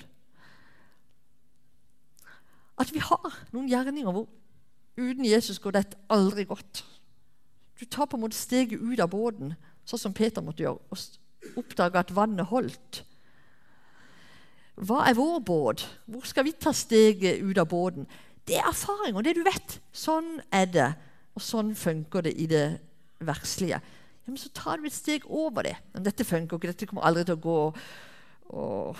At 2.77 2.93
vi 2.93 3.01
har 3.03 3.39
noen 3.51 3.67
gjerninger 3.71 4.13
hvor 4.13 4.27
uten 4.97 5.25
Jesus 5.25 5.59
går 5.59 5.79
dette 5.79 5.99
aldri 6.13 6.45
godt. 6.47 6.83
Du 7.77 7.85
tar 7.85 8.07
på 8.09 8.17
en 8.17 8.23
måte 8.25 8.37
steget 8.37 8.81
ut 8.81 9.01
av 9.03 9.11
båten, 9.11 9.55
sånn 9.85 10.07
som 10.07 10.15
Peter 10.15 10.43
måtte 10.45 10.63
gjøre, 10.63 10.81
og 10.89 11.59
oppdage 11.59 11.99
at 11.99 12.13
vannet 12.15 12.49
holdt. 12.49 13.03
Hva 14.77 15.03
er 15.09 15.17
vår 15.17 15.39
båt? 15.45 15.83
Hvor 16.05 16.25
skal 16.29 16.45
vi 16.45 16.53
ta 16.53 16.73
steget 16.73 17.41
ut 17.41 17.57
av 17.57 17.69
båten? 17.69 18.07
Det 18.47 18.57
er 18.57 18.69
erfaring, 18.69 19.17
og 19.17 19.25
det 19.25 19.35
du 19.37 19.43
vet. 19.45 19.79
Sånn 19.91 20.37
er 20.53 20.69
det, 20.69 20.89
og 21.35 21.43
sånn 21.43 21.73
funker 21.77 22.25
det 22.25 22.35
i 22.37 22.45
det 22.49 22.67
verslige. 23.25 23.81
Ja, 24.27 24.33
men 24.33 24.41
så 24.41 24.51
tar 24.51 24.77
du 24.77 24.85
et 24.85 24.95
steg 24.95 25.23
over 25.25 25.63
det. 25.63 25.77
Men 25.95 26.03
dette 26.03 26.27
funker 26.27 26.59
ikke, 26.59 26.73
dette 26.73 26.87
kommer 26.89 27.07
aldri 27.07 27.23
til 27.23 27.37
å 27.37 27.43
gå 27.47 27.57
og 28.47 28.95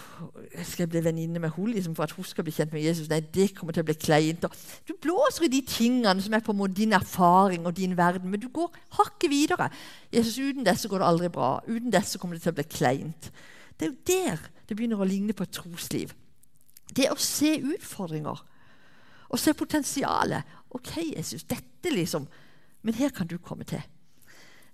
skal 0.68 0.84
jeg 0.84 0.90
bli 0.92 1.02
venninne 1.06 1.40
med 1.40 1.54
henne 1.56 1.78
liksom, 1.78 1.94
for 1.96 2.04
at 2.04 2.12
hun 2.18 2.26
skal 2.28 2.44
bli 2.44 2.52
kjent 2.52 2.74
med 2.76 2.84
Jesus? 2.84 3.08
Nei, 3.08 3.22
det 3.22 3.54
kommer 3.56 3.76
til 3.76 3.86
å 3.86 3.88
bli 3.88 3.96
kleint. 3.96 4.44
Du 4.84 4.92
blåser 5.00 5.46
i 5.48 5.52
de 5.54 5.62
tingene 5.64 6.24
som 6.24 6.36
er 6.36 6.44
på 6.44 6.52
en 6.52 6.60
måte 6.60 6.76
din 6.76 6.96
erfaring 6.96 7.64
og 7.64 7.76
din 7.78 7.96
verden, 7.98 8.28
men 8.32 8.42
du 8.44 8.50
går 8.52 8.74
hakket 8.98 9.32
videre. 9.32 9.70
Jesus, 10.12 10.36
Uten 10.36 10.68
dette 10.68 10.92
går 10.92 11.00
det 11.00 11.08
aldri 11.08 11.32
bra. 11.32 11.54
Uten 11.68 11.94
dette 11.94 12.20
kommer 12.20 12.36
det 12.36 12.44
til 12.44 12.52
å 12.52 12.58
bli 12.60 12.68
kleint. 12.76 13.32
Det 13.80 13.88
er 13.88 13.94
jo 13.94 14.12
der 14.12 14.44
det 14.68 14.76
begynner 14.76 15.00
å 15.00 15.08
ligne 15.08 15.36
på 15.38 15.48
et 15.48 15.56
trosliv. 15.56 16.12
Det 16.92 17.08
å 17.12 17.20
se 17.20 17.54
utfordringer 17.62 18.44
og 19.28 19.40
se 19.40 19.54
potensialet. 19.56 20.56
OK, 20.76 20.92
Jesus, 21.16 21.48
dette 21.48 21.94
liksom 21.94 22.28
Men 22.86 22.94
her 22.94 23.10
kan 23.10 23.28
du 23.28 23.38
komme 23.42 23.66
til. 23.68 23.82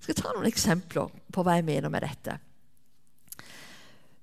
Jeg 0.04 0.18
skal 0.18 0.18
ta 0.20 0.32
noen 0.36 0.50
eksempler 0.50 1.12
på 1.32 1.44
hva 1.48 1.54
jeg 1.56 1.64
mener 1.64 1.88
med 1.88 2.04
dette. 2.04 2.34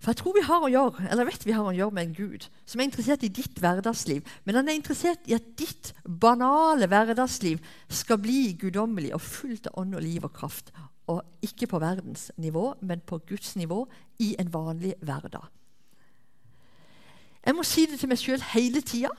For 0.01 0.12
jeg 0.12 0.19
tror 0.21 0.35
vi 0.37 0.43
har 0.45 0.64
å 0.64 0.69
gjøre, 0.69 1.07
eller 1.09 1.29
vet 1.29 1.47
vi 1.49 1.55
har 1.57 1.64
å 1.64 1.73
gjøre 1.73 1.97
med 1.97 2.07
en 2.07 2.16
Gud 2.16 2.45
som 2.69 2.81
er 2.81 2.88
interessert 2.88 3.25
i 3.25 3.31
ditt 3.33 3.57
hverdagsliv. 3.61 4.29
Men 4.45 4.59
han 4.61 4.69
er 4.69 4.77
interessert 4.77 5.25
i 5.29 5.37
at 5.37 5.49
ditt 5.61 5.95
banale 6.05 6.88
hverdagsliv 6.88 7.64
skal 7.88 8.21
bli 8.21 8.55
guddommelig 8.61 9.14
og 9.16 9.25
fullt 9.25 9.71
av 9.71 9.81
ånd 9.81 9.97
og 9.97 10.05
liv 10.05 10.29
og 10.29 10.33
kraft. 10.37 10.69
Og 11.09 11.25
ikke 11.49 11.69
på 11.73 11.81
verdens 11.81 12.29
nivå, 12.37 12.75
men 12.85 13.01
på 13.01 13.23
Guds 13.29 13.57
nivå 13.57 13.87
i 14.21 14.35
en 14.40 14.53
vanlig 14.53 14.95
hverdag. 15.01 15.49
Jeg 17.40 17.57
må 17.57 17.64
si 17.64 17.88
det 17.88 17.97
til 18.01 18.12
meg 18.12 18.21
sjøl 18.21 18.45
hele 18.53 18.85
tida. 18.85 19.16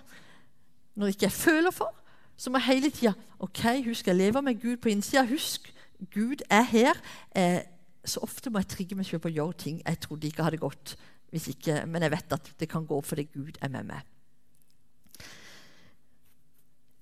Når 0.93 1.13
ikke 1.15 1.25
jeg 1.25 1.39
føler 1.41 1.73
for, 1.73 1.89
så 2.37 2.53
må 2.53 2.61
jeg 2.61 2.69
hele 2.69 2.89
tida 2.93 3.13
Ok, 3.41 3.63
husk 3.85 4.07
jeg 4.07 4.17
lever 4.17 4.45
med 4.45 4.61
Gud 4.61 4.77
på 4.77 4.89
innsida. 4.93 5.25
Husk, 5.25 5.71
Gud 6.09 6.41
er 6.49 6.65
her. 6.65 7.01
Eh, 7.35 7.61
så 8.05 8.23
ofte 8.25 8.49
må 8.49 8.61
jeg 8.61 8.71
trigge 8.71 8.97
meg 8.97 9.05
selv 9.05 9.21
på 9.25 9.29
å 9.29 9.35
gjøre 9.35 9.59
ting 9.61 9.81
jeg 9.81 9.99
trodde 10.01 10.29
ikke 10.29 10.45
hadde 10.47 10.61
gått. 10.61 10.95
Ikke, 11.31 11.83
men 11.87 12.03
jeg 12.03 12.11
vet 12.11 12.33
at 12.35 12.49
det 12.59 12.67
kan 12.71 12.87
gå 12.87 12.97
fordi 13.05 13.27
Gud 13.31 13.59
er 13.61 13.71
med 13.71 13.87
meg. 13.93 14.07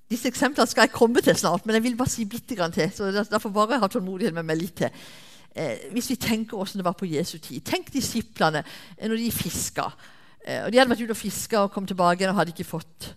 Disse 0.10 0.30
eksemplene 0.30 0.70
skal 0.70 0.88
jeg 0.88 0.94
komme 0.96 1.22
til 1.22 1.38
snart, 1.38 1.66
men 1.66 1.78
jeg 1.78 1.86
vil 1.86 1.98
bare 1.98 2.10
si 2.10 2.26
litt 2.26 2.50
til. 2.50 2.92
så 2.94 3.12
Derfor 3.14 3.54
bare 3.54 3.80
ha 3.80 3.88
tålmodighet 3.88 4.34
med 4.34 4.46
meg 4.46 4.58
litt 4.58 4.76
til. 4.82 4.90
Eh, 5.56 5.90
hvis 5.94 6.10
vi 6.10 6.16
tenker 6.16 6.58
hvordan 6.58 6.82
det 6.82 6.86
var 6.86 6.94
på 6.94 7.08
Jesu 7.10 7.40
tid 7.42 7.64
Tenk 7.66 7.88
disiplene 7.94 8.62
når 9.02 9.16
de 9.18 9.32
fiska. 9.34 9.88
Eh, 10.46 10.66
og 10.66 10.72
de 10.72 10.78
hadde 10.78 10.92
vært 10.92 11.02
ute 11.02 11.16
og 11.16 11.18
fiska 11.18 11.64
og 11.64 11.72
kom 11.74 11.88
tilbake 11.90 12.28
og 12.30 12.38
hadde 12.38 12.54
ikke 12.54 12.70
fått 12.70 13.14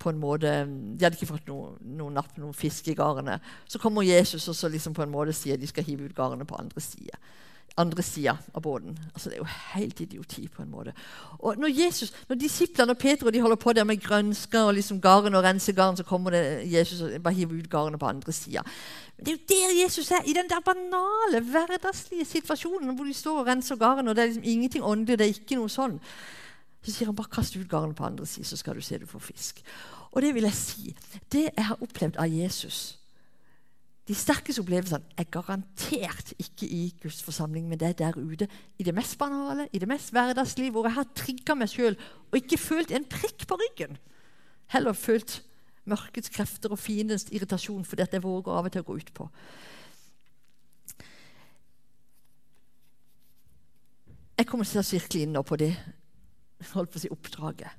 på 0.00 0.10
en 0.10 0.20
måte, 0.20 0.54
De 0.64 1.04
hadde 1.04 1.18
ikke 1.18 1.34
fått 1.34 1.50
noe, 1.50 1.74
noe 1.84 2.12
napp, 2.14 2.32
noen 2.40 2.56
fisk 2.56 2.88
i 2.88 2.96
garnet. 2.98 3.44
Så 3.68 3.78
kommer 3.78 4.06
Jesus 4.06 4.48
og 4.48 4.56
så 4.56 4.70
liksom 4.72 4.96
på 4.96 5.04
en 5.04 5.12
måte 5.12 5.36
sier 5.36 5.60
de 5.60 5.68
skal 5.68 5.84
hive 5.84 6.08
ut 6.08 6.16
garnet 6.16 6.48
på 6.48 6.58
andre 6.58 6.80
sida 6.84 7.20
andre 7.80 8.02
sida 8.02 8.36
av 8.54 8.62
båten. 8.62 8.98
Altså, 9.14 9.30
det 9.30 9.36
er 9.36 9.42
jo 9.42 9.74
helt 9.74 10.00
idioti. 10.00 10.48
på 10.48 10.62
en 10.62 10.70
måte. 10.70 10.92
Og 11.38 11.58
Når 11.58 11.68
Jesus, 11.68 12.12
når 12.28 12.36
disiplene 12.36 12.92
og 12.92 12.98
Peter 12.98 13.30
de 13.30 13.40
holder 13.40 13.56
på 13.56 13.72
der 13.72 13.84
med 13.84 14.00
grønsker 14.00 14.60
og 14.60 14.74
liksom 14.74 15.00
garn 15.00 15.34
og 15.34 15.44
renser 15.44 15.72
garn, 15.72 15.96
så 15.96 16.02
kommer 16.02 16.30
det 16.30 16.72
Jesus 16.72 17.00
og 17.00 17.22
bare 17.22 17.34
hiver 17.34 17.58
ut 17.58 17.70
garnet 17.70 18.00
på 18.00 18.06
andre 18.06 18.32
sida. 18.32 18.62
Det 19.16 19.28
er 19.28 19.32
jo 19.32 19.46
der 19.48 19.82
Jesus 19.84 20.10
er, 20.10 20.22
i 20.26 20.32
den 20.32 20.48
der 20.48 20.60
banale, 20.64 21.40
hverdagslige 21.40 22.24
situasjonen 22.24 22.96
hvor 22.96 23.04
de 23.04 23.14
står 23.14 23.38
og 23.38 23.46
renser 23.46 23.76
garn, 23.76 24.08
og 24.08 24.16
det 24.16 24.22
er 24.22 24.26
liksom 24.26 24.44
ingenting 24.44 24.84
åndelig, 24.84 25.18
det 25.18 25.26
er 25.26 25.34
ikke 25.40 25.56
noe 25.56 25.68
sånn. 25.68 26.00
Så 26.80 26.94
sier 26.94 27.10
han 27.10 27.16
bare 27.16 27.32
kast 27.32 27.56
ut 27.56 27.68
garnet 27.68 27.96
på 27.96 28.06
andre 28.06 28.26
siden, 28.26 28.48
så 28.48 28.56
skal 28.56 28.78
du 28.78 28.84
se 28.84 28.98
du 28.98 29.06
får 29.06 29.20
fisk. 29.20 29.60
Og 30.10 30.22
det 30.22 30.34
vil 30.34 30.48
jeg 30.48 30.56
si, 30.56 30.96
det 31.32 31.50
jeg 31.50 31.66
har 31.66 31.82
opplevd 31.84 32.16
av 32.18 32.32
Jesus 32.32 33.00
de 34.10 34.16
sterkeste 34.18 34.58
opplevelsene 34.64 35.06
er 35.22 35.26
garantert 35.30 36.32
ikke 36.40 36.66
i 36.66 36.80
Guds 36.98 37.20
forsamling, 37.22 37.68
men 37.70 37.78
det 37.78 37.92
er 37.92 37.98
der 38.00 38.16
ute. 38.18 38.48
I 38.78 38.82
det 38.82 38.94
mest 38.94 39.14
banale, 39.18 39.68
i 39.72 39.78
det 39.78 39.86
mest 39.88 40.10
hverdagslige, 40.10 40.72
hvor 40.74 40.88
jeg 40.88 40.96
har 40.96 41.06
trigga 41.14 41.54
meg 41.54 41.70
sjøl 41.70 41.94
og 42.32 42.38
ikke 42.40 42.58
følt 42.58 42.90
en 42.90 43.06
prikk 43.06 43.46
på 43.46 43.58
ryggen. 43.60 44.00
Heller 44.74 44.98
følt 44.98 45.36
mørkets 45.86 46.32
krefter 46.34 46.74
og 46.74 46.82
fiendens 46.82 47.28
irritasjon 47.30 47.86
fordi 47.86 48.02
at 48.02 48.16
jeg 48.16 48.24
våger 48.24 48.50
av 48.50 48.66
og 48.66 48.74
til 48.74 48.82
å 48.82 48.88
gå 48.88 48.98
ut 48.98 49.14
på. 49.14 49.28
Jeg 54.40 54.48
kommer 54.48 54.66
til 54.66 54.82
å 54.82 54.88
sirkle 54.90 55.22
inn 55.22 55.34
nå 55.36 55.44
på 55.46 55.60
det 55.60 55.74
holdt 56.72 56.92
på 56.92 57.00
å 57.00 57.02
si, 57.02 57.12
oppdraget. 57.12 57.78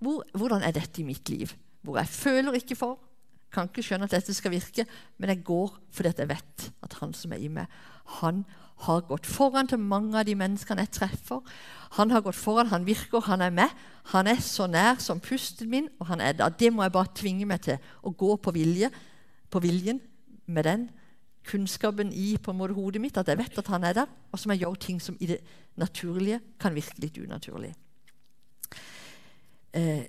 Hvor, 0.00 0.24
hvordan 0.32 0.64
er 0.64 0.74
dette 0.74 1.02
i 1.02 1.06
mitt 1.06 1.28
liv? 1.28 1.52
Hvor 1.84 2.00
jeg 2.00 2.12
føler 2.12 2.56
ikke 2.58 2.78
for, 2.78 2.98
kan 3.50 3.68
ikke 3.68 3.82
skjønne 3.82 4.06
at 4.06 4.14
dette 4.14 4.34
skal 4.34 4.52
virke, 4.54 4.86
men 5.18 5.32
jeg 5.32 5.42
går 5.46 5.72
fordi 5.94 6.12
jeg 6.22 6.30
vet 6.30 6.66
at 6.86 6.98
han 7.00 7.14
som 7.16 7.32
er 7.34 7.42
i 7.42 7.50
meg, 7.50 7.66
han 8.20 8.44
har 8.86 9.02
gått 9.08 9.26
foran 9.28 9.68
til 9.68 9.82
mange 9.82 10.16
av 10.16 10.24
de 10.24 10.34
menneskene 10.38 10.86
jeg 10.86 10.94
treffer. 11.00 11.42
Han 11.98 12.12
har 12.14 12.22
gått 12.24 12.38
foran, 12.38 12.70
han 12.70 12.86
virker, 12.86 13.20
han 13.26 13.42
er 13.44 13.52
med. 13.52 13.74
Han 14.14 14.30
er 14.30 14.40
så 14.40 14.66
nær 14.70 15.02
som 15.02 15.20
pusten 15.20 15.68
min, 15.70 15.90
og 16.00 16.08
han 16.08 16.22
er 16.24 16.38
der. 16.38 16.48
Det 16.48 16.72
må 16.72 16.86
jeg 16.86 16.94
bare 16.94 17.12
tvinge 17.14 17.48
meg 17.48 17.60
til. 17.66 17.76
Å 17.76 18.10
gå 18.10 18.36
på, 18.40 18.54
vilje, 18.56 18.88
på 19.52 19.60
viljen 19.60 20.00
med 20.46 20.64
den 20.66 20.88
kunnskapen 21.50 22.12
i 22.14 22.36
på 22.38 22.52
en 22.52 22.58
måte 22.60 22.76
hodet 22.76 23.02
mitt, 23.02 23.18
at 23.18 23.28
jeg 23.28 23.38
vet 23.40 23.58
at 23.58 23.70
han 23.72 23.84
er 23.84 23.96
der, 24.02 24.10
og 24.32 24.38
så 24.38 24.48
må 24.48 24.56
jeg 24.56 24.64
gjøre 24.64 24.82
ting 24.86 25.00
som 25.02 25.16
i 25.20 25.26
det 25.26 25.40
naturlige 25.80 26.40
kan 26.60 26.74
virke 26.74 27.02
litt 27.02 27.18
unaturlig. 27.18 27.72
Eh, 29.74 30.04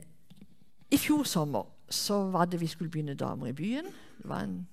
I 0.92 0.98
fjor 0.98 1.24
sommer 1.24 1.70
så 1.92 2.24
var 2.32 2.46
det 2.50 2.62
vi 2.62 2.70
skulle 2.72 2.92
begynne 2.92 3.18
Damer 3.20 3.52
i 3.52 3.56
byen. 3.56 3.90
Det 4.18 4.30
var 4.30 4.46
en, 4.46 4.68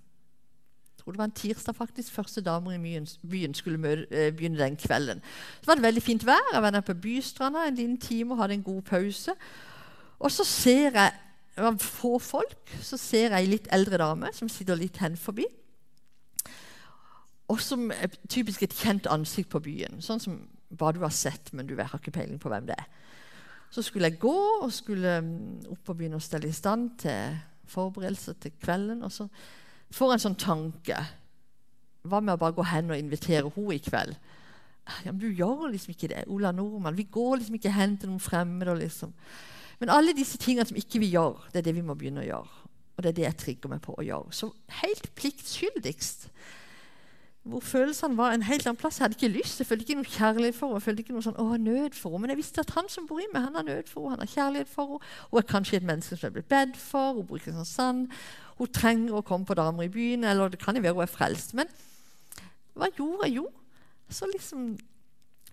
jeg 0.97 1.03
tror 1.03 1.13
det 1.13 1.19
var 1.19 1.31
en 1.31 1.37
tirsdag, 1.41 1.77
faktisk. 1.77 2.13
Første 2.13 2.41
Damer 2.41 2.73
i 2.73 2.83
byen, 2.83 3.07
byen 3.31 3.55
skulle 3.55 3.79
møte, 3.79 4.07
eh, 4.11 4.33
begynne 4.33 4.59
den 4.59 4.77
kvelden. 4.77 5.23
Så 5.61 5.67
var 5.67 5.75
det 5.75 5.83
veldig 5.83 6.03
fint 6.03 6.27
vær. 6.27 6.53
Jeg 6.53 6.63
var 6.63 6.71
der 6.71 6.81
på 6.81 6.95
Bystranda 6.95 7.67
en 7.69 7.75
liten 7.75 7.99
time 7.99 8.35
og 8.35 8.39
hadde 8.43 8.55
en 8.55 8.63
god 8.63 8.83
pause. 8.83 9.35
Og 10.19 10.31
så 10.31 10.45
ser 10.45 10.91
jeg 10.91 11.13
det 11.59 11.65
var 11.65 11.75
få 11.83 12.19
folk, 12.23 12.71
så 12.87 12.97
ser 12.97 13.33
jeg 13.33 13.41
ei 13.41 13.47
litt 13.51 13.65
eldre 13.75 13.99
dame 13.99 14.29
som 14.33 14.49
sitter 14.49 14.79
litt 14.79 15.01
hen 15.03 15.17
forbi. 15.19 15.43
Og 17.49 17.61
som 17.65 17.91
er 17.95 18.13
typisk 18.29 18.63
et 18.63 18.77
kjent 18.77 19.09
ansikt 19.11 19.51
på 19.53 19.63
byen. 19.65 20.03
Sånn 20.05 20.21
som 20.21 20.41
hva 20.77 20.93
du 20.93 21.01
har 21.01 21.13
sett, 21.15 21.53
men 21.57 21.69
du 21.69 21.77
har 21.79 21.95
ikke 21.97 22.13
peiling 22.13 22.41
på 22.41 22.51
hvem 22.53 22.67
det 22.69 22.77
er. 22.77 22.89
Så 23.73 23.85
skulle 23.85 24.09
jeg 24.09 24.21
gå 24.21 24.35
og 24.63 24.73
skulle 24.73 25.19
mm, 25.25 25.69
opp 25.73 25.93
og 25.93 25.97
begynne 25.97 26.21
å 26.21 26.25
stelle 26.25 26.49
i 26.49 26.57
stand 26.57 26.95
til 27.03 27.37
forberedelser 27.69 28.39
til 28.41 28.55
kvelden. 28.61 29.03
Og 29.05 29.13
så 29.13 29.29
får 29.93 30.13
jeg 30.13 30.19
en 30.19 30.25
sånn 30.27 30.41
tanke. 30.41 31.01
Hva 32.09 32.21
med 32.25 32.37
å 32.37 32.41
bare 32.41 32.57
gå 32.57 32.65
hen 32.69 32.93
og 32.93 33.01
invitere 33.01 33.49
henne 33.53 33.77
i 33.77 33.83
kveld? 33.85 34.17
Ja, 35.05 35.13
men 35.13 35.21
du 35.21 35.29
gjør 35.29 35.69
liksom 35.69 35.93
ikke 35.93 36.09
det. 36.15 36.25
Ola 36.33 36.53
Nordmann. 36.57 36.97
Vi 36.97 37.11
går 37.13 37.41
liksom 37.41 37.59
ikke 37.59 37.75
hen 37.77 37.99
til 38.01 38.13
noen 38.13 38.25
fremmede. 38.25 38.77
Liksom. 38.81 39.13
Men 39.83 39.93
alle 39.93 40.17
disse 40.17 40.41
tingene 40.41 40.69
som 40.69 40.79
ikke 40.81 41.03
vi 41.03 41.13
gjør, 41.13 41.37
det 41.53 41.61
er 41.61 41.69
det 41.69 41.77
vi 41.77 41.85
må 41.85 41.97
begynne 41.99 42.25
å 42.25 42.29
gjøre. 42.29 42.71
Og 42.97 43.05
det 43.05 43.13
er 43.13 43.19
det 43.19 43.27
jeg 43.27 43.41
trigger 43.43 43.73
meg 43.75 43.83
på 43.85 43.95
å 43.95 44.07
gjøre. 44.07 44.33
Så 44.35 44.49
helt 44.81 45.11
pliktskyldigst 45.19 46.31
hvor 47.49 47.63
følelsene 47.65 48.17
var 48.19 48.35
en 48.35 48.45
helt 48.45 48.67
annen 48.67 48.77
plass. 48.77 48.99
Jeg 48.99 49.07
hadde 49.07 49.17
ikke 49.17 49.39
lyst, 49.39 49.61
jeg 49.61 49.67
følte 49.67 49.87
ikke 49.87 49.97
noe 49.99 50.11
kjærlighet 50.13 50.57
for 50.57 50.69
henne. 50.69 50.81
Jeg 50.81 50.85
følte 50.85 51.05
ikke 51.05 51.15
noe 51.17 51.25
sånn, 51.25 51.39
å, 51.41 51.57
nød 51.57 51.95
for 51.97 52.13
henne. 52.13 52.23
Men 52.25 52.33
jeg 52.35 52.41
visste 52.43 52.65
at 52.65 52.75
han 52.77 52.91
som 52.93 53.07
bor 53.09 53.23
i 53.23 53.29
meg, 53.33 53.47
han 53.47 53.57
har 53.57 53.65
nød 53.65 53.89
for 53.89 54.05
henne, 54.05 54.19
han 54.19 54.25
har 54.27 54.33
kjærlighet 54.35 54.73
for 54.73 54.95
henne. 54.95 55.13
Hun 55.31 55.41
er 55.41 55.49
kanskje 55.53 55.81
et 55.81 55.89
menneske 55.89 56.19
som 56.19 56.29
er 56.29 56.35
blitt 56.37 56.51
bedt 56.53 56.77
for. 56.81 57.17
Hun 57.17 57.29
bor 57.31 57.45
sånn 57.45 57.69
sand. 57.69 58.19
Hun 58.59 58.73
trenger 58.75 59.17
å 59.17 59.25
komme 59.27 59.49
på 59.49 59.57
damer 59.57 59.89
i 59.89 59.93
byen. 59.93 60.27
Eller 60.29 60.53
det 60.53 60.61
kan 60.61 60.77
jo 60.77 60.85
være 60.85 60.99
hun 60.99 61.07
er 61.07 61.13
frelst. 61.13 61.55
Men 61.57 61.73
hva 62.79 62.91
gjorde 62.93 63.29
jeg? 63.31 63.39
Jo, 63.41 63.47
så 64.13 64.29
liksom 64.31 64.73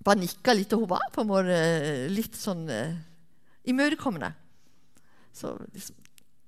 bare 0.05 0.21
nikka 0.21 0.53
litt, 0.53 0.73
og 0.75 0.83
hun 0.83 0.91
var 0.91 1.05
på 1.13 1.23
en 1.23 1.29
måte 1.31 1.59
litt 2.13 2.35
sånn 2.37 2.67
uh, 2.69 2.97
imøtekommende. 3.71 4.33
Så 5.35 5.55
liksom 5.71 6.01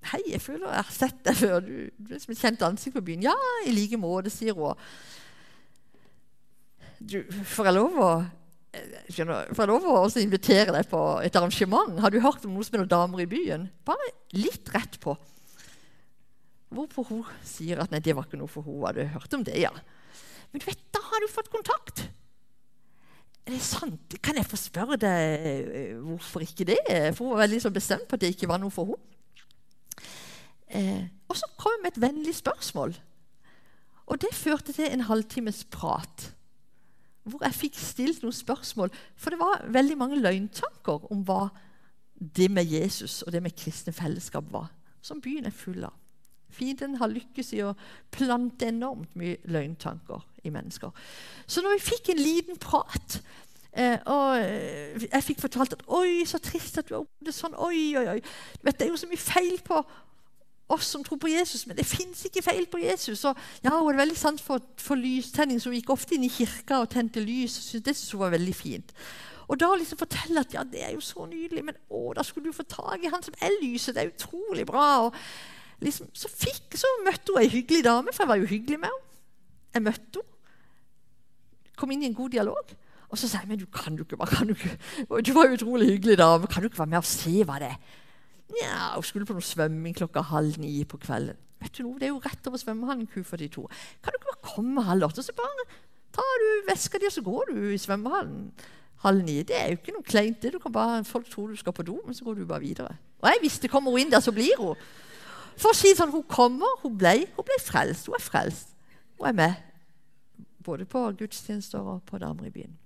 Hei, 0.08 0.22
jeg 0.30 0.40
føler 0.40 0.70
jeg 0.70 0.86
har 0.86 0.94
sett 0.94 1.18
deg 1.26 1.36
før. 1.36 1.56
Du, 1.66 1.72
du 1.98 2.12
er 2.16 2.20
som 2.22 2.32
et 2.32 2.40
kjent 2.40 2.62
ansikt 2.64 2.94
på 2.96 3.02
byen. 3.10 3.26
Ja, 3.26 3.34
i 3.68 3.74
like 3.76 3.98
måte, 4.00 4.32
sier 4.32 4.56
hun 4.56 4.78
du, 7.00 7.22
Får 7.54 7.70
jeg 7.70 7.78
lov 7.78 8.02
å 8.02 8.12
får 8.78 9.64
jeg 9.64 9.70
lov 9.70 9.86
å 9.90 10.02
invitere 10.22 10.74
deg 10.76 10.90
på 10.92 11.00
et 11.26 11.38
arrangement? 11.40 11.98
Har 12.04 12.14
du 12.14 12.20
hørt 12.22 12.44
om 12.46 12.54
noe 12.54 12.66
som 12.66 12.76
heter 12.76 12.90
Damer 12.92 13.24
i 13.24 13.30
byen? 13.30 13.66
Bare 13.88 14.12
litt 14.38 14.70
rett 14.76 15.00
på. 15.02 15.16
Hvorpå 16.74 17.06
hun 17.08 17.24
sier 17.48 17.80
at 17.82 17.94
nei, 17.94 18.04
det 18.04 18.14
var 18.14 18.28
ikke 18.28 18.40
noe 18.40 18.52
for 18.52 18.68
hun 18.68 18.84
hadde 18.86 19.08
hørt 19.16 19.34
om 19.34 19.46
det. 19.48 19.56
ja. 19.62 19.72
Men 20.52 20.62
du 20.62 20.68
vet, 20.68 20.84
da 20.96 21.02
har 21.04 21.24
du 21.24 21.28
fått 21.32 21.50
kontakt. 21.52 22.06
Er 23.48 23.56
det 23.56 23.64
sant? 23.64 24.18
Kan 24.24 24.38
jeg 24.38 24.48
få 24.48 24.60
spørre 24.60 25.00
deg 25.00 25.48
eh, 25.48 25.94
hvorfor 26.04 26.44
ikke 26.44 26.68
det? 26.68 26.82
For 27.16 27.24
hun 27.24 27.36
var 27.36 27.46
veldig 27.46 27.72
bestemt 27.76 28.08
på 28.08 28.18
at 28.18 28.24
det 28.24 28.34
ikke 28.36 28.50
var 28.52 28.60
noe 28.62 28.74
for 28.74 28.92
henne. 28.92 29.14
Eh, 30.68 31.06
og 31.32 31.38
så 31.40 31.48
kom 31.56 31.78
hun 31.78 31.86
med 31.86 31.96
et 31.96 32.02
vennlig 32.04 32.36
spørsmål. 32.36 32.98
Og 34.08 34.20
det 34.20 34.34
førte 34.36 34.76
til 34.76 34.92
en 34.92 35.06
halvtimes 35.08 35.64
prat 35.72 36.32
hvor 37.28 37.44
jeg 37.46 37.58
fikk 37.58 37.80
stilt 37.80 38.24
noen 38.24 38.36
spørsmål. 38.36 38.92
For 39.20 39.34
det 39.34 39.40
var 39.42 39.66
veldig 39.74 39.98
mange 40.00 40.20
løgntanker 40.22 41.08
om 41.12 41.24
hva 41.28 41.48
det 42.18 42.50
med 42.52 42.66
Jesus 42.66 43.22
og 43.22 43.32
det 43.34 43.44
med 43.44 43.56
kristne 43.58 43.94
fellesskap 43.94 44.48
var, 44.52 44.72
som 45.02 45.22
byen 45.22 45.46
er 45.46 45.56
full 45.56 45.84
av. 45.86 45.94
Fienden 46.50 46.96
har 46.98 47.12
lykkes 47.12 47.52
i 47.54 47.62
å 47.66 47.76
plante 48.14 48.70
enormt 48.72 49.14
mye 49.20 49.38
løgntanker 49.52 50.24
i 50.48 50.54
mennesker. 50.54 50.94
Så 51.46 51.62
når 51.62 51.76
vi 51.76 51.86
fikk 51.92 52.10
en 52.14 52.24
liten 52.24 52.58
prat 52.62 53.20
eh, 53.74 54.00
og 54.08 55.04
jeg 55.04 55.26
fikk 55.28 55.44
fortalt 55.44 55.76
at 55.78 55.86
'Oi, 55.88 56.24
så 56.26 56.40
trist 56.42 56.80
at 56.80 56.90
du 56.90 56.96
har 56.96 57.04
opplevd 57.04 57.30
det 57.30 57.36
sånn.' 57.36 57.60
Oi, 57.68 57.98
oi, 58.00 58.08
oi. 58.16 58.20
Vet, 58.64 58.80
det 58.80 58.88
er 58.88 58.94
jo 58.94 59.02
så 59.04 59.12
mye 59.12 59.22
feil 59.22 59.60
på 59.62 59.84
oss 60.70 60.90
som 60.92 61.04
tror 61.04 61.20
på 61.22 61.30
Jesus, 61.32 61.66
men 61.68 61.78
det 61.78 61.86
fins 61.88 62.26
ikke 62.28 62.44
feil 62.44 62.68
på 62.72 62.82
Jesus. 62.82 63.24
Og 63.26 63.38
ja, 63.64 63.72
hun 63.72 63.88
hadde 63.88 64.02
veldig 64.02 64.18
sans 64.20 64.44
for, 64.44 64.64
for 64.82 65.00
lystenning, 65.00 65.62
så 65.62 65.72
hun 65.72 65.78
gikk 65.80 65.94
ofte 65.96 66.18
inn 66.18 66.28
i 66.28 66.32
kirka 66.32 66.82
og 66.84 66.90
tente 66.92 67.24
lys. 67.24 67.58
og 67.58 67.86
Det 67.86 67.96
syntes 67.96 68.12
hun 68.12 68.24
var 68.26 68.36
veldig 68.36 68.56
fint. 68.56 68.94
Og 69.48 69.60
da 69.60 69.70
liksom 69.80 70.00
fortelle 70.00 70.44
at 70.44 70.54
ja, 70.54 70.64
det 70.68 70.82
er 70.84 70.96
jo 70.96 71.04
så 71.04 71.26
nydelig, 71.26 71.64
men 71.70 71.78
å, 71.88 72.10
da 72.16 72.24
skulle 72.28 72.50
du 72.50 72.56
få 72.56 72.68
tak 72.68 73.04
i 73.04 73.12
han 73.12 73.24
som 73.24 73.36
er 73.40 73.56
lyset. 73.62 73.96
Det 73.96 74.04
er 74.04 74.12
utrolig 74.12 74.66
bra. 74.68 74.88
Og 75.08 75.16
liksom, 75.84 76.10
så, 76.12 76.32
fikk, 76.32 76.76
så 76.76 76.90
møtte 77.06 77.32
hun 77.32 77.44
ei 77.44 77.52
hyggelig 77.54 77.86
dame, 77.88 78.12
for 78.12 78.26
jeg 78.26 78.34
var 78.34 78.42
jo 78.42 78.50
hyggelig 78.50 78.82
med 78.82 78.92
henne. 78.92 79.22
Jeg 79.78 79.86
møtte 79.88 80.24
henne. 80.24 80.34
Kom 81.78 81.92
inn 81.94 82.04
i 82.04 82.10
en 82.10 82.18
god 82.18 82.34
dialog. 82.34 82.76
Og 83.08 83.20
så 83.22 83.30
sa 83.30 83.40
jeg 83.40 83.48
men 83.48 83.60
du 83.62 83.68
kan 83.72 83.96
jo 83.96 84.04
ikke, 84.04 84.18
kan 84.28 84.50
du 84.50 84.56
ikke 84.56 85.22
Du 85.24 85.32
var 85.38 85.48
jo 85.48 85.56
utrolig 85.56 85.88
hyggelig 85.94 86.18
dame. 86.20 86.48
Kan 86.52 86.64
du 86.64 86.68
ikke 86.68 86.82
være 86.82 86.92
med 86.92 87.00
og 87.00 87.08
se 87.08 87.44
hva 87.48 87.60
det 87.62 87.70
er? 87.72 87.78
Nja, 88.56 88.96
hun 88.96 89.04
skulle 89.04 89.28
på 89.28 89.36
noe 89.36 89.44
svømming 89.44 89.96
klokka 89.98 90.24
halv 90.30 90.58
ni 90.62 90.80
på 90.88 91.00
kvelden. 91.02 91.38
Vet 91.62 91.74
du 91.78 91.84
noe, 91.84 92.00
Det 92.00 92.08
er 92.08 92.14
jo 92.14 92.22
rett 92.24 92.48
over 92.48 92.62
svømmehallen 92.62 93.08
ku 93.10 93.24
for 93.26 93.38
de 93.42 93.48
to. 93.48 93.66
Kan 94.04 94.14
du 94.14 94.20
ikke 94.20 94.30
bare 94.32 94.54
komme 94.54 94.84
halv 94.86 95.08
åtte, 95.10 95.24
så 95.26 95.34
bare 95.36 95.66
tar 96.14 96.42
du 96.44 96.50
veska 96.70 96.98
di 96.98 97.10
og 97.10 97.12
så 97.12 97.22
går 97.22 97.52
du 97.52 97.58
i 97.74 97.82
svømmehallen 97.82 98.52
halv 99.04 99.26
ni? 99.26 99.42
Det 99.44 99.58
er 99.58 99.68
jo 99.74 99.80
ikke 99.82 99.96
noe 99.96 100.06
kleint. 100.06 100.42
det. 100.42 100.54
Du 100.54 100.60
kan 100.60 100.72
bare, 100.72 101.04
Folk 101.04 101.30
tror 101.30 101.48
du 101.48 101.56
skal 101.56 101.74
på 101.74 101.84
do, 101.84 102.00
men 102.06 102.14
så 102.14 102.24
går 102.24 102.34
du 102.36 102.46
bare 102.46 102.62
videre. 102.62 102.96
Og 103.22 103.30
jeg 103.30 103.42
visste 103.42 103.68
kommer 103.68 103.92
hun 103.92 104.00
inn 104.00 104.12
der, 104.12 104.20
så 104.20 104.32
blir 104.32 104.58
hun. 104.58 104.76
For 105.58 105.74
å 105.74 105.76
si 105.76 105.96
sånn, 105.98 106.12
Hun 106.12 106.24
kommer, 106.24 106.80
hun 106.84 106.98
ble, 106.98 107.26
hun 107.36 107.46
ble 107.46 107.58
frelst. 107.66 108.06
Hun 108.06 108.16
er 108.16 108.22
frelst. 108.22 108.76
Hun 109.18 109.28
er 109.28 109.34
med 109.34 109.54
både 110.68 110.86
på 110.86 111.12
gudstjenester 111.12 111.80
og 111.80 112.04
på 112.04 112.18
Damer 112.18 112.46
i 112.46 112.52
byen. 112.52 112.78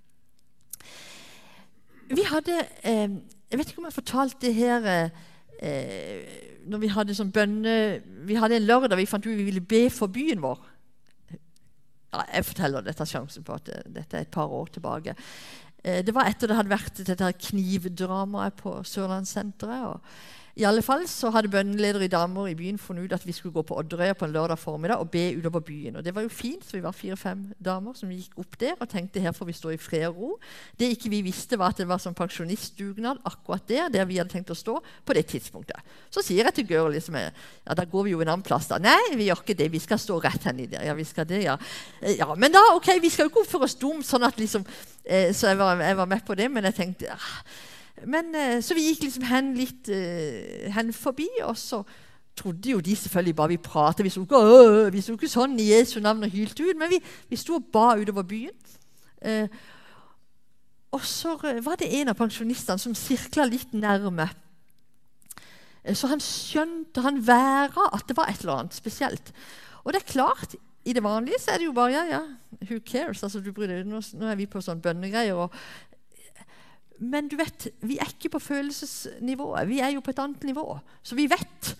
Vi 2.08 2.22
hadde 2.22 2.60
eh, 2.84 3.10
Jeg 3.50 3.58
vet 3.58 3.68
ikke 3.68 3.78
om 3.82 3.84
jeg 3.84 3.92
har 3.92 3.96
fortalt 3.96 4.40
det 4.40 4.54
her 4.54 4.86
eh, 4.86 5.10
eh, 5.62 6.58
når 6.68 6.82
vi 6.82 6.90
hadde 6.94 7.14
sånn 7.16 7.32
bønne 7.34 7.72
Vi 8.26 8.36
hadde 8.38 8.54
en 8.58 8.68
lørdag 8.68 8.98
vi 9.00 9.08
fant 9.10 9.24
ut 9.26 9.34
vi 9.34 9.48
ville 9.48 9.64
be 9.64 9.88
for 9.90 10.12
byen 10.12 10.42
vår. 10.42 10.60
Ja, 12.12 12.22
jeg 12.28 12.46
forteller 12.46 12.84
dette 12.84 13.06
sjansen 13.08 13.44
på 13.46 13.56
at 13.56 13.70
dette 13.88 14.18
er 14.18 14.26
et 14.26 14.34
par 14.34 14.52
år 14.52 14.68
tilbake. 14.74 15.16
Eh, 15.82 16.02
det 16.04 16.14
var 16.14 16.28
etter 16.28 16.50
det 16.50 16.58
hadde 16.58 16.72
vært 16.72 17.02
dette 17.06 17.32
knivdramaet 17.48 18.58
på 18.60 18.76
Sørlandssenteret. 18.86 20.02
I 20.52 20.66
alle 20.68 20.82
fall 20.84 21.06
så 21.08 21.30
hadde 21.32 21.48
bønneleder 21.48 22.02
i 22.04 22.10
Damer 22.12 22.50
i 22.50 22.56
byen 22.56 22.76
funnet 22.80 23.06
ut 23.08 23.14
at 23.16 23.22
vi 23.24 23.32
skulle 23.32 23.54
gå 23.56 23.62
på 23.64 23.76
Odderøya 23.80 24.12
på 24.12 24.26
en 24.26 24.34
lørdag 24.34 24.58
formiddag 24.60 25.00
og 25.00 25.08
be 25.10 25.30
utover 25.38 25.62
byen. 25.64 25.96
Og 25.96 26.04
Det 26.04 26.12
var 26.14 26.26
jo 26.26 26.28
fint, 26.28 26.64
så 26.64 26.76
vi 26.76 26.82
var 26.84 26.92
fire-fem 26.92 27.46
damer 27.56 27.96
som 27.96 28.10
gikk 28.12 28.36
opp 28.36 28.58
der 28.60 28.74
og 28.76 28.90
tenkte 28.92 29.22
her 29.24 29.32
får 29.32 29.48
vi 29.48 29.54
stå 29.56 29.72
i 29.72 29.78
fred 29.80 30.04
og 30.10 30.18
ro. 30.18 30.36
Det 30.76 30.90
ikke 30.92 31.08
vi 31.08 31.22
visste, 31.24 31.56
var 31.56 31.72
at 31.72 31.80
det 31.80 31.88
var 31.88 32.02
som 32.04 32.14
pensjonistdugnad 32.14 33.22
akkurat 33.24 33.64
der 33.68 33.88
der 33.88 34.04
vi 34.04 34.20
hadde 34.20 34.34
tenkt 34.34 34.52
å 34.52 34.58
stå 34.58 34.76
på 34.82 35.16
det 35.16 35.24
tidspunktet. 35.32 35.80
Så 36.12 36.20
sier 36.20 36.44
jeg 36.44 36.58
til 36.58 36.68
Girl 36.68 36.92
liksom, 36.92 37.16
ja, 37.16 37.32
da 37.72 37.88
går 37.88 38.04
vi 38.04 38.12
jo 38.12 38.20
en 38.20 38.34
annen 38.34 38.44
plass. 38.44 38.68
da. 38.68 38.76
Nei, 38.76 39.16
vi 39.16 39.30
gjør 39.30 39.40
ikke 39.40 39.56
det. 39.56 39.72
Vi 39.72 39.80
skal 39.80 40.04
stå 40.04 40.20
rett 40.20 40.44
hen 40.50 40.60
i 40.60 40.68
der. 40.68 40.84
Ja, 40.84 40.92
vi 40.94 41.08
skal 41.08 41.28
det, 41.32 41.44
ja. 41.46 41.56
Eh, 42.02 42.18
ja, 42.18 42.28
Men 42.34 42.52
da, 42.52 42.60
ok, 42.76 42.92
vi 43.00 43.08
skal 43.08 43.24
jo 43.24 43.32
ikke 43.32 43.46
oppføre 43.46 43.70
oss 43.70 43.80
dumt, 43.80 44.04
sånn 44.04 44.28
at 44.28 44.36
liksom 44.36 44.68
eh, 45.04 45.32
Så 45.32 45.48
jeg 45.48 45.58
var, 45.58 45.80
jeg 45.80 45.96
var, 45.96 46.06
med 46.12 46.24
på 46.26 46.36
det, 46.36 46.50
men 46.52 46.68
jeg 46.68 46.76
tenkte 46.76 47.16
ah, 47.16 47.36
men, 48.06 48.34
eh, 48.34 48.60
så 48.64 48.74
vi 48.74 48.88
gikk 48.88 49.04
liksom 49.06 49.26
hen 49.28 49.52
litt 49.54 49.90
uh, 49.92 50.70
hen 50.74 50.92
forbi, 50.96 51.28
og 51.44 51.56
så 51.60 51.82
trodde 52.36 52.70
jo 52.70 52.80
de 52.80 52.96
selvfølgelig 52.96 53.36
bare 53.36 53.48
vi 53.48 53.56
pratet. 53.56 54.04
Vi 54.04 54.10
sto 54.10 54.24
ikke, 54.24 55.12
ikke 55.12 55.30
sånn 55.30 55.58
i 55.60 55.68
Jesu 55.70 55.98
navn 56.00 56.24
og 56.24 56.32
hylte 56.32 56.64
ut, 56.64 56.78
men 56.78 56.90
vi, 56.92 57.00
vi 57.28 57.38
sto 57.38 57.58
og 57.58 57.68
ba 57.74 57.92
utover 58.00 58.24
byen. 58.28 58.56
Eh, 59.22 59.48
og 60.92 61.04
så 61.08 61.36
var 61.64 61.78
det 61.80 61.92
en 62.00 62.12
av 62.12 62.18
pensjonistene 62.18 62.80
som 62.80 62.96
sirkla 62.96 63.46
litt 63.48 63.72
nærme. 63.76 64.28
Eh, 65.84 65.94
så 65.96 66.10
han 66.12 66.22
skjønte, 66.24 67.04
han 67.04 67.20
væra 67.26 67.90
at 67.92 68.08
det 68.08 68.16
var 68.18 68.32
et 68.32 68.42
eller 68.44 68.62
annet 68.62 68.76
spesielt. 68.76 69.32
Og 69.84 69.92
det 69.92 70.02
er 70.02 70.12
klart, 70.12 70.56
i 70.84 70.92
det 70.96 71.04
vanlige 71.04 71.38
så 71.38 71.52
er 71.52 71.62
det 71.62 71.68
jo 71.68 71.76
bare 71.76 71.94
ja, 71.94 72.02
ja, 72.10 72.22
who 72.66 72.80
cares? 72.84 73.22
Altså, 73.22 73.40
du 73.40 73.52
bryr 73.54 73.70
deg, 73.70 73.86
nå, 73.86 74.02
nå 74.18 74.28
er 74.28 74.38
vi 74.40 74.50
på 74.50 74.62
sånn 74.64 74.82
bønnegreier. 74.82 75.38
Og, 75.38 75.54
men 77.02 77.28
du 77.28 77.36
vet, 77.40 77.66
vi 77.82 77.96
er 77.98 78.10
ikke 78.12 78.30
på 78.36 78.38
følelsesnivået. 78.38 79.68
Vi 79.68 79.80
er 79.82 79.96
jo 79.96 80.02
på 80.04 80.12
et 80.14 80.20
annet 80.22 80.44
nivå. 80.46 80.66
Så 81.02 81.18
vi 81.18 81.26
vet 81.30 81.72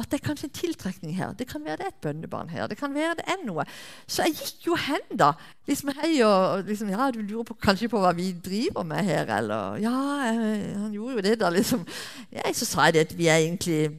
at 0.00 0.08
det 0.10 0.18
er 0.20 0.26
kanskje 0.26 0.48
en 0.48 0.54
tiltrekning 0.56 1.14
her. 1.16 1.32
Det 1.36 1.46
kan 1.48 1.64
være 1.64 1.76
det 1.76 1.86
er 1.86 1.92
et 1.92 2.02
bønnebarn 2.02 2.48
her. 2.48 2.66
Det 2.66 2.78
kan 2.80 2.94
være 2.94 3.18
det 3.20 3.26
er 3.28 3.44
noe. 3.46 3.64
Så 4.08 4.24
jeg 4.26 4.34
gikk 4.38 4.66
jo 4.70 4.78
hen, 4.80 5.18
da. 5.18 5.32
Liksom, 5.68 5.92
hei, 6.00 6.12
og 6.26 6.64
liksom, 6.66 6.90
ja, 6.90 7.10
Du 7.14 7.20
lurer 7.20 7.46
på, 7.46 7.58
kanskje 7.62 7.90
på 7.92 8.00
hva 8.00 8.12
vi 8.16 8.30
driver 8.32 8.82
med 8.82 9.04
her, 9.04 9.28
eller 9.38 9.76
Ja, 9.82 9.96
han 10.80 10.92
gjorde 10.92 11.18
jo 11.18 11.26
det, 11.28 11.40
da, 11.40 11.50
liksom. 11.52 11.84
Ja, 12.32 12.52
så 12.52 12.66
sa 12.66 12.88
jeg 12.88 12.94
det 12.94 13.06
at 13.10 13.18
vi 13.18 13.28
er 13.28 13.44
egentlig 13.44 13.90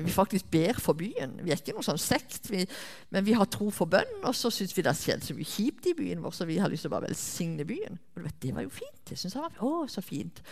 vi 0.00 0.10
faktisk 0.10 0.48
ber 0.50 0.78
for 0.80 0.96
byen. 0.98 1.34
Vi 1.44 1.52
er 1.52 1.60
ikke 1.60 1.74
noen 1.76 1.84
sånn 1.86 2.00
sekt, 2.00 2.48
vi, 2.50 2.64
men 3.12 3.24
vi 3.26 3.34
har 3.36 3.46
tro 3.52 3.68
for 3.74 3.90
bønn. 3.90 4.22
Og 4.24 4.34
så 4.34 4.50
syns 4.50 4.72
vi 4.74 4.82
det 4.82 4.90
har 4.90 4.98
skjedd 4.98 5.26
så 5.26 5.36
mye 5.36 5.46
kjipt 5.46 5.88
i 5.90 5.94
byen 5.98 6.22
vår, 6.24 6.34
så 6.34 6.46
vi 6.48 6.56
har 6.62 6.72
lyst 6.72 6.86
til 6.86 6.90
å 6.90 6.94
bare 6.94 7.10
velsigne 7.10 7.66
byen. 7.68 8.00
Og 8.16 8.24
vet, 8.24 8.38
Det 8.42 8.54
var 8.56 8.66
jo 8.66 8.72
fint. 8.72 9.02
Det 9.08 9.18
synes 9.20 9.36
jeg 9.36 9.44
var 9.44 9.60
å, 9.68 9.72
så 9.92 10.02
fint. 10.04 10.42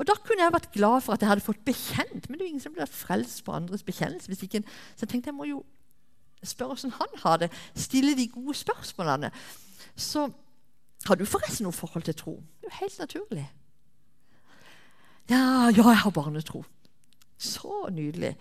Og 0.00 0.08
da 0.08 0.16
kunne 0.24 0.46
jeg 0.46 0.56
vært 0.56 0.72
glad 0.74 1.04
for 1.04 1.14
at 1.14 1.22
jeg 1.22 1.30
hadde 1.30 1.44
fått 1.44 1.62
bekjent. 1.68 2.28
Men 2.28 2.38
det 2.38 2.40
er 2.40 2.48
jo 2.48 2.54
ingen 2.54 2.64
som 2.64 2.76
blir 2.76 2.90
frelst 2.90 3.44
på 3.44 3.54
andres 3.54 3.84
bekjennelse. 3.86 4.32
Hvis 4.32 4.46
ikke, 4.48 4.64
så 4.96 5.04
jeg 5.04 5.12
tenkte 5.12 5.32
jeg 5.32 5.38
må 5.38 5.48
jo 5.50 5.62
spørre 6.46 6.76
hvordan 6.76 6.96
han 6.98 7.22
har 7.22 7.40
det. 7.44 7.52
Stille 7.76 8.16
de 8.16 8.28
gode 8.32 8.56
spørsmålene. 8.56 9.30
Så 9.96 10.28
har 11.06 11.18
du 11.18 11.26
forresten 11.28 11.68
noe 11.68 11.76
forhold 11.76 12.08
til 12.08 12.16
tro? 12.16 12.38
Det 12.60 12.70
er 12.70 12.72
jo 12.72 12.80
helt 12.80 13.00
naturlig. 13.04 13.46
Ja, 15.30 15.68
ja, 15.74 15.90
jeg 15.90 16.02
har 16.04 16.14
barnetro. 16.14 16.64
Så 17.38 17.88
nydelig. 17.92 18.36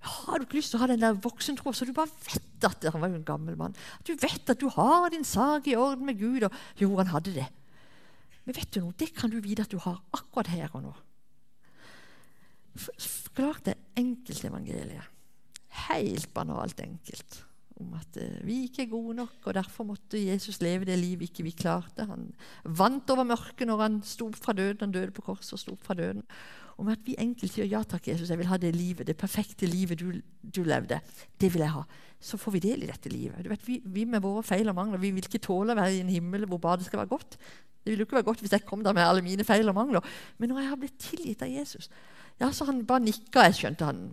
Har 0.00 0.38
du 0.38 0.46
ikke 0.46 0.60
lyst 0.60 0.70
til 0.72 0.78
å 0.78 0.84
ha 0.84 0.90
den 0.92 1.02
der 1.02 1.16
voksentroa, 1.18 1.74
så 1.74 1.86
du 1.86 1.94
bare 1.96 2.12
vet 2.28 2.66
at 2.66 2.86
Han 2.92 3.02
var 3.02 3.10
jo 3.10 3.18
en 3.18 3.26
gammel 3.26 3.56
mann. 3.58 3.74
Du 4.06 4.14
vet 4.14 4.50
at 4.50 4.60
du 4.60 4.68
har 4.70 5.10
din 5.10 5.26
sak 5.26 5.66
i 5.66 5.76
orden 5.78 6.06
med 6.06 6.18
Gud. 6.18 6.46
Og 6.46 6.52
jo, 6.78 6.94
han 6.98 7.10
hadde 7.10 7.34
det. 7.34 7.48
Men 8.46 8.56
vet 8.56 8.70
du 8.72 8.80
noe? 8.80 8.94
Det 8.96 9.10
kan 9.16 9.30
du 9.30 9.40
vite 9.42 9.66
at 9.66 9.72
du 9.72 9.78
har 9.82 9.98
akkurat 10.14 10.50
her 10.54 10.70
og 10.72 10.86
nå. 10.86 10.94
Forklar 12.78 13.58
det 13.66 13.74
enkeltevangeliet. 13.98 15.10
Helt 15.88 16.30
banalt 16.34 16.80
enkelt. 16.80 17.42
Om 17.78 17.92
at 17.98 18.16
uh, 18.18 18.38
vi 18.46 18.64
ikke 18.66 18.86
er 18.86 18.90
gode 18.90 19.18
nok, 19.18 19.36
og 19.44 19.54
derfor 19.54 19.86
måtte 19.86 20.18
Jesus 20.18 20.62
leve 20.62 20.86
det 20.86 20.96
livet 20.98 21.28
ikke 21.28 21.46
vi 21.46 21.54
klarte. 21.58 22.06
Han 22.06 22.30
vant 22.64 23.10
over 23.14 23.26
mørket 23.26 23.66
når 23.68 23.82
han 23.82 24.00
sto 24.06 24.30
opp 24.30 24.38
fra 24.38 24.54
døden. 24.54 24.86
Han 24.86 24.94
døde 24.94 25.14
på 25.14 25.26
korset 25.26 25.58
og 25.58 25.62
sto 25.62 25.74
opp 25.74 25.84
fra 25.86 25.98
døden 25.98 26.24
om 26.78 26.88
at 26.92 27.00
vi 27.02 27.16
enkelt 27.18 27.50
sier 27.50 27.66
ja 27.66 27.80
takk, 27.86 28.06
Jesus, 28.06 28.30
jeg 28.30 28.38
vil 28.38 28.48
ha 28.50 28.56
det 28.60 28.70
livet, 28.76 29.06
det 29.08 29.16
perfekte 29.18 29.66
livet 29.66 29.98
du, 29.98 30.20
du 30.42 30.60
levde. 30.62 31.00
Det 31.40 31.50
vil 31.50 31.64
jeg 31.64 31.74
ha. 31.74 31.82
Så 32.22 32.38
får 32.38 32.54
vi 32.54 32.62
del 32.62 32.84
i 32.84 32.90
dette 32.90 33.10
livet. 33.10 33.48
Vet, 33.50 33.64
vi, 33.66 33.80
vi, 33.82 34.04
med 34.06 34.22
våre 34.22 34.44
feil 34.46 34.70
og 34.70 34.76
mangler 34.78 35.02
vi 35.02 35.10
vil 35.14 35.26
ikke 35.26 35.42
tåle 35.42 35.74
å 35.74 35.78
være 35.78 35.96
i 35.96 36.04
en 36.04 36.12
himmel 36.12 36.46
hvor 36.50 36.62
badet 36.62 36.86
skal 36.86 37.02
være 37.02 37.10
godt. 37.10 37.34
Det 37.82 37.90
ville 37.90 38.04
jo 38.04 38.08
ikke 38.08 38.18
være 38.20 38.28
godt 38.28 38.44
hvis 38.44 38.54
jeg 38.54 38.66
kom 38.68 38.84
der 38.86 38.94
med 38.94 39.06
alle 39.06 39.24
mine 39.26 39.46
feil 39.46 39.70
og 39.70 39.74
mangler. 39.74 40.06
Men 40.38 40.52
når 40.52 40.62
jeg 40.62 40.70
har 40.70 40.80
blitt 40.82 41.02
tilgitt 41.02 41.42
av 41.46 41.50
Jesus 41.50 41.90
ja, 42.38 42.52
så 42.54 42.68
Han 42.68 42.84
bare 42.86 43.02
nikka. 43.02 43.42
Jeg 43.48 43.56
skjønte 43.58 43.88
han, 43.88 44.04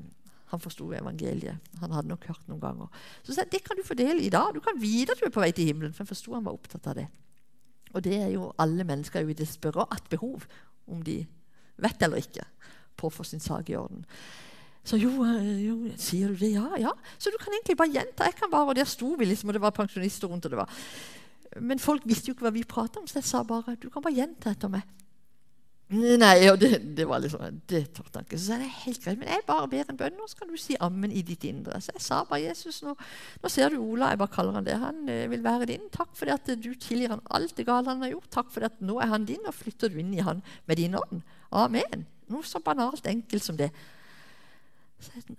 han 0.49 0.61
forsto 0.63 0.87
evangeliet. 0.97 1.61
Han 1.83 1.91
hadde 1.93 2.09
nok 2.09 2.25
hørt 2.25 2.47
noen 2.49 2.63
ganger. 2.63 3.03
Så 3.21 3.35
det 3.37 3.61
kan 3.61 3.77
du 3.77 3.85
fordele 3.85 4.23
i 4.25 4.31
dag. 4.33 4.49
Du 4.55 4.63
kan 4.65 4.79
vite 4.81 5.13
at 5.13 5.21
du 5.21 5.27
er 5.27 5.33
på 5.35 5.43
vei 5.43 5.51
til 5.53 5.69
himmelen. 5.69 5.93
For 5.93 6.01
jeg 6.01 6.15
forsto 6.15 6.33
han 6.33 6.47
var 6.47 6.57
opptatt 6.57 6.89
av 6.89 6.97
det. 6.97 7.05
Og 7.93 8.01
det 8.03 8.15
er 8.17 8.31
jo 8.33 8.49
alle 8.57 8.87
mennesker 8.87 9.21
jo 9.21 9.29
i 9.29 9.37
desperat 9.37 10.09
behov, 10.09 10.47
om 10.89 11.05
de 11.05 11.19
vet 11.81 12.01
eller 12.05 12.23
ikke 12.23 12.45
på 12.95 13.09
å 13.09 13.13
få 13.13 13.25
sin 13.27 13.43
sak 13.43 13.69
i 13.69 13.77
orden. 13.79 14.05
Så 14.85 14.99
jo, 15.01 15.11
eh, 15.25 15.65
jo, 15.65 15.75
sier 15.97 16.29
du 16.29 16.37
det? 16.39 16.51
Ja, 16.53 16.69
ja. 16.77 16.91
Så 17.17 17.33
du 17.33 17.37
kan 17.41 17.53
egentlig 17.53 17.77
bare 17.77 17.91
gjenta. 17.91 18.27
jeg 18.29 18.35
kan 18.35 18.51
bare, 18.51 18.69
og 18.69 18.75
Der 18.75 18.85
sto 18.85 19.15
vi, 19.15 19.25
liksom, 19.25 19.49
og 19.49 19.53
det 19.53 19.61
var 19.61 19.71
pensjonister 19.71 20.27
rundt. 20.27 20.45
og 20.45 20.51
det 20.51 20.57
var. 20.57 20.69
Men 21.59 21.79
folk 21.79 22.01
visste 22.05 22.29
jo 22.29 22.35
ikke 22.35 22.45
hva 22.45 22.53
vi 22.53 22.63
pratet 22.63 22.97
om, 22.97 23.07
så 23.07 23.19
jeg 23.19 23.23
sa 23.23 23.43
bare 23.43 23.75
du 23.75 23.89
kan 23.89 24.03
bare 24.03 24.13
gjenta 24.13 24.51
etter 24.51 24.69
meg. 24.69 24.83
Nei, 25.93 26.47
og 26.49 26.57
det, 26.57 26.79
det 26.97 27.05
var 27.05 27.21
liksom 27.21 27.59
det 27.69 27.83
tar 27.93 28.23
ikke. 28.23 28.39
Så 28.41 28.47
sa 28.47 28.55
jeg 28.57 28.71
helt 28.81 29.03
greit, 29.03 29.19
men 29.21 29.29
jeg 29.29 29.43
bare 29.45 29.67
ber 29.69 29.91
en 29.91 29.99
bønn, 29.99 30.17
og 30.23 30.31
så 30.31 30.39
kan 30.39 30.49
du 30.49 30.57
si 30.57 30.73
ammen 30.81 31.11
i 31.13 31.21
ditt 31.21 31.45
indre. 31.45 31.77
Så 31.83 31.93
jeg 31.93 32.01
sa 32.01 32.23
bare 32.25 32.41
Jesus, 32.41 32.79
nå, 32.81 32.95
nå 33.43 33.51
ser 33.53 33.69
du 33.69 33.77
Ola, 33.83 34.09
jeg 34.09 34.21
bare 34.23 34.33
kaller 34.33 34.57
han 34.57 34.65
det. 34.65 34.79
Han 34.81 35.03
eh, 35.13 35.27
vil 35.29 35.43
være 35.45 35.67
din. 35.69 35.85
Takk 35.93 36.15
for 36.17 36.25
det 36.25 36.39
at 36.39 36.63
du 36.63 36.71
tilgir 36.73 37.13
han 37.13 37.21
alt 37.29 37.53
det 37.57 37.67
gale 37.67 37.91
han 37.91 38.01
har 38.01 38.15
gjort. 38.15 38.31
Takk 38.33 38.49
for 38.49 38.65
det 38.65 38.71
at 38.73 38.81
nå 38.81 38.97
er 38.97 39.11
han 39.13 39.27
din, 39.29 39.45
og 39.45 39.53
flytter 39.53 39.93
du 39.93 39.99
inn 40.01 40.13
i 40.17 40.25
han 40.25 40.41
med 40.65 40.81
din 40.81 40.97
ånd. 40.97 41.21
Amen. 41.53 42.07
Noe 42.33 42.49
så 42.49 42.63
banalt 42.65 43.05
enkelt 43.11 43.45
som 43.45 43.59
det. 43.59 43.69
Så 44.97 45.13
jeg, 45.13 45.37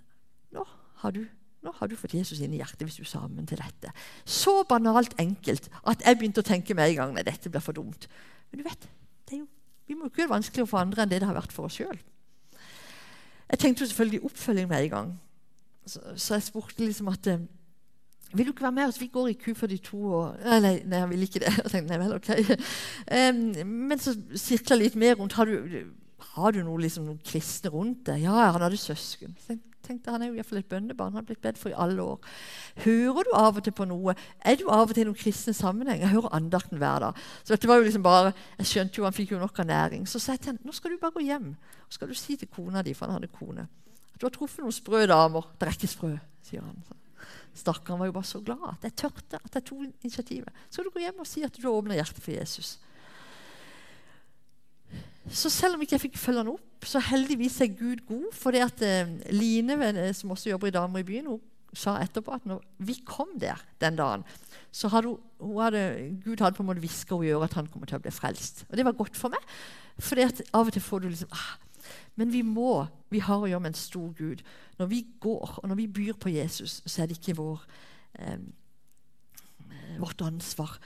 nå 0.55 0.63
har, 1.01 1.11
du, 1.11 1.25
nå 1.65 1.73
har 1.75 1.91
du 1.91 1.97
fått 1.99 2.15
Jesus 2.15 2.39
inn 2.39 2.55
i 2.55 2.61
hjertet 2.61 2.85
hvis 2.87 3.01
du 3.01 3.09
sa 3.09 3.25
amen 3.25 3.49
til 3.49 3.59
dette. 3.59 3.91
Så 4.23 4.61
banalt 4.69 5.17
enkelt 5.19 5.67
at 5.83 6.07
jeg 6.07 6.21
begynte 6.21 6.45
å 6.45 6.47
tenke 6.47 6.77
med 6.77 6.93
en 6.93 7.01
gang 7.01 7.17
nei, 7.17 7.27
dette 7.27 7.51
blir 7.51 7.65
for 7.65 7.75
dumt. 7.75 8.07
Men 8.47 8.63
du 8.63 8.69
vet, 8.69 8.87
vi 9.87 9.95
må 9.95 10.07
ikke 10.07 10.21
gjøre 10.21 10.29
det 10.29 10.35
vanskeligere 10.35 10.69
for 10.69 10.83
andre 10.83 11.03
enn 11.03 11.11
det 11.11 11.21
det 11.21 11.29
har 11.29 11.37
vært 11.37 11.55
for 11.55 11.69
oss 11.69 11.77
sjøl. 11.79 11.99
Jeg 13.47 13.59
tenkte 13.61 13.83
jo 13.83 13.89
selvfølgelig 13.91 14.25
oppfølging 14.27 14.67
med 14.69 14.83
en 14.83 14.89
gang. 14.89 15.13
Så, 15.87 16.01
så 16.19 16.35
jeg 16.35 16.43
spurte 16.49 16.83
liksom 16.83 17.07
at 17.07 17.29
eh, 17.31 17.45
vil 18.33 18.45
du 18.45 18.51
ikke 18.51 18.65
være 18.65 18.75
med 18.75 18.89
oss? 18.89 18.99
Vi 18.99 19.07
går 19.07 19.29
i 19.31 19.37
Q42 19.39 19.93
og 19.93 20.35
Nei, 20.43 20.59
nei, 20.83 20.99
jeg 20.99 21.09
vil 21.09 21.23
ikke 21.23 21.39
det. 21.39 21.53
Jeg 21.63 21.71
tenkte, 21.71 21.93
nei 21.93 21.99
vel, 22.01 22.15
ok. 22.17 22.29
Um, 23.15 23.69
men 23.87 24.01
så 24.03 24.11
sirkla 24.35 24.75
litt 24.75 24.97
mer 24.99 25.15
rundt. 25.15 25.37
Har 25.39 25.47
du, 25.47 25.77
har 26.33 26.51
du 26.51 26.59
noe, 26.59 26.81
liksom, 26.83 27.05
noen 27.07 27.21
kristne 27.23 27.71
rundt 27.71 28.03
deg? 28.09 28.25
Ja, 28.25 28.49
han 28.51 28.65
hadde 28.65 28.79
søsken. 28.81 29.37
Så 29.39 29.55
tenkte 29.55 29.76
Han 29.87 30.21
er 30.21 30.29
jo 30.29 30.35
i 30.35 30.39
hvert 30.39 30.49
fall 30.49 30.59
et 30.59 30.69
bønnebarn. 30.69 31.13
Han 31.13 31.21
har 31.21 31.27
blitt 31.27 31.41
bedt 31.41 31.59
for 31.61 31.71
i 31.71 31.77
alle 31.77 32.03
år. 32.03 32.19
Hører 32.83 33.27
du 33.27 33.31
av 33.37 33.57
og 33.57 33.63
til 33.65 33.75
på 33.75 33.87
noe? 33.89 34.15
Er 34.41 34.59
du 34.59 34.67
av 34.67 34.89
og 34.89 34.93
til 34.93 35.05
i 35.05 35.07
noen 35.09 35.19
kristne 35.19 35.55
sammenheng? 35.55 36.01
Jeg 36.03 36.13
hører 36.13 36.35
andakten 36.35 36.81
hver 36.81 37.05
dag. 37.05 37.23
Så 37.43 37.55
dette 37.55 37.69
var 37.69 37.81
jo 37.81 37.87
liksom 37.87 38.05
bare, 38.05 38.33
Jeg 38.57 38.71
skjønte 38.71 38.99
jo 38.99 39.07
han 39.07 39.15
fikk 39.15 39.31
jo 39.31 39.41
nok 39.41 39.59
av 39.59 39.69
næring. 39.69 40.07
Så 40.07 40.19
sa 40.19 40.35
jeg 40.35 40.45
til 40.45 40.53
ham 40.53 40.61
nå 40.63 40.75
skal 40.75 40.91
du 40.91 41.01
bare 41.01 41.15
gå 41.15 41.25
hjem 41.25 41.55
og 41.87 41.93
skal 41.95 42.09
du 42.11 42.15
si 42.19 42.35
til 42.35 42.49
kona 42.51 42.83
di, 42.83 42.93
for 42.93 43.07
han 43.07 43.15
hadde 43.15 43.31
kone, 43.31 43.67
at 44.13 44.19
du 44.19 44.25
har 44.27 44.33
truffet 44.35 44.63
noen 44.63 44.75
sprø 44.75 45.05
damer. 45.07 45.45
Det 45.55 45.67
er 45.67 45.77
ikke 45.77 45.87
sprø, 45.87 46.09
sier 46.43 46.65
han. 46.65 46.81
Stakkaren 47.57 48.01
var 48.01 48.09
jo 48.09 48.15
bare 48.17 48.27
så 48.27 48.41
glad 48.43 48.65
at 48.69 48.83
jeg 48.89 48.95
tørte, 49.03 49.39
at 49.39 49.55
jeg 49.55 49.65
tok 49.65 49.85
initiativet. 50.03 50.59
Så 50.67 50.77
skal 50.77 50.89
du 50.89 50.93
gå 50.97 51.05
hjem 51.05 51.23
og 51.23 51.29
si 51.29 51.45
at 51.47 51.55
du 51.55 51.69
åpner 51.71 51.97
hjertet 51.97 52.21
for 52.21 52.35
Jesus. 52.35 52.75
Så 55.29 55.49
selv 55.51 55.75
om 55.75 55.83
ikke 55.83 55.97
jeg 55.97 56.05
fikk 56.07 56.17
følge 56.19 56.43
han 56.43 56.53
opp, 56.53 56.87
så 56.87 57.01
heldigvis 57.03 57.59
er 57.63 57.75
Gud 57.75 58.03
god. 58.07 58.27
For 58.35 58.55
det 58.55 58.63
at 58.63 58.83
eh, 58.85 59.13
Line, 59.33 60.13
som 60.15 60.31
også 60.31 60.51
jobber 60.53 60.69
i 60.69 60.75
Damer 60.75 61.03
i 61.03 61.07
byen, 61.07 61.27
hun 61.27 61.41
sa 61.75 61.97
etterpå 62.01 62.31
at 62.37 62.45
når 62.47 62.63
vi 62.87 62.95
kom 63.05 63.35
der 63.39 63.59
den 63.81 63.97
dagen, 63.99 64.23
så 64.71 64.89
hadde 64.93 65.17
hun 65.39 65.61
hadde, 65.61 65.81
Gud 66.23 66.39
hadde 66.41 66.55
på 66.55 66.63
en 66.63 66.69
måte 66.71 66.81
hviska 66.83 67.15
henne 67.15 67.27
i 67.27 67.33
øret 67.35 67.51
at 67.51 67.57
han 67.59 67.67
kommer 67.71 67.89
til 67.89 67.99
å 67.99 68.03
bli 68.03 68.13
frelst. 68.13 68.63
Og 68.69 68.77
det 68.77 68.85
var 68.87 68.97
godt 68.97 69.17
for 69.19 69.33
meg. 69.33 69.43
For 69.99 70.19
av 70.21 70.67
og 70.69 70.73
til 70.73 70.85
får 70.85 71.03
du 71.03 71.09
liksom 71.09 71.33
ah, 71.33 71.57
Men 72.15 72.31
vi 72.33 72.43
må, 72.45 72.85
vi 73.09 73.19
har 73.23 73.41
å 73.41 73.49
gjøre 73.49 73.63
med 73.63 73.73
en 73.73 73.79
stor 73.79 74.13
Gud. 74.17 74.43
Når 74.77 74.89
vi 74.91 75.03
går, 75.21 75.59
og 75.61 75.67
når 75.69 75.81
vi 75.81 75.87
byr 75.99 76.17
på 76.19 76.33
Jesus, 76.33 76.81
så 76.85 77.01
er 77.01 77.09
det 77.09 77.17
ikke 77.19 77.37
vår, 77.37 77.61
eh, 78.19 78.39
vårt 79.99 80.21
ansvar 80.21 80.77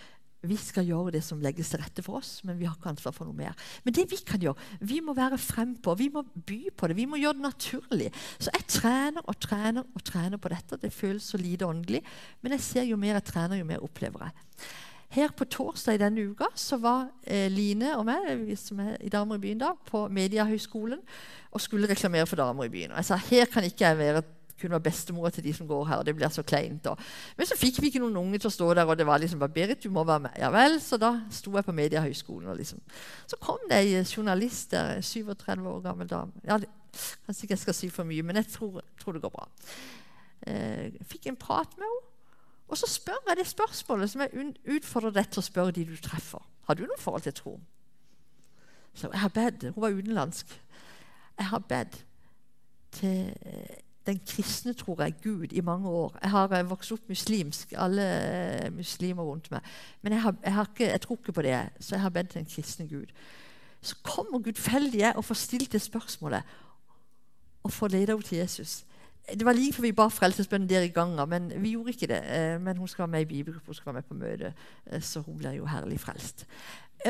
vi 0.41 0.57
skal 0.57 0.87
gjøre 0.89 1.13
det 1.15 1.21
som 1.25 1.41
legges 1.41 1.69
til 1.69 1.81
rette 1.81 2.03
for 2.05 2.17
oss, 2.21 2.39
men 2.47 2.57
vi 2.57 2.65
har 2.65 2.73
ikke 2.77 2.89
ansvar 2.91 3.13
for 3.13 3.29
noe 3.29 3.37
mer. 3.37 3.57
Men 3.85 3.93
det 3.93 4.07
vi 4.09 4.17
kan 4.25 4.41
gjøre, 4.41 4.57
vi 4.79 4.99
må 5.05 5.13
være 5.17 5.37
frempå, 5.41 5.93
vi 5.99 6.09
må 6.13 6.23
by 6.33 6.61
på 6.77 6.89
det, 6.89 6.97
vi 6.97 7.07
må 7.09 7.19
gjøre 7.21 7.37
det 7.37 7.45
naturlig. 7.45 8.09
Så 8.39 8.53
jeg 8.55 8.69
trener 8.71 9.25
og 9.25 9.37
trener 9.41 9.85
og 9.85 10.05
trener 10.07 10.41
på 10.41 10.53
dette. 10.53 10.79
Det 10.81 10.93
føles 10.93 11.29
så 11.33 11.37
lite 11.41 11.69
åndelig, 11.69 12.01
men 12.41 12.57
jeg 12.57 12.65
ser 12.65 12.89
jo 12.89 12.97
mer 12.97 13.19
jeg 13.19 13.29
trener, 13.29 13.61
jo 13.61 13.69
mer 13.69 13.85
opplever 13.85 14.25
jeg. 14.27 14.65
Her 15.11 15.31
på 15.35 15.45
torsdag 15.51 15.97
i 15.97 15.99
denne 15.99 16.23
uka 16.31 16.47
så 16.55 16.77
var 16.79 17.09
eh, 17.27 17.49
Line 17.51 17.97
og 17.97 18.05
meg 18.07 18.53
som 18.55 18.79
er 18.79 18.93
i 19.03 19.11
Damer 19.11 19.35
i 19.35 19.43
byen 19.43 19.59
da, 19.59 19.73
på 19.75 20.05
Mediehøgskolen 20.07 21.01
og 21.51 21.61
skulle 21.61 21.89
reklamere 21.91 22.29
for 22.29 22.39
Damer 22.39 22.69
i 22.69 22.71
byen. 22.71 22.93
Og 22.93 23.01
jeg 23.01 23.09
sa 23.09 23.17
her 23.27 23.49
kan 23.51 23.67
ikke 23.67 23.89
jeg 23.89 23.99
være 23.99 24.23
kunne 24.61 24.77
være 24.77 24.87
bestemora 24.87 25.31
til 25.33 25.43
de 25.43 25.53
som 25.53 25.67
går 25.67 25.85
her. 25.89 26.01
og 26.01 26.05
det 26.05 26.15
blir 26.15 26.29
så 26.29 26.43
kleint. 26.43 26.87
Og. 26.87 26.97
Men 27.37 27.47
så 27.49 27.57
fikk 27.57 27.81
vi 27.81 27.91
ikke 27.91 28.01
noen 28.03 28.17
unge 28.17 28.39
til 28.39 28.47
å 28.47 28.53
stå 28.53 28.73
der, 28.73 28.85
og 28.85 28.97
det 28.97 29.07
var 29.07 29.17
liksom 29.17 29.39
bare 29.39 29.49
'Berit, 29.49 29.83
du 29.83 29.89
må 29.89 30.03
være 30.03 30.19
med.' 30.19 30.37
Ja 30.37 30.49
vel, 30.49 30.79
Så 30.81 30.97
da 30.97 31.21
sto 31.29 31.55
jeg 31.55 31.65
på 31.65 31.71
Mediehøgskolen. 31.71 32.57
Liksom. 32.57 32.79
Så 33.27 33.35
kom 33.41 33.59
det 33.69 33.77
ei 33.77 34.03
journalist 34.03 34.71
der, 34.71 35.01
37 35.01 35.67
år 35.67 35.81
gammel 35.81 36.07
dame. 36.07 36.31
Ja, 36.43 36.57
det, 36.57 36.69
kanskje 37.25 37.43
ikke 37.43 37.51
jeg 37.51 37.59
skal 37.59 37.73
si 37.73 37.89
for 37.89 38.03
mye, 38.03 38.23
men 38.23 38.35
jeg 38.35 38.47
tror, 38.47 38.81
tror 38.99 39.11
det 39.11 39.21
går 39.21 39.29
bra. 39.29 39.47
Eh, 40.47 40.91
fikk 41.01 41.27
en 41.27 41.35
prat 41.35 41.77
med 41.77 41.85
henne. 41.85 42.07
Og 42.71 42.77
så 42.77 42.87
spør 42.87 43.19
jeg 43.27 43.37
det 43.37 43.47
spørsmålet 43.47 44.09
som 44.09 44.21
jeg 44.21 44.53
utfordrer 44.65 45.11
deg 45.11 45.27
til 45.31 45.41
å 45.41 45.43
spørre 45.43 45.71
de 45.75 45.85
du 45.85 45.95
treffer. 45.99 46.39
Har 46.67 46.73
du 46.79 46.85
noe 46.87 46.99
forhold 46.99 47.25
til 47.25 47.33
tro? 47.33 47.59
Så 48.93 49.09
jeg 49.11 49.19
har 49.19 49.29
bedt. 49.29 49.63
Hun 49.75 49.81
var 49.81 49.91
utenlandsk. 49.91 50.61
Jeg 51.37 51.45
har 51.45 51.59
bedt 51.59 52.05
til 52.91 53.33
den 54.05 54.19
kristne, 54.27 54.73
tror 54.73 55.01
jeg, 55.03 55.13
Gud 55.23 55.47
i 55.51 55.61
mange 55.61 55.89
år. 55.89 56.17
Jeg 56.21 56.29
har 56.29 56.53
eh, 56.57 56.69
vokst 56.69 56.91
opp 56.91 57.09
muslimsk, 57.09 57.73
alle 57.77 58.05
eh, 58.65 58.73
muslimer 58.73 59.23
rundt 59.23 59.51
meg. 59.51 59.61
Men 60.01 60.13
jeg, 60.13 60.21
har, 60.21 60.35
jeg, 60.43 60.53
har 60.53 60.69
ikke, 60.69 60.89
jeg 60.89 61.01
tror 61.01 61.17
ikke 61.17 61.31
på 61.37 61.41
det, 61.41 61.57
så 61.79 61.95
jeg 61.95 62.01
har 62.01 62.09
bedt 62.09 62.29
til 62.29 62.39
en 62.39 62.49
kristne 62.49 62.87
Gud. 62.87 63.13
Så 63.81 63.95
kommer 64.03 64.39
gudfeldige 64.39 65.15
og 65.15 65.25
får 65.25 65.35
stilt 65.35 65.71
det 65.71 65.81
spørsmålet 65.81 66.41
og 67.63 67.73
får 67.73 67.93
leda 67.93 68.15
henne 68.15 68.25
til 68.25 68.37
Jesus. 68.37 68.85
Det 69.33 69.45
var 69.45 69.53
like 69.53 69.73
før 69.73 69.85
vi 69.85 69.91
ba 69.93 70.07
frelsesbønnen 70.09 70.69
der 70.69 70.81
i 70.81 70.93
gangen, 70.93 71.29
men 71.29 71.51
vi 71.61 71.75
gjorde 71.75 71.93
ikke 71.93 72.09
det. 72.09 72.23
Eh, 72.25 72.61
men 72.61 72.77
hun 72.77 72.87
skal 72.87 73.03
være 73.03 73.11
med 73.11 73.21
i 73.21 73.29
bibelgruppe, 73.35 73.65
hun 73.65 73.77
skal 73.77 73.93
være 73.93 74.01
med 74.01 74.09
på 74.09 74.13
møte, 74.13 74.53
så 75.01 75.21
hun 75.21 75.37
blir 75.37 75.51
jo 75.51 75.65
herlig 75.65 75.99
frelst. 75.99 76.47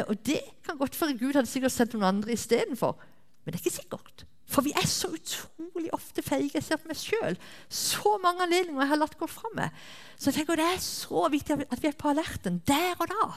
Og 0.07 0.25
det 0.25 0.39
kan 0.65 0.77
godt 0.77 1.01
være 1.01 1.17
Gud 1.17 1.33
hadde 1.33 1.47
sikkert 1.47 1.71
sendt 1.71 1.93
noen 1.93 2.07
andre 2.07 2.31
istedenfor, 2.35 2.99
men 3.45 3.51
det 3.51 3.59
er 3.59 3.65
ikke 3.65 3.79
sikkert. 3.79 4.25
For 4.51 4.65
vi 4.65 4.73
er 4.75 4.87
så 4.89 5.07
utrolig 5.15 5.91
ofte 5.95 6.23
feige. 6.25 6.57
Jeg 6.57 6.65
ser 6.65 6.79
på 6.81 6.91
meg 6.91 6.99
sjøl. 6.99 7.37
Så 7.71 8.17
mange 8.23 8.43
anledninger 8.43 8.83
jeg 8.83 8.91
har 8.91 8.99
latt 8.99 9.17
gå 9.19 9.29
fra 9.31 9.51
meg. 9.55 9.71
Så 10.17 10.29
jeg 10.29 10.41
tenker 10.41 10.59
det 10.59 10.67
er 10.67 10.83
så 10.83 11.25
viktig 11.31 11.57
at 11.63 11.81
vi 11.81 11.89
er 11.89 11.97
på 11.97 12.11
alerten 12.11 12.59
der 12.67 12.99
og 12.99 13.07
da. 13.13 13.29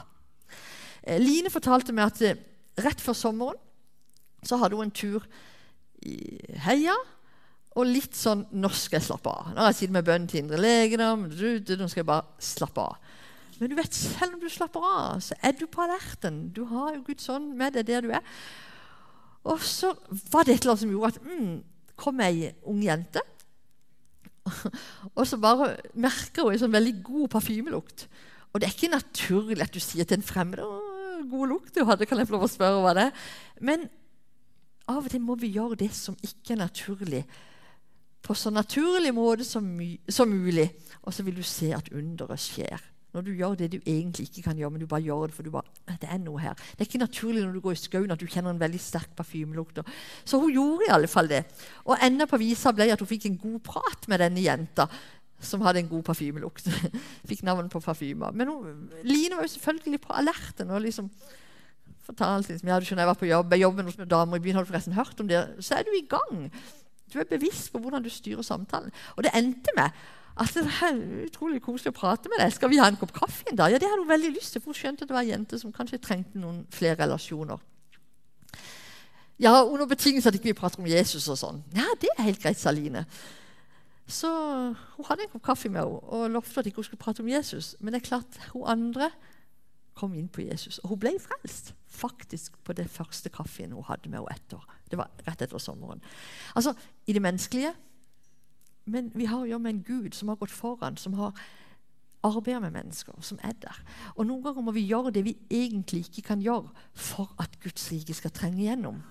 Eh, 1.05 1.21
Line 1.21 1.53
fortalte 1.53 1.95
meg 1.95 2.11
at 2.11 2.23
eh, 2.25 2.41
rett 2.83 3.01
før 3.01 3.15
sommeren 3.17 3.61
så 4.45 4.59
hadde 4.61 4.77
hun 4.77 4.89
en 4.89 4.93
tur 4.93 5.23
i 6.05 6.19
heia. 6.67 6.95
Og 7.75 7.89
litt 7.89 8.15
sånn 8.15 8.45
Nå 8.55 8.69
skal 8.71 9.01
jeg 9.01 9.07
slappe 9.09 9.31
av. 9.31 9.51
Nå 9.51 9.63
har 9.63 9.71
jeg 9.71 9.79
sittet 9.81 9.95
med 9.97 10.07
bønn 10.07 10.27
til 10.31 10.43
indre 10.43 10.59
legedom. 10.59 11.25
Nå 11.31 11.89
skal 11.91 12.03
jeg 12.03 12.11
bare 12.11 12.43
slappe 12.43 12.83
av. 12.91 12.99
Men 13.59 13.71
du 13.71 13.75
vet, 13.77 13.95
selv 13.95 14.35
om 14.35 14.39
du 14.41 14.49
slapper 14.51 14.83
av, 14.83 15.19
så 15.23 15.35
er 15.39 15.55
du 15.55 15.63
på 15.71 15.83
alerten. 15.85 16.49
Du 16.55 16.65
har 16.67 16.95
jo 16.95 17.05
Guds 17.07 17.27
ånd 17.31 17.53
med 17.55 17.77
deg 17.77 17.87
der 17.87 18.03
du 18.03 18.11
er. 18.15 18.23
Og 19.45 19.61
så 19.61 19.91
var 20.31 20.45
det 20.45 20.55
et 20.55 20.65
eller 20.65 20.73
annet 20.73 20.83
som 20.83 20.93
gjorde 20.93 21.13
at 21.13 21.21
mm, 21.21 21.55
kom 21.99 22.21
ei 22.25 22.51
ung 22.65 22.81
jente. 22.83 23.21
og 25.17 25.23
så 25.27 25.37
bare 25.41 25.75
merker 25.93 26.45
hun 26.45 26.55
en 26.55 26.63
sånn 26.65 26.73
veldig 26.75 26.95
god 27.05 27.29
parfymelukt. 27.35 28.07
Og 28.53 28.61
det 28.61 28.67
er 28.67 28.75
ikke 28.75 28.93
naturlig 28.93 29.61
at 29.65 29.73
du 29.73 29.81
sier 29.83 30.07
til 30.07 30.19
en 30.19 30.25
fremmed 30.25 30.61
'God 31.25 31.49
lukt 31.49 31.75
du 31.75 31.85
hadde', 31.87 32.05
kan 32.05 32.19
jeg 32.19 32.27
få 32.27 32.35
lov 32.35 32.45
å 32.45 32.51
spørre 32.51 32.81
hva 32.83 32.93
det. 32.97 33.09
Men 33.61 33.87
av 34.87 35.05
og 35.05 35.09
til 35.11 35.23
må 35.23 35.37
vi 35.39 35.53
gjøre 35.55 35.79
det 35.79 35.91
som 35.95 36.17
ikke 36.21 36.53
er 36.53 36.61
naturlig, 36.61 37.23
på 38.25 38.33
så 38.33 38.49
naturlig 38.49 39.13
måte 39.13 39.45
som, 39.45 39.65
som 40.09 40.29
mulig. 40.29 40.69
Og 41.03 41.13
så 41.13 41.23
vil 41.23 41.37
du 41.37 41.43
se 41.45 41.71
at 41.77 41.91
underet 41.93 42.41
skjer. 42.41 42.81
Når 43.15 43.23
du 43.23 43.31
gjør 43.31 43.55
det 43.59 43.71
du 43.71 43.77
egentlig 43.79 44.27
ikke 44.27 44.43
kan 44.49 44.59
gjøre, 44.59 44.73
men 44.75 44.83
du 44.83 44.87
bare 44.91 45.05
gjør 45.05 45.29
det 45.31 45.37
for 45.37 45.47
du 45.47 45.53
bare, 45.53 45.71
det 45.87 46.09
er 46.11 46.19
noe 46.19 46.41
her. 46.43 46.57
Det 46.75 46.83
er 46.83 46.89
ikke 46.89 47.01
naturlig 47.01 47.45
når 47.45 47.55
du 47.55 47.63
går 47.63 47.77
i 47.77 47.79
skauen 47.79 48.11
at 48.11 48.19
du 48.19 48.27
kjenner 48.27 48.51
en 48.51 48.59
veldig 48.59 48.81
sterk 48.83 49.13
parfymelukt. 49.15 49.79
Så 50.27 50.39
hun 50.41 50.51
gjorde 50.51 50.89
i 50.89 50.93
alle 50.93 51.07
fall 51.11 51.31
det. 51.31 51.45
Og 51.85 51.95
enda 52.03 52.27
på 52.27 52.41
visa 52.41 52.75
ble 52.75 52.89
at 52.91 53.01
hun 53.01 53.09
fikk 53.09 53.29
en 53.29 53.39
god 53.39 53.61
prat 53.71 54.09
med 54.11 54.19
denne 54.25 54.43
jenta 54.43 54.89
som 55.45 55.63
hadde 55.63 55.81
en 55.83 55.89
god 55.89 56.03
parfymelukt. 56.07 56.67
fikk 57.29 57.43
navn 57.47 57.71
på 57.71 57.81
parfymer. 57.83 58.35
Men 58.35 58.51
hun, 58.51 58.85
Line 59.07 59.37
var 59.37 59.47
jo 59.47 59.53
selvfølgelig 59.55 60.01
på 60.03 60.15
alerten. 60.19 60.71
og 60.71 60.81
liksom 60.81 61.09
fortalte 62.05 62.53
liksom, 62.53 62.69
ja, 62.69 62.79
du 62.79 62.85
skjønner, 62.85 63.05
jeg 63.05 63.11
var 63.13 63.19
på 63.19 63.29
jobb, 63.29 63.53
jeg 63.53 63.63
jobber 63.63 63.87
med 63.87 64.09
damer 64.09 64.37
i 64.37 64.43
byen, 64.43 64.55
har 64.55 64.65
du 64.65 64.69
forresten 64.69 64.93
hørt 64.93 65.19
om 65.19 65.29
det? 65.29 65.41
Så 65.59 65.77
er 65.77 65.87
du 65.87 65.93
i 65.95 66.05
gang. 66.09 66.51
Du 67.13 67.19
er 67.19 67.29
bevisst 67.29 67.71
på 67.71 67.81
hvordan 67.81 68.03
du 68.03 68.11
styrer 68.13 68.45
samtalen. 68.45 68.93
Og 69.15 69.25
det 69.25 69.33
endte 69.37 69.73
med 69.77 69.89
Altså, 70.35 70.65
det 70.65 70.71
er 70.83 70.97
utrolig 71.29 71.61
koselig 71.63 71.93
å 71.93 71.95
prate 71.95 72.31
med 72.31 72.41
deg. 72.43 72.51
Skal 72.51 72.71
vi 72.71 72.79
ha 72.81 72.89
en 72.91 72.97
kopp 72.99 73.13
kaffe 73.15 73.47
en 73.51 73.59
dag? 73.59 73.71
Ja, 73.71 73.79
det 73.79 73.87
hadde 73.87 74.03
hun 74.03 74.11
veldig 74.11 74.33
lyst 74.35 74.51
til, 74.51 74.63
for 74.63 74.73
hun 74.73 74.79
skjønte 74.79 75.05
at 75.05 75.11
det 75.11 75.15
var 75.15 75.23
en 75.23 75.31
jente 75.31 75.59
som 75.61 75.71
kanskje 75.75 76.01
trengte 76.03 76.41
noen 76.41 76.65
flere 76.75 76.97
relasjoner. 77.05 77.61
Ja, 79.39 79.61
under 79.63 79.87
betingelse 79.87 80.31
at 80.31 80.35
vi 80.35 80.51
ikke 80.51 80.59
prater 80.59 80.83
om 80.83 80.87
Jesus 80.87 81.27
og 81.31 81.39
sånn. 81.39 81.63
Ja, 81.75 81.87
det 82.01 82.11
er 82.15 82.27
helt 82.27 82.43
greit, 82.43 82.59
sa 82.59 82.71
Line. 82.75 83.05
Så 84.07 84.29
hun 84.29 85.07
hadde 85.07 85.25
en 85.25 85.31
kopp 85.31 85.45
kaffe 85.47 85.71
med 85.71 85.81
henne 85.81 86.03
og 86.03 86.27
lovte 86.35 86.61
at 86.61 86.67
ikke 86.69 86.83
hun 86.83 86.89
skulle 86.89 87.01
prate 87.01 87.23
om 87.23 87.31
Jesus. 87.31 87.73
Men 87.79 87.95
det 87.95 88.03
er 88.03 88.09
klart, 88.09 88.37
hun 88.51 88.67
andre 88.75 89.09
kom 89.95 90.13
inn 90.19 90.27
på 90.27 90.43
Jesus, 90.43 90.77
og 90.83 90.91
hun 90.91 90.99
ble 90.99 91.13
frelst. 91.23 91.71
Faktisk 91.95 92.59
på 92.67 92.75
det 92.75 92.89
første 92.91 93.31
kaffen 93.31 93.71
hun 93.71 93.87
hadde 93.87 94.11
med 94.11 94.19
henne 94.19 94.35
etter. 94.35 94.67
Det 94.91 94.99
var 94.99 95.11
rett 95.27 95.47
etter 95.47 95.63
sommeren. 95.63 96.03
Altså, 96.55 96.75
I 97.07 97.15
det 97.15 97.23
menneskelige 97.23 97.71
men 98.85 99.11
vi 99.15 99.25
har 99.25 99.41
å 99.41 99.49
gjøre 99.49 99.63
med 99.63 99.73
en 99.73 99.83
Gud 99.85 100.13
som 100.13 100.29
har 100.29 100.37
gått 100.37 100.53
foran, 100.53 100.97
som 100.97 101.13
har 101.17 101.33
arbeidet 102.25 102.61
med 102.61 102.71
mennesker, 102.71 103.13
som 103.21 103.39
er 103.43 103.53
der. 103.61 103.81
Og 104.15 104.25
Noen 104.25 104.43
ganger 104.43 104.65
må 104.65 104.73
vi 104.75 104.85
gjøre 104.85 105.13
det 105.13 105.25
vi 105.25 105.35
egentlig 105.49 106.05
ikke 106.05 106.27
kan 106.29 106.41
gjøre 106.41 106.69
for 106.93 107.33
at 107.41 107.59
Guds 107.63 107.91
rike 107.91 108.13
skal 108.13 108.33
trenge 108.33 108.61
igjennom. 108.63 109.01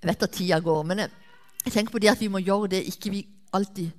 Jeg 0.00 0.08
vet 0.08 0.22
at 0.22 0.32
tida 0.32 0.60
går, 0.60 0.82
men 0.82 0.98
jeg 1.64 1.72
tenker 1.72 1.92
på 1.92 2.00
det 2.00 2.12
at 2.12 2.20
vi 2.20 2.28
må 2.32 2.40
gjøre 2.40 2.70
det 2.72 2.84
ikke 2.88 3.12
vi 3.12 3.26
alltid 3.52 3.90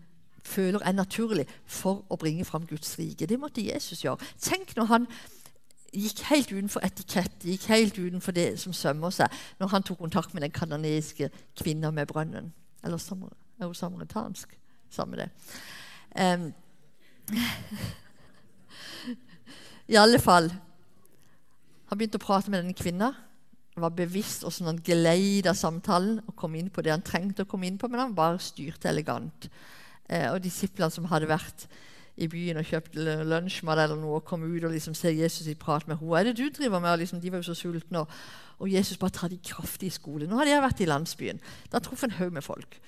føler 0.44 0.82
er 0.82 0.98
naturlig 0.98 1.46
for 1.66 2.02
å 2.10 2.18
bringe 2.18 2.46
fram 2.46 2.66
Guds 2.66 2.96
rike. 3.00 3.28
Det 3.30 3.38
måtte 3.40 3.62
Jesus 3.62 4.02
gjøre. 4.04 4.18
Tenk 4.42 4.74
når 4.78 4.90
han 4.90 5.06
gikk 5.94 6.24
helt 6.32 6.52
utenfor 6.52 6.82
etikett, 6.86 7.44
gikk 7.46 7.68
helt 7.70 8.00
utenfor 8.00 8.34
det 8.34 8.56
som 8.60 8.74
sømmer 8.74 9.14
seg, 9.14 9.30
når 9.60 9.74
han 9.76 9.86
tok 9.86 10.00
kontakt 10.02 10.34
med 10.34 10.42
den 10.42 10.56
kanadiske 10.56 11.30
kvinnen 11.60 11.94
med 11.94 12.08
brønnen. 12.10 12.54
Eller 12.84 12.98
er 13.60 13.66
hun 13.66 13.76
samaritansk? 13.76 14.58
Samme 14.92 15.18
det. 15.20 15.30
Um, 16.20 16.54
I 19.92 19.96
alle 19.96 20.20
fall 20.20 20.50
Han 20.52 21.98
begynte 22.00 22.20
å 22.20 22.24
prate 22.24 22.52
med 22.52 22.60
denne 22.64 22.76
kvinna. 22.76 23.12
Var 23.76 23.94
bevisst 23.96 24.44
hvordan 24.44 24.70
han 24.70 24.84
geleida 24.84 25.54
samtalen 25.56 26.22
og 26.26 26.36
kom 26.40 26.56
inn 26.56 26.70
på 26.72 26.84
det 26.84 26.92
han 26.94 27.04
trengte 27.04 27.44
å 27.44 27.50
komme 27.50 27.68
inn 27.68 27.80
på, 27.80 27.88
men 27.92 28.00
han 28.00 28.16
bare 28.16 28.40
styrte 28.44 28.90
elegant. 28.92 29.50
Uh, 30.08 30.34
og 30.34 30.44
disiplene 30.44 30.92
som 30.92 31.08
hadde 31.12 31.30
vært 31.32 31.68
i 32.22 32.30
byen 32.30 32.60
og 32.62 32.68
kjøpt 32.70 32.96
lunsjmat 33.28 33.82
eller 33.84 33.98
noe, 34.00 34.20
og 34.20 34.28
kom 34.28 34.46
ut 34.46 34.64
og 34.64 34.72
liksom 34.74 34.96
ser 34.98 35.16
Jesus 35.18 35.50
i 35.50 35.58
prat 35.58 35.88
med 35.88 35.98
henne. 36.00 36.20
er 36.20 36.24
det 36.30 36.38
du 36.38 36.50
driver 36.50 36.80
med?' 36.80 36.92
Og 36.92 37.00
liksom, 37.00 37.22
de 37.22 37.32
var 37.32 37.38
jo 37.42 37.50
så 37.50 37.58
sultne. 37.58 38.00
Og, 38.00 38.08
og 38.60 38.72
Jesus 38.72 38.98
bare 38.98 39.10
tar 39.10 39.28
de 39.28 39.40
kraftig 39.44 39.88
i 39.88 39.90
skole. 39.90 40.28
Nå 40.28 40.38
hadde 40.38 40.52
jeg 40.52 40.62
vært 40.62 40.82
i 40.82 40.86
landsbyen. 40.86 41.40
Da 41.72 41.80
traff 41.80 42.04
en 42.04 42.12
haug 42.12 42.34
med 42.34 42.42
folk. 42.42 42.80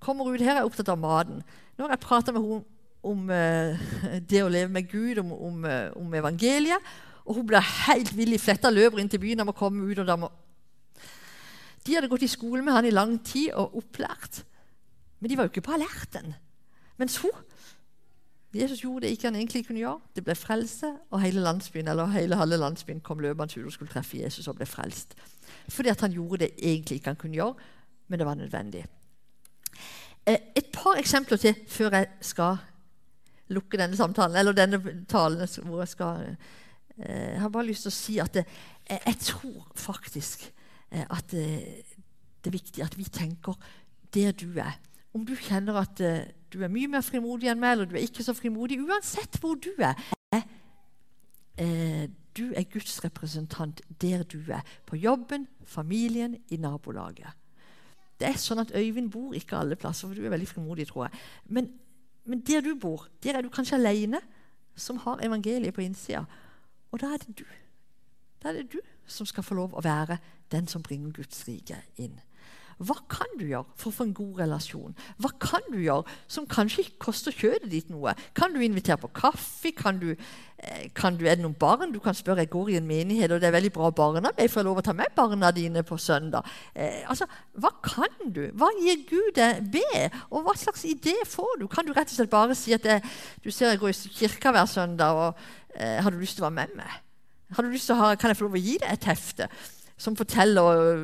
Kommer 0.00 0.24
ut 0.24 0.40
her, 0.40 0.56
er 0.56 0.64
opptatt 0.64 0.88
av 0.88 0.98
maten. 0.98 1.42
Nå 1.76 1.84
har 1.84 1.92
jeg 1.92 2.00
prata 2.00 2.32
med 2.32 2.40
henne 2.40 2.64
om 3.02 3.30
uh, 3.30 3.80
det 4.30 4.42
å 4.44 4.48
leve 4.48 4.72
med 4.72 4.88
Gud, 4.90 5.18
om, 5.18 5.32
om, 5.32 5.64
uh, 5.64 5.92
om, 5.96 6.14
evangeliet. 6.14 6.92
Og 7.26 7.36
hun 7.36 7.46
blir 7.46 7.60
helt 7.86 8.14
vill 8.16 8.32
i 8.34 8.40
fletta, 8.40 8.72
løper 8.72 9.00
inn 9.00 9.10
til 9.12 9.20
byen 9.20 9.44
og 9.44 9.50
må 9.50 9.56
komme 9.56 9.84
ut. 9.84 9.98
og 9.98 10.08
da 10.08 10.16
må... 10.16 10.30
De 11.86 11.96
hadde 11.96 12.08
gått 12.12 12.24
i 12.24 12.28
skole 12.28 12.62
med 12.64 12.76
han 12.76 12.88
i 12.88 12.94
lang 12.94 13.18
tid 13.24 13.52
og 13.56 13.76
opplært. 13.80 14.42
Men 15.20 15.30
de 15.30 15.36
var 15.36 15.46
jo 15.46 15.52
ikke 15.52 15.68
på 15.68 15.76
alerten. 15.76 16.34
Mens 17.00 17.16
hun 17.20 17.32
Jesus 18.54 18.80
gjorde 18.80 19.06
det 19.06 19.10
ikke 19.14 19.28
han 19.28 19.36
egentlig 19.36 19.66
kunne 19.66 19.78
gjøre. 19.78 20.00
Det 20.16 20.24
ble 20.26 20.34
frelse, 20.34 20.88
og 21.10 21.20
hele 21.22 21.40
landsbyen 21.40 21.88
eller 21.88 22.06
hele 22.10 22.36
halve 22.36 22.56
landsbyen 22.56 23.00
kom 23.00 23.20
løpende 23.22 23.60
ut 23.60 23.66
og 23.66 23.72
skulle 23.72 23.92
treffe 23.92 24.18
Jesus 24.18 24.48
og 24.48 24.56
ble 24.58 24.66
frelst. 24.66 25.14
Fordi 25.68 25.88
at 25.88 26.00
han 26.00 26.12
gjorde 26.12 26.44
det 26.44 26.50
egentlig 26.58 26.98
ikke 26.98 27.12
han 27.14 27.20
kunne 27.20 27.38
gjøre, 27.38 27.54
men 28.08 28.18
det 28.18 28.26
var 28.26 28.34
nødvendig. 28.34 28.86
Eh, 30.26 30.38
et 30.56 30.66
par 30.72 30.98
eksempler 30.98 31.36
til 31.36 31.54
før 31.68 31.94
jeg 31.94 32.08
skal 32.20 32.56
lukke 33.48 33.78
denne 33.78 33.96
samtalen, 33.96 34.36
eller 34.36 34.52
denne 34.52 35.06
talen 35.08 35.46
hvor 35.62 35.80
jeg 35.80 35.88
skal 35.88 36.36
eh, 36.98 37.32
Jeg 37.32 37.40
har 37.40 37.48
bare 37.48 37.66
lyst 37.66 37.86
til 37.86 37.90
å 37.92 37.94
si 37.94 38.18
at 38.18 38.34
det, 38.34 38.44
jeg 38.90 39.16
tror 39.20 39.70
faktisk 39.74 40.52
eh, 40.90 41.06
at 41.10 41.30
det 41.30 42.46
er 42.46 42.50
viktig 42.50 42.82
at 42.82 42.98
vi 42.98 43.04
tenker 43.04 43.54
der 44.14 44.32
du 44.32 44.58
er. 44.58 44.74
Om 45.14 45.26
du 45.26 45.34
kjenner 45.34 45.80
at 45.80 46.00
du 46.52 46.62
er 46.62 46.72
mye 46.72 46.88
mer 46.90 47.04
frimodig 47.06 47.50
enn 47.50 47.60
meg, 47.60 47.76
eller 47.76 47.90
du 47.90 47.96
er 47.96 48.06
ikke 48.06 48.24
så 48.26 48.34
frimodig. 48.34 48.80
Uansett 48.82 49.38
hvor 49.40 49.58
du 49.60 49.70
er. 49.78 49.94
Eh, 51.60 52.08
du 52.36 52.52
er 52.56 52.66
Guds 52.72 53.04
representant 53.04 53.82
der 54.00 54.22
du 54.22 54.38
er. 54.48 54.62
På 54.86 54.96
jobben, 54.96 55.48
familien, 55.64 56.36
i 56.48 56.56
nabolaget. 56.56 57.36
Det 58.20 58.28
er 58.28 58.36
sånn 58.40 58.60
at 58.62 58.72
Øyvind 58.76 59.10
bor 59.12 59.34
ikke 59.36 59.56
alle 59.56 59.76
plasser, 59.80 60.08
for 60.08 60.14
du 60.14 60.24
er 60.24 60.34
veldig 60.34 60.48
frimodig, 60.48 60.86
tror 60.90 61.08
jeg. 61.08 61.20
Men, 61.46 61.70
men 62.24 62.42
der 62.46 62.60
du 62.64 62.74
bor, 62.80 63.08
der 63.24 63.38
er 63.38 63.42
du 63.42 63.48
kanskje 63.52 63.78
alene 63.78 64.20
som 64.76 65.00
har 65.04 65.22
evangeliet 65.24 65.74
på 65.74 65.84
innsida. 65.84 66.24
Og 66.92 67.00
da 67.00 67.14
er 67.14 67.22
det 67.24 67.38
du. 67.38 67.44
Da 68.42 68.50
er 68.50 68.60
det 68.60 68.72
du 68.72 68.80
som 69.06 69.26
skal 69.26 69.44
få 69.44 69.56
lov 69.58 69.74
å 69.74 69.84
være 69.84 70.18
den 70.52 70.68
som 70.68 70.82
bringer 70.82 71.12
Guds 71.16 71.42
rike 71.48 71.80
inn. 71.96 72.20
Hva 72.80 72.96
kan 73.12 73.28
du 73.36 73.44
gjøre 73.44 73.68
for 73.76 73.90
å 73.90 73.94
få 73.94 74.04
en 74.06 74.14
god 74.16 74.38
relasjon? 74.40 74.94
Hva 75.20 75.30
kan 75.42 75.66
du 75.68 75.76
gjøre 75.82 76.08
som 76.32 76.46
kanskje 76.48 76.86
ikke 76.86 77.02
koster 77.10 77.34
kjøttet 77.34 77.68
ditt 77.72 77.90
noe? 77.92 78.14
Kan 78.36 78.54
du 78.54 78.62
invitere 78.64 78.96
på 79.02 79.10
kaffe? 79.12 79.74
Kan 79.76 79.98
du, 80.00 80.14
eh, 80.56 80.86
kan 80.96 81.18
du, 81.18 81.26
er 81.26 81.36
det 81.36 81.44
noen 81.44 81.58
barn? 81.60 81.92
Du 81.92 82.00
kan 82.00 82.16
spørre. 82.16 82.40
Jeg 82.40 82.50
går 82.54 82.70
i 82.70 82.76
en 82.80 82.86
menighet, 82.88 83.32
og 83.32 83.42
det 83.42 83.50
er 83.50 83.56
veldig 83.58 83.72
bra 83.74 83.90
barnearbeid. 83.90 84.48
Får 84.48 84.62
jeg 84.62 84.68
lov 84.70 84.80
å 84.80 84.84
ta 84.86 84.94
med 84.96 85.12
barna 85.14 85.50
dine 85.52 85.82
på 85.84 85.98
søndag? 86.00 86.48
Eh, 86.74 87.04
altså, 87.04 87.28
Hva 87.60 87.70
kan 87.84 88.32
du? 88.32 88.46
Hva 88.56 88.70
gir 88.80 89.04
Gud 89.10 89.36
deg? 89.36 89.60
Be. 89.74 90.08
Og 90.30 90.48
hva 90.48 90.56
slags 90.56 90.86
idé 90.88 91.18
får 91.28 91.60
du? 91.60 91.68
Kan 91.68 91.84
du 91.84 91.92
rett 91.92 92.08
og 92.08 92.16
slett 92.16 92.32
bare 92.32 92.56
si 92.56 92.72
at 92.72 92.88
jeg, 92.88 93.04
du 93.44 93.50
ser 93.50 93.74
jeg 93.74 93.82
går 93.82 93.92
i 93.92 94.16
kirka 94.22 94.54
hver 94.56 94.64
søndag, 94.64 95.12
og 95.12 95.76
eh, 95.76 96.00
har 96.00 96.10
du 96.10 96.16
lyst 96.16 96.40
til 96.40 96.46
å 96.46 96.48
være 96.48 96.56
med 96.56 96.80
meg? 96.80 96.96
Har 97.50 97.66
du 97.66 97.72
lyst 97.72 97.90
til 97.90 97.98
å 97.98 98.00
ha, 98.00 98.14
kan 98.14 98.30
jeg 98.30 98.38
få 98.38 98.46
lov 98.46 98.56
å 98.56 98.62
gi 98.62 98.78
deg 98.78 98.92
et 98.94 99.08
hefte? 99.10 99.50
Som 100.00 100.16
forteller 100.16 100.96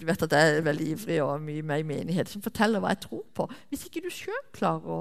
Du 0.00 0.06
vet 0.08 0.22
at 0.26 0.36
jeg 0.36 0.58
er 0.58 0.66
veldig 0.66 0.92
ivrig 0.96 1.18
og 1.24 1.40
mye 1.40 1.64
med 1.64 1.82
i 1.82 1.88
menighet. 1.94 2.28
Som 2.28 2.44
forteller 2.44 2.82
hva 2.82 2.92
jeg 2.92 3.04
tror 3.06 3.26
på. 3.34 3.48
Hvis 3.70 3.86
ikke 3.88 4.02
du 4.04 4.10
sjøl 4.12 4.40
klarer 4.52 4.92
å, 4.92 4.98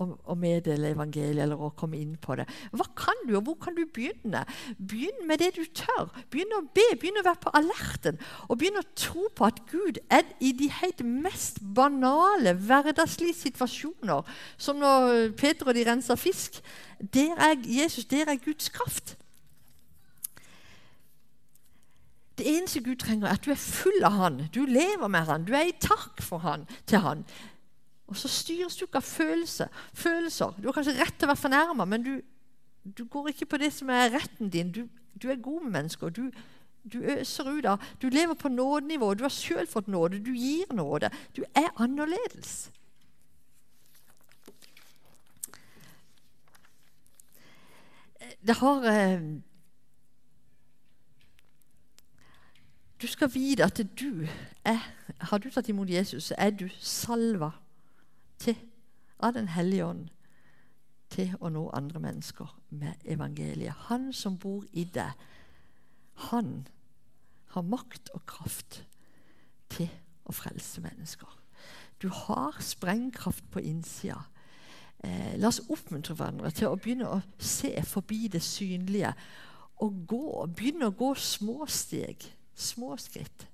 å, 0.00 0.06
å, 0.32 0.36
meddele 0.38 0.94
evangeliet 0.94 1.44
eller 1.44 1.60
å 1.60 1.70
komme 1.78 2.00
inn 2.00 2.16
på 2.22 2.38
det, 2.40 2.48
hva 2.72 2.86
kan 2.98 3.20
du, 3.28 3.34
og 3.36 3.44
hvor 3.46 3.58
kan 3.66 3.76
du 3.76 3.84
begynne? 3.84 4.42
Begynn 4.78 5.22
med 5.28 5.42
det 5.44 5.52
du 5.58 5.62
tør. 5.66 6.08
Begynn 6.32 6.56
å 6.56 6.62
be, 6.74 6.86
begynn 6.96 7.20
å 7.20 7.26
være 7.28 7.42
på 7.44 7.54
alerten. 7.60 8.18
Og 8.48 8.58
begynn 8.58 8.80
å 8.80 8.86
tro 8.98 9.28
på 9.36 9.46
at 9.50 9.62
Gud 9.70 10.00
er 10.08 10.26
i 10.40 10.54
de 10.56 10.70
helt 10.80 11.04
mest 11.04 11.60
banale, 11.76 12.56
hverdagslige 12.58 13.36
situasjoner, 13.44 14.26
som 14.56 14.80
når 14.82 15.34
Peter 15.38 15.68
og 15.68 15.78
de 15.78 15.86
renser 15.92 16.18
fisk. 16.18 16.62
Der 16.98 17.38
er 17.52 17.58
Jesus, 17.62 18.08
der 18.08 18.32
er 18.32 18.42
Guds 18.42 18.72
kraft. 18.74 19.18
Det 22.38 22.46
eneste 22.46 22.80
Gud 22.80 22.96
trenger, 23.02 23.26
er 23.26 23.34
at 23.34 23.44
du 23.44 23.50
er 23.50 23.58
full 23.58 24.04
av 24.06 24.14
Han. 24.14 24.42
Du 24.54 24.62
lever 24.66 25.08
med 25.08 25.26
Han. 25.26 25.44
Du 25.44 25.54
er 25.58 25.68
i 25.68 25.78
takk 25.80 26.22
for 26.22 26.38
han, 26.38 26.68
til 26.86 27.02
Han. 27.02 27.24
Og 28.08 28.16
så 28.16 28.28
styres 28.28 28.76
du 28.76 28.86
ikke 28.86 29.02
av 29.02 29.08
følelser. 29.08 29.68
følelser. 29.92 30.54
Du 30.62 30.68
har 30.68 30.76
kanskje 30.76 30.96
rett 31.00 31.18
til 31.18 31.26
å 31.26 31.32
være 31.32 31.42
fornærma, 31.42 31.84
men 31.84 32.04
du, 32.06 32.12
du, 32.84 33.04
går 33.04 33.32
ikke 33.32 33.50
på 33.52 33.60
det 33.60 33.72
som 33.74 33.90
er 33.90 34.14
retten 34.14 34.48
din. 34.48 34.70
Du, 34.72 34.86
du 35.22 35.28
er 35.28 35.42
god 35.42 35.66
med 35.66 35.74
mennesker. 35.76 36.14
Du, 36.14 36.30
du 36.88 37.02
øser 37.02 37.50
ut 37.50 37.66
av 37.66 37.82
Du 38.02 38.08
lever 38.08 38.34
på 38.34 38.48
nådenivå. 38.48 39.12
Du 39.14 39.26
har 39.26 39.34
sjøl 39.34 39.66
fått 39.66 39.88
nåde. 39.88 40.22
Du 40.24 40.32
gir 40.32 40.72
nåde. 40.72 41.10
Du 41.36 41.42
er 41.54 41.68
annerledes. 41.76 42.70
Det 48.46 48.54
har 48.56 48.86
Du 53.00 53.06
skal 53.06 53.34
vite 53.34 53.64
at 53.64 53.80
du 54.00 54.26
er 54.64 54.78
Har 55.20 55.38
du 55.38 55.50
tatt 55.50 55.68
imot 55.68 55.90
Jesus, 55.90 56.24
så 56.24 56.34
er 56.38 56.50
du 56.50 56.68
salva 56.80 57.50
til 58.38 58.56
av 59.20 59.32
Den 59.34 59.48
hellige 59.48 59.86
ånd 59.86 60.08
til 61.10 61.32
å 61.40 61.48
nå 61.48 61.70
andre 61.74 62.00
mennesker 62.00 62.50
med 62.70 62.92
evangeliet. 63.04 63.88
Han 63.88 64.12
som 64.12 64.36
bor 64.38 64.64
i 64.72 64.84
deg, 64.84 65.10
han 66.28 66.68
har 67.54 67.64
makt 67.64 68.10
og 68.14 68.26
kraft 68.28 68.82
til 69.72 69.88
å 70.28 70.34
frelse 70.36 70.82
mennesker. 70.84 71.30
Du 72.02 72.08
har 72.12 72.60
sprengkraft 72.60 73.48
på 73.50 73.64
innsida. 73.64 74.20
Eh, 75.00 75.38
la 75.40 75.48
oss 75.48 75.62
oppmuntre 75.70 76.14
hverandre 76.14 76.50
til 76.50 76.68
å 76.68 76.76
begynne 76.76 77.08
å 77.08 77.22
se 77.38 77.72
forbi 77.86 78.28
det 78.28 78.42
synlige 78.44 79.14
og 79.80 80.04
gå. 80.06 80.46
Begynne 80.54 80.92
å 80.92 80.98
gå 80.98 81.14
små 81.14 81.66
steg 81.66 82.28
Små 82.58 82.96
skritt. 82.98 83.46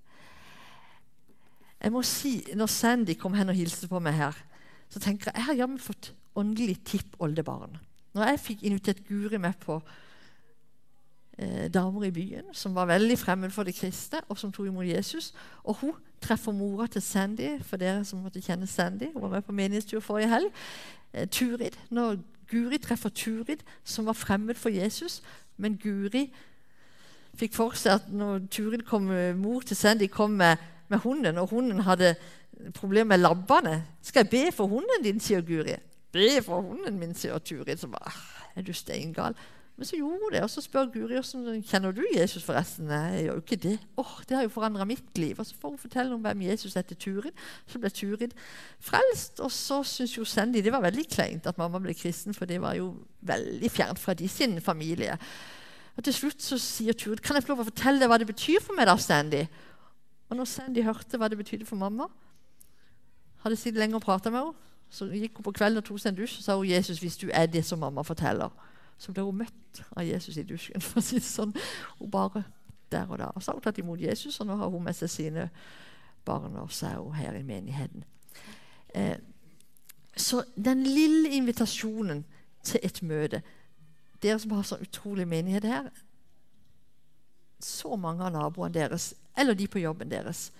Jeg 1.84 1.92
må 1.92 2.02
si, 2.02 2.38
Når 2.56 2.66
Sandy 2.66 3.14
kom 3.20 3.34
hen 3.36 3.52
og 3.52 3.58
hilste 3.58 3.88
på 3.88 4.00
meg 4.00 4.16
her, 4.16 4.36
så 4.88 5.00
tenker 5.00 5.30
jeg 5.30 5.36
jeg 5.36 5.44
har 5.50 5.58
jammen 5.58 5.78
fått 5.78 6.14
åndelig 6.34 6.78
tippoldebarn. 6.84 7.76
Når 8.14 8.30
jeg 8.30 8.40
fikk 8.40 8.62
invitert 8.62 9.02
Guri 9.08 9.38
med 9.38 9.58
på 9.60 9.80
eh, 11.38 11.68
damer 11.74 12.06
i 12.08 12.10
byen 12.14 12.54
som 12.54 12.74
var 12.74 12.88
veldig 12.88 13.18
fremmed 13.18 13.52
for 13.52 13.66
de 13.66 13.74
kristne, 13.74 14.22
og 14.28 14.38
som 14.38 14.52
tok 14.52 14.70
imot 14.70 14.86
Jesus, 14.86 15.32
og 15.64 15.76
hun 15.82 15.92
treffer 16.22 16.52
mora 16.52 16.86
til 16.86 17.02
Sandy, 17.02 17.58
for 17.62 17.76
dere 17.76 18.04
som 18.04 18.22
måtte 18.24 18.42
kjenne 18.42 18.66
Sandy, 18.66 19.10
hun 19.12 19.22
var 19.22 19.36
med 19.36 19.44
på 19.44 19.52
menighetstur 19.52 20.00
forrige 20.00 20.30
helg, 20.32 20.50
eh, 21.12 21.28
Turid. 21.28 21.76
Når 21.90 22.16
Guri 22.50 22.78
treffer 22.78 23.08
Turid, 23.08 23.60
som 23.84 24.06
var 24.06 24.12
fremmed 24.12 24.54
for 24.54 24.68
Jesus, 24.68 25.22
men 25.56 25.78
Guri 25.78 26.30
fikk 27.38 27.54
for 27.56 27.76
seg 27.78 28.00
at 28.00 28.12
når 28.12 28.46
Turid 28.50 28.84
kom, 28.88 29.10
eh, 29.10 29.36
mor 29.36 29.60
til 29.60 29.76
Sandy 29.76 30.08
kom 30.10 30.30
med, 30.30 30.56
med 30.88 30.98
hunden, 30.98 31.38
og 31.38 31.48
hunden 31.48 31.80
hadde 31.86 32.14
problemer 32.74 33.16
med 33.16 33.18
labbene 33.18 33.84
'Skal 34.02 34.24
jeg 34.24 34.30
be 34.30 34.52
for 34.52 34.66
hunden 34.66 35.04
din?' 35.04 35.20
sier 35.20 35.40
Guri. 35.40 35.76
'Be 36.12 36.42
for 36.42 36.60
hunden 36.60 36.98
min', 36.98 37.14
sier 37.14 37.38
Turid. 37.38 37.76
Så 37.76 37.88
bare, 37.88 38.12
er 38.56 38.62
du 38.62 38.72
steingal? 38.72 39.34
Men 39.76 39.86
så 39.86 39.96
gjorde 39.96 40.18
hun 40.22 40.32
det, 40.32 40.42
og 40.42 40.50
så 40.50 40.62
spør 40.62 40.86
Guri 40.92 41.16
hvordan 41.18 41.62
kjenner 41.66 41.90
du 41.90 42.04
Jesus 42.14 42.44
forresten. 42.46 42.86
Nei, 42.86 43.16
jeg 43.16 43.24
gjør 43.24 43.32
jo 43.32 43.42
ikke 43.42 43.56
det. 43.56 43.78
Åh, 43.98 44.12
Det 44.28 44.36
har 44.36 44.42
jo 44.42 44.48
forandra 44.48 44.84
mitt 44.84 45.18
liv. 45.18 45.34
Og 45.38 45.46
Så 45.46 45.54
får 45.60 45.68
hun 45.68 45.78
fortelle 45.78 46.14
om 46.14 46.20
hvem 46.20 46.42
Jesus 46.42 46.76
er 46.76 46.82
til 46.82 46.96
Turid. 46.96 47.32
Så 47.66 47.78
ble 47.78 47.90
Turid 47.90 48.36
frelst. 48.80 49.40
Og 49.40 49.50
så 49.50 49.82
syns 49.82 50.14
jo 50.18 50.24
Sandy 50.24 50.62
det 50.62 50.72
var 50.72 50.80
veldig 50.80 51.08
kleint 51.10 51.46
at 51.46 51.58
mamma 51.58 51.78
ble 51.78 51.94
kristen, 51.94 52.34
for 52.34 52.44
det 52.44 52.60
var 52.62 52.74
jo 52.74 52.94
veldig 53.20 53.70
fjernt 53.70 53.98
fra 53.98 54.14
de 54.14 54.28
sin 54.28 54.60
familie. 54.60 55.18
Og 55.96 56.04
Til 56.04 56.14
slutt 56.14 56.42
så 56.42 56.58
sier 56.58 56.92
Turid 56.92 57.22
kan 57.22 57.36
jeg 57.36 57.44
få 57.44 57.54
lov 57.54 57.64
å 57.64 57.68
fortelle 57.70 58.02
deg 58.02 58.10
hva 58.10 58.18
det 58.18 58.26
betyr 58.26 58.62
for 58.62 58.74
meg. 58.76 58.86
da, 58.90 58.96
Sandy? 58.98 59.44
Og 60.30 60.36
når 60.36 60.48
Sandy 60.50 60.82
hørte 60.82 61.18
hva 61.20 61.28
det 61.30 61.38
betydde 61.38 61.66
for 61.68 61.78
mamma, 61.78 62.08
hadde 63.44 63.56
sittet 63.56 63.78
lenge 63.78 63.98
og 63.98 64.02
prata 64.02 64.30
med 64.30 64.40
henne, 64.40 64.60
så 64.90 65.06
gikk 65.10 65.38
hun 65.38 65.46
på 65.46 65.52
kvelden 65.58 65.82
og 65.82 65.86
tok 65.86 66.00
seg 66.00 66.12
en 66.12 66.18
dusj 66.20 66.38
og 66.38 66.44
sa 66.44 66.56
hun, 66.56 66.68
Jesus, 66.68 67.00
hvis 67.02 67.16
du 67.18 67.28
er 67.32 67.46
det 67.50 67.64
som 67.66 67.80
mamma 67.82 68.02
forteller, 68.06 68.50
så 68.98 69.12
ble 69.12 69.24
hun 69.26 69.40
møtt 69.42 69.80
av 69.96 70.06
Jesus 70.06 70.36
i 70.38 70.46
dusjen. 70.46 70.80
for 70.80 71.02
å 71.02 71.04
si 71.04 71.20
sånn. 71.20 71.54
Hun 71.98 72.10
bare 72.10 72.44
der 72.92 73.10
og 73.10 73.18
da. 73.18 73.30
Og 73.34 73.42
så 73.42 73.50
har 73.50 73.58
hun 73.58 73.64
tatt 73.64 73.80
imot 73.82 74.00
Jesus, 74.00 74.40
og 74.40 74.48
nå 74.48 74.56
har 74.60 74.70
hun 74.70 74.84
med 74.84 74.96
seg 74.96 75.10
sine 75.10 75.48
barn, 76.24 76.56
og 76.56 76.72
så 76.72 76.92
er 76.92 77.02
hun 77.02 77.18
her 77.18 77.36
i 77.38 77.42
menigheten. 77.46 78.04
Eh, 78.94 79.18
så 80.16 80.44
den 80.54 80.84
lille 80.86 81.34
invitasjonen 81.34 82.24
til 82.64 82.80
et 82.86 83.02
møte 83.02 83.42
dere 84.24 84.40
som 84.42 84.54
har 84.56 84.64
så 84.66 84.80
utrolig 84.82 85.26
menighet 85.28 85.68
her 85.68 85.90
Så 87.62 87.96
mange 87.96 88.24
av 88.24 88.32
naboene 88.34 88.74
deres, 88.74 89.12
eller 89.36 89.56
de 89.56 89.68
på 89.70 89.82
jobben 89.82 90.10
deres, 90.10 90.50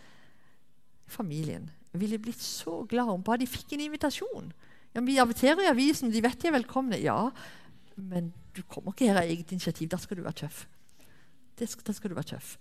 familien, 1.07 1.67
ville 1.93 2.19
blitt 2.19 2.41
så 2.41 2.83
glad 2.89 3.11
om 3.13 3.23
bare 3.23 3.43
de 3.43 3.51
fikk 3.51 3.75
en 3.75 3.85
invitasjon. 3.85 4.53
Ja, 4.95 5.03
vi 5.03 5.19
inviterer 5.19 5.65
i 5.65 5.71
avisen, 5.71 6.11
de 6.11 6.23
vet 6.23 6.39
de 6.41 6.49
er 6.49 6.57
velkomne. 6.57 6.99
Ja, 7.03 7.31
men 7.95 8.33
du 8.55 8.63
kommer 8.63 8.95
ikke 8.95 9.11
her 9.11 9.21
av 9.21 9.29
eget 9.29 9.53
initiativ. 9.53 9.91
Da 9.91 9.99
skal 10.01 10.19
du 10.19 10.25
være 10.25 10.45
tøff. 10.45 10.65
Da 11.59 11.67
skal 11.69 12.11
du 12.11 12.17
være 12.17 12.35
tøff. 12.35 12.57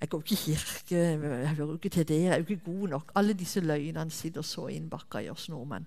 Jeg 0.00 0.10
går 0.10 0.20
ikke 0.20 0.34
i 0.34 0.36
kirke, 0.36 0.96
jeg 0.98 1.54
hører 1.56 1.76
ikke 1.78 1.90
til 1.94 2.06
dere, 2.08 2.22
jeg 2.22 2.32
er 2.34 2.42
jo 2.42 2.46
ikke 2.48 2.64
god 2.66 2.88
nok. 2.92 3.12
Alle 3.16 3.36
disse 3.38 3.60
løgnene 3.64 4.12
sitter 4.12 4.44
så 4.44 4.66
innbakka 4.68 5.22
i 5.22 5.30
oss 5.32 5.46
nordmenn. 5.48 5.86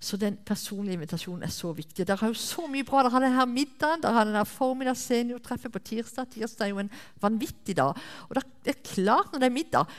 Så 0.00 0.16
den 0.18 0.38
personlige 0.46 0.96
invitasjonen 0.98 1.44
er 1.46 1.52
så 1.54 1.70
viktig. 1.76 2.06
Dere 2.06 2.18
har 2.18 2.32
jo 2.32 2.40
så 2.40 2.66
mye 2.70 2.86
bra. 2.88 3.04
Dere 3.04 3.14
har 3.14 3.24
denne 3.26 3.46
middagen, 3.52 4.02
dere 4.02 4.16
har 4.16 4.26
denne 4.30 4.44
formiddags 4.48 5.04
seniortreffet 5.06 5.72
på 5.72 5.84
tirsdag. 5.92 6.32
Tirsdag 6.32 6.66
er 6.66 6.72
jo 6.72 6.82
en 6.82 6.92
vanvittig 7.22 7.76
dag. 7.78 8.00
Og 8.28 8.34
det 8.38 8.74
er 8.74 8.82
klart 8.82 9.32
når 9.32 9.44
det 9.44 9.50
er 9.50 9.58
middag, 9.60 9.94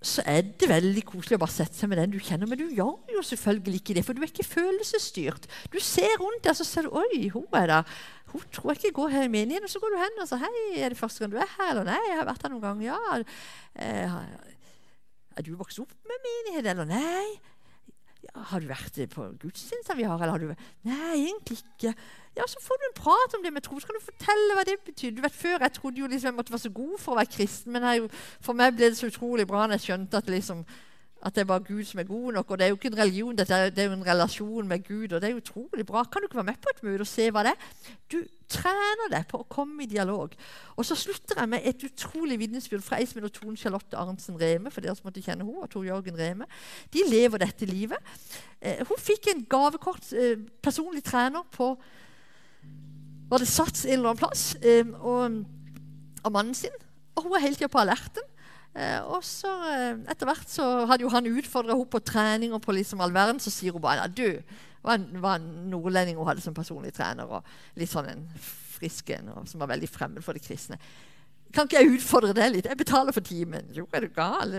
så 0.00 0.22
er 0.24 0.46
det 0.56 0.68
veldig 0.68 1.02
koselig 1.04 1.36
å 1.36 1.40
bare 1.42 1.52
sette 1.52 1.76
seg 1.76 1.90
med 1.90 1.98
den 2.00 2.14
du 2.14 2.20
kjenner. 2.24 2.48
Men 2.48 2.56
du 2.56 2.70
gjør 2.72 3.12
jo 3.12 3.24
selvfølgelig 3.26 3.80
ikke 3.82 3.96
det, 3.98 4.04
for 4.06 4.16
du 4.16 4.22
er 4.24 4.30
ikke 4.30 4.46
følelsesstyrt. 4.48 5.48
Du 5.72 5.76
ser 5.84 6.14
rundt 6.22 6.40
deg, 6.46 6.56
så 6.56 6.64
ser 6.64 6.88
du 6.88 6.96
Oi, 6.96 7.28
hun 7.34 7.44
er 7.60 7.68
der. 7.68 7.98
Hun 8.32 8.46
tror 8.54 8.72
jeg 8.72 8.80
ikke 8.80 8.96
går 8.96 9.12
her 9.12 9.26
i 9.28 9.32
menigheten. 9.32 9.68
Og 9.68 9.74
så 9.74 9.82
går 9.82 9.92
du 9.92 9.98
hen 10.00 10.22
og 10.24 10.30
sier 10.30 10.40
Hei, 10.46 10.64
er 10.80 10.94
det 10.94 11.00
første 11.00 11.20
gang 11.20 11.34
du 11.34 11.36
er 11.42 11.52
her? 11.58 11.74
Eller 11.74 11.90
nei, 11.92 12.00
jeg 12.08 12.16
har 12.16 12.30
vært 12.30 12.46
her 12.46 12.54
noen 12.54 12.64
ganger. 12.64 12.86
Ja. 12.88 13.20
Eh, 13.84 14.16
er 15.36 15.46
du 15.46 15.52
vokst 15.60 15.82
opp 15.84 15.92
med 16.08 16.24
menighet, 16.24 16.72
eller 16.72 16.88
nei? 16.88 17.26
Har 18.34 18.60
du 18.60 18.68
vært 18.68 18.98
på 19.14 19.24
gudstjenester 19.40 19.96
vi 19.96 20.04
har, 20.04 20.20
eller 20.20 20.34
har 20.34 20.38
du 20.38 20.64
Nei, 20.86 21.14
egentlig 21.16 21.58
ikke. 21.58 21.94
Ja, 22.36 22.46
Så 22.46 22.60
får 22.62 22.78
du 22.78 22.84
en 22.88 22.98
prat 23.02 23.34
om 23.34 23.42
det 23.42 23.52
med 23.52 23.62
tro. 23.62 23.80
Så 23.80 23.88
kan 23.88 23.96
du 23.96 24.04
fortelle 24.04 24.54
hva 24.54 24.64
det 24.68 24.76
betyr. 24.86 25.14
Du 25.16 25.22
vet, 25.22 25.32
Før 25.34 25.58
jeg 25.64 25.72
trodde 25.72 26.00
jo 26.00 26.06
liksom 26.06 26.30
jeg 26.30 26.36
måtte 26.36 26.52
være 26.52 26.66
så 26.66 26.74
god 26.76 26.98
for 26.98 27.12
å 27.14 27.20
være 27.20 27.32
kristen, 27.32 27.72
men 27.72 27.82
jeg, 27.88 28.10
for 28.40 28.52
meg 28.58 28.76
ble 28.76 28.92
det 28.92 29.00
så 29.00 29.10
utrolig 29.10 29.48
bra 29.48 29.66
når 29.66 29.78
jeg 29.80 29.86
skjønte 29.88 30.20
at, 30.20 30.30
liksom, 30.30 30.64
at 31.22 31.34
det 31.34 31.42
er 31.42 31.48
bare 31.50 31.64
Gud 31.66 31.84
som 31.84 32.00
er 32.00 32.08
god 32.08 32.32
nok. 32.32 32.50
Og 32.50 32.58
det 32.58 32.64
er 32.64 32.68
jo 32.68 32.78
ikke 32.78 32.88
en 32.88 32.98
religion, 32.98 33.36
det 33.36 33.50
er, 33.50 33.84
jo 33.84 33.92
en 33.92 34.06
relasjon 34.06 34.68
med 34.68 34.84
Gud. 34.88 35.12
Og 35.12 35.22
det 35.22 35.30
er 35.30 35.36
utrolig 35.36 35.86
bra. 35.86 36.04
Kan 36.04 36.22
du 36.22 36.28
ikke 36.28 36.40
være 36.40 36.50
med 36.50 36.60
på 36.62 36.72
et 36.74 36.82
møte 36.82 37.04
og 37.04 37.10
se 37.10 37.30
hva 37.30 37.44
det 37.44 37.52
er? 37.52 37.68
Du 38.12 38.18
trener 38.50 39.12
deg 39.12 39.26
på 39.30 39.42
å 39.42 39.46
komme 39.50 39.84
i 39.84 39.90
dialog. 39.90 40.32
Og 40.76 40.86
så 40.86 40.96
slutter 40.98 41.38
jeg 41.38 41.52
med 41.52 41.66
et 41.68 41.84
utrolig 41.86 42.38
vitnesbyrd 42.40 42.82
fra 42.84 42.98
ei 42.98 43.06
heter 43.06 43.28
Tone 43.28 43.56
Charlotte 43.56 43.96
Arntzen 43.96 44.40
Reme. 44.40 44.70
for 44.70 44.80
dere 44.80 44.96
som 44.96 45.06
måtte 45.08 45.22
kjenne 45.22 45.44
henne, 45.44 45.62
og 45.62 45.70
Tor 45.70 45.84
Jørgen 45.84 46.18
Reme. 46.18 46.48
De 46.92 47.04
lever 47.08 47.38
dette 47.38 47.68
livet. 47.68 47.98
Eh, 48.60 48.80
hun 48.88 48.98
fikk 48.98 49.30
en 49.34 49.44
gavekort 49.44 50.12
eh, 50.12 50.36
personlig 50.62 51.04
trener 51.04 51.44
på 51.52 51.76
var 53.30 53.38
det 53.38 53.48
satt 53.48 53.84
en 53.84 53.92
eller 53.92 54.10
annen 54.10 54.18
plass 54.18 54.56
eh, 54.58 54.86
og, 54.98 55.44
av 56.24 56.32
mannen 56.34 56.54
sin. 56.54 56.74
Og 57.14 57.28
hun 57.28 57.36
er 57.36 57.44
hele 57.44 57.58
tida 57.58 57.70
på 57.70 57.78
alerten. 57.78 58.26
Eh, 58.74 59.00
og 59.02 59.24
så 59.26 59.50
eh, 59.66 59.98
etter 60.12 60.28
hvert 60.28 60.50
så 60.50 60.66
hadde 60.86 61.02
jo 61.02 61.10
han 61.10 61.26
utfordra 61.26 61.74
henne 61.74 61.90
på 61.90 62.02
trening 62.06 62.54
og 62.54 62.62
på 62.62 62.74
liksom 62.76 63.02
all 63.02 63.14
verden. 63.14 63.42
Så 63.42 63.52
sier 63.54 63.74
hun 63.74 63.82
bare 63.82 64.06
at 64.06 64.16
du 64.16 64.40
var 64.82 65.02
var 65.20 65.36
en 65.36 65.70
nordlending 65.70 66.16
hun 66.16 66.28
hadde 66.28 66.44
som 66.44 66.56
personlig 66.56 66.94
trener. 66.96 67.28
Og 67.28 67.78
litt 67.80 67.92
sånn 67.92 68.08
en 68.12 68.26
frisk 68.40 69.10
en 69.16 69.32
som 69.48 69.60
var 69.60 69.72
veldig 69.74 69.90
fremmed 69.90 70.24
for 70.24 70.36
de 70.36 70.44
kristne. 70.44 70.78
Kan 71.50 71.66
ikke 71.66 71.80
jeg 71.80 71.96
utfordre 71.96 72.34
deg 72.36 72.52
litt? 72.54 72.68
Jeg 72.70 72.78
betaler 72.78 73.14
for 73.14 73.26
timen. 73.26 73.72
Jo, 73.74 73.82
er 73.92 74.06
du 74.06 74.12
gal? 74.14 74.54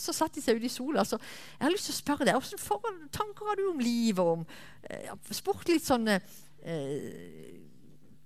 Så 0.00 0.14
satt 0.16 0.32
de 0.34 0.40
seg 0.40 0.56
ute 0.56 0.70
i 0.70 0.72
sola. 0.72 1.04
Så 1.04 1.18
jeg 1.20 1.66
har 1.66 1.74
lyst 1.74 1.90
til 1.90 1.96
å 1.96 2.00
spørre 2.00 2.24
deg, 2.24 2.38
Hvilke 2.40 2.92
tanker 3.12 3.50
har 3.50 3.60
du 3.60 3.66
om 3.68 3.82
livet? 3.82 4.24
Om, 4.24 4.46
eh, 4.88 5.10
spurt 5.36 5.68
litt 5.68 5.84
sånne 5.84 6.16
eh, 6.64 7.60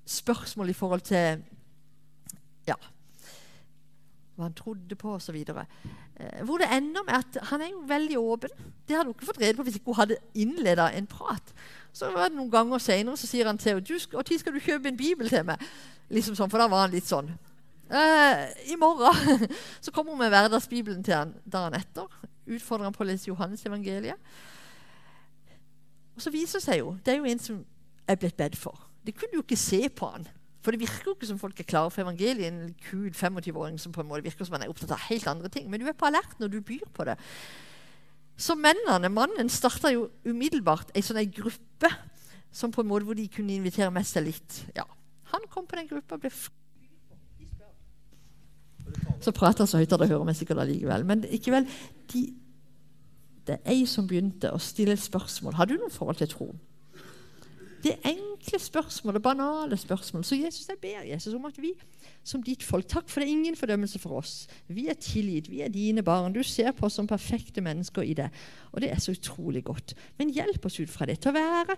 spørsmål 0.07 0.71
i 0.71 0.79
forhold 0.79 1.03
til 1.11 1.43
Ja. 2.69 2.79
Hva 4.35 4.49
han 4.49 4.57
trodde 4.57 4.97
på 4.99 5.15
osv. 5.15 5.37
Eh, 5.37 6.45
hvor 6.45 6.59
det 6.59 6.69
ender 6.73 7.05
med 7.07 7.15
at 7.15 7.39
han 7.51 7.63
er 7.63 7.71
jo 7.71 7.85
veldig 7.89 8.19
åpen. 8.19 8.51
Det 8.89 8.97
hadde 8.97 9.09
hun 9.09 9.15
ikke 9.15 9.29
fått 9.31 9.41
rede 9.43 9.57
på 9.59 9.67
hvis 9.67 9.79
ikke 9.79 9.93
hun 9.93 10.01
hadde 10.01 10.21
innleda 10.35 10.91
en 10.97 11.07
prat. 11.07 11.55
Så 11.95 12.11
var 12.11 12.29
det 12.29 12.39
noen 12.39 12.51
ganger 12.51 12.83
senere 12.83 13.17
så 13.17 13.31
sier 13.31 13.47
han 13.47 13.59
til 13.59 13.77
henne 13.77 13.99
når 14.13 14.39
skal 14.39 14.55
du 14.55 14.61
kjøpe 14.61 14.91
en 14.91 14.99
bibel 14.99 15.31
til 15.31 15.45
meg. 15.47 15.63
Liksom 16.11 16.37
sånn, 16.37 16.51
For 16.51 16.61
da 16.61 16.69
var 16.69 16.87
han 16.87 16.95
litt 16.95 17.09
sånn. 17.09 17.31
Eh, 17.91 18.73
I 18.73 18.77
morgen 18.81 19.47
så 19.85 19.93
kommer 19.93 20.13
hun 20.13 20.23
med 20.25 20.33
hverdagsbibelen 20.35 21.05
til 21.05 21.15
han 21.15 21.35
dagen 21.45 21.79
etter. 21.79 22.11
Utfordrer 22.47 22.89
han 22.89 22.97
på 22.97 23.05
å 23.05 23.09
lese 23.09 23.31
Johannes 23.31 23.65
evangeliet. 23.67 24.19
Og 26.15 26.23
så 26.23 26.31
viser 26.31 26.61
det 26.61 26.67
seg 26.67 26.83
jo 26.83 26.97
det 27.05 27.15
er 27.15 27.23
jo 27.23 27.31
en 27.31 27.43
som 27.43 27.63
er 28.09 28.19
blitt 28.21 28.37
bedt 28.37 28.59
for. 28.59 28.79
Det 29.05 29.15
kunne 29.17 29.39
jo 29.39 29.45
ikke 29.45 29.59
se 29.61 29.87
på 29.89 30.09
han. 30.11 30.27
For 30.65 30.73
det 30.73 30.81
virker 30.81 31.11
jo 31.11 31.13
ikke 31.13 31.29
som 31.29 31.39
folk 31.39 31.59
er 31.61 31.69
klare 31.69 31.93
for 31.93 32.01
evangeliet. 32.01 32.49
En 32.49 32.75
kul 32.87 33.11
25-åring 33.13 33.77
som 33.81 33.93
på 33.93 34.01
en 34.01 34.09
måte 34.09 34.25
virker 34.25 34.49
som 34.49 34.57
han 34.57 34.65
er 34.65 34.73
opptatt 34.73 34.95
av 34.97 35.07
helt 35.11 35.29
andre 35.29 35.51
ting. 35.53 35.69
Men 35.69 35.83
du 35.83 35.91
er 35.91 35.97
på 35.99 36.09
alert 36.09 36.39
når 36.41 36.55
du 36.55 36.61
byr 36.65 36.87
på 36.97 37.05
det. 37.05 37.19
Så 38.41 38.57
mennene, 38.59 39.13
mannen 39.13 39.53
starta 39.53 39.93
jo 39.93 40.09
umiddelbart 40.25 40.91
ei 40.97 41.05
sånn 41.05 41.21
gruppe 41.37 41.91
som 42.55 42.73
på 42.73 42.83
en 42.83 42.89
måte 42.89 43.07
hvor 43.07 43.19
de 43.19 43.29
kunne 43.31 43.55
invitere 43.59 43.93
med 43.93 44.07
seg 44.09 44.31
litt. 44.31 44.65
Ja, 44.77 44.87
Han 45.35 45.47
kom 45.51 45.67
på 45.67 45.77
den 45.77 45.89
gruppa 45.91 46.17
ble 46.17 46.31
Så 49.21 49.33
prater 49.33 49.67
så 49.67 49.81
høyt 49.81 49.93
at 49.93 50.01
det 50.01 50.09
hører 50.09 50.27
meg 50.29 50.37
sikkert 50.39 50.61
allikevel. 50.63 51.05
Men 51.05 51.25
likevel 51.27 51.67
de, 52.13 52.29
Det 53.45 53.59
er 53.59 53.73
ei 53.75 53.85
som 53.85 54.07
begynte 54.09 54.53
å 54.55 54.59
stille 54.63 54.95
et 54.97 55.03
spørsmål. 55.03 55.59
Har 55.59 55.67
du 55.69 55.77
noe 55.77 55.93
forhold 55.93 56.17
til 56.17 56.31
tro? 56.31 56.47
Det 57.85 57.99
enkle 58.09 58.59
spørsmålet, 58.59 59.23
banale 59.23 59.77
spørsmål. 59.77 60.25
Så 60.25 60.39
Jesus, 60.39 60.69
jeg 60.69 60.79
ber 60.81 61.03
Jesus 61.05 61.35
om 61.35 61.45
at 61.45 61.59
vi 61.61 61.75
som 62.25 62.43
ditt 62.43 62.63
folk 62.65 62.89
Takk 62.89 63.11
for 63.13 63.21
det 63.21 63.29
er 63.29 63.35
ingen 63.37 63.57
fordømmelse 63.57 63.99
for 64.01 64.23
oss. 64.23 64.47
Vi 64.73 64.87
er 64.89 64.97
tilgitt, 64.97 65.51
vi 65.53 65.61
er 65.61 65.69
dine 65.69 66.03
barn. 66.03 66.33
Du 66.33 66.43
ser 66.43 66.73
på 66.73 66.87
oss 66.87 66.97
som 66.97 67.07
perfekte 67.07 67.61
mennesker 67.61 68.03
i 68.03 68.17
det. 68.17 68.31
Og 68.73 68.81
det 68.81 68.91
er 68.91 69.03
så 69.05 69.13
utrolig 69.13 69.65
godt. 69.65 69.95
Men 70.19 70.33
hjelp 70.33 70.65
oss 70.65 70.81
ut 70.81 70.91
fra 70.91 71.07
det 71.07 71.19
til 71.21 71.35
å 71.35 71.37
være 71.37 71.77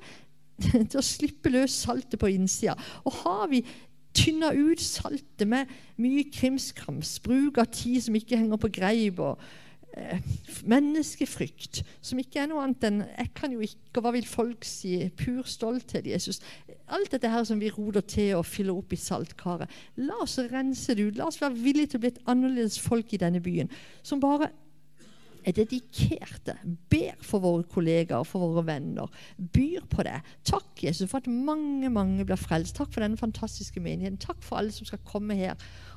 til 0.91 1.01
å 1.01 1.05
slippe 1.05 1.51
løs 1.51 1.75
saltet 1.85 2.21
på 2.23 2.31
innsida. 2.31 2.77
Og 3.05 3.21
har 3.25 3.51
vi 3.51 3.65
tynna 4.17 4.53
ut 4.55 4.81
saltet 4.81 5.45
med 5.49 5.69
mye 6.01 6.25
krimskrams, 6.33 7.19
bruk 7.25 7.59
av 7.61 7.69
tid 7.75 8.07
som 8.07 8.17
ikke 8.17 8.39
henger 8.39 8.61
på 8.61 8.71
greip, 8.79 9.21
og 9.21 9.43
menneskefrykt, 10.67 11.83
som 12.05 12.19
ikke 12.21 12.43
er 12.43 12.51
noe 12.51 12.63
annet 12.65 12.85
enn 12.85 12.99
'jeg 13.07 13.31
kan 13.35 13.53
jo 13.53 13.61
ikke', 13.61 13.97
og 13.97 14.03
'hva 14.03 14.13
vil 14.13 14.27
folk 14.27 14.65
si'? 14.65 15.11
Pur 15.17 15.43
stolthet, 15.43 16.07
Jesus. 16.07 16.41
Alt 16.89 17.13
dette 17.13 17.31
her 17.31 17.45
som 17.45 17.61
vi 17.61 17.71
roder 17.71 18.01
til 18.01 18.37
og 18.37 18.47
fyller 18.47 18.77
opp 18.77 18.93
i 18.93 18.97
saltkaret. 18.97 19.69
La 19.97 20.15
oss 20.23 20.39
rense 20.39 20.95
det 20.95 21.07
ut. 21.07 21.17
La 21.17 21.27
oss 21.27 21.41
være 21.41 21.57
villige 21.57 21.87
til 21.87 21.99
å 21.99 22.01
bli 22.01 22.09
et 22.09 22.23
annerledes 22.27 22.79
folk 22.79 23.13
i 23.13 23.17
denne 23.17 23.41
byen. 23.41 23.71
Som 24.03 24.21
bare 24.21 24.51
er 25.47 25.53
dedikerte, 25.53 26.57
ber 26.91 27.15
for 27.23 27.39
våre 27.39 27.63
kollegaer 27.63 28.25
for 28.27 28.43
våre 28.43 28.67
venner. 28.67 29.11
Byr 29.39 29.87
på 29.91 30.03
det. 30.03 30.21
Takk, 30.45 30.83
Jesus, 30.83 31.11
for 31.11 31.19
at 31.19 31.27
mange 31.27 31.91
mange 31.91 32.25
blir 32.25 32.37
frelst. 32.37 32.77
Takk 32.77 32.93
for 32.93 33.01
denne 33.01 33.17
fantastiske 33.17 33.81
menigheten. 33.81 34.19
Takk 34.19 34.43
for 34.43 34.57
alle 34.57 34.73
som 34.73 34.87
skal 34.87 34.99
komme 35.07 35.35
her 35.35 35.55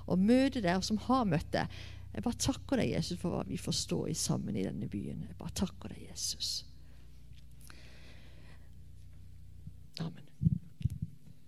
og 0.07 0.19
møte 0.19 0.61
deg, 0.61 0.75
og 0.75 0.83
som 0.83 0.97
har 0.97 1.25
møtt 1.25 1.49
deg. 1.53 1.65
Jeg 2.13 2.25
bare 2.25 2.41
takker 2.41 2.81
deg, 2.81 2.93
Jesus, 2.95 3.19
for 3.21 3.35
hva 3.35 3.43
vi 3.47 3.59
får 3.61 3.75
stå 3.77 3.99
i 4.09 4.15
sammen 4.17 4.57
i 4.57 4.65
denne 4.65 4.89
byen. 4.89 5.27
Jeg 5.27 5.37
bare 5.37 5.55
takker 5.61 5.93
deg, 5.93 6.07
Jesus. 6.09 6.63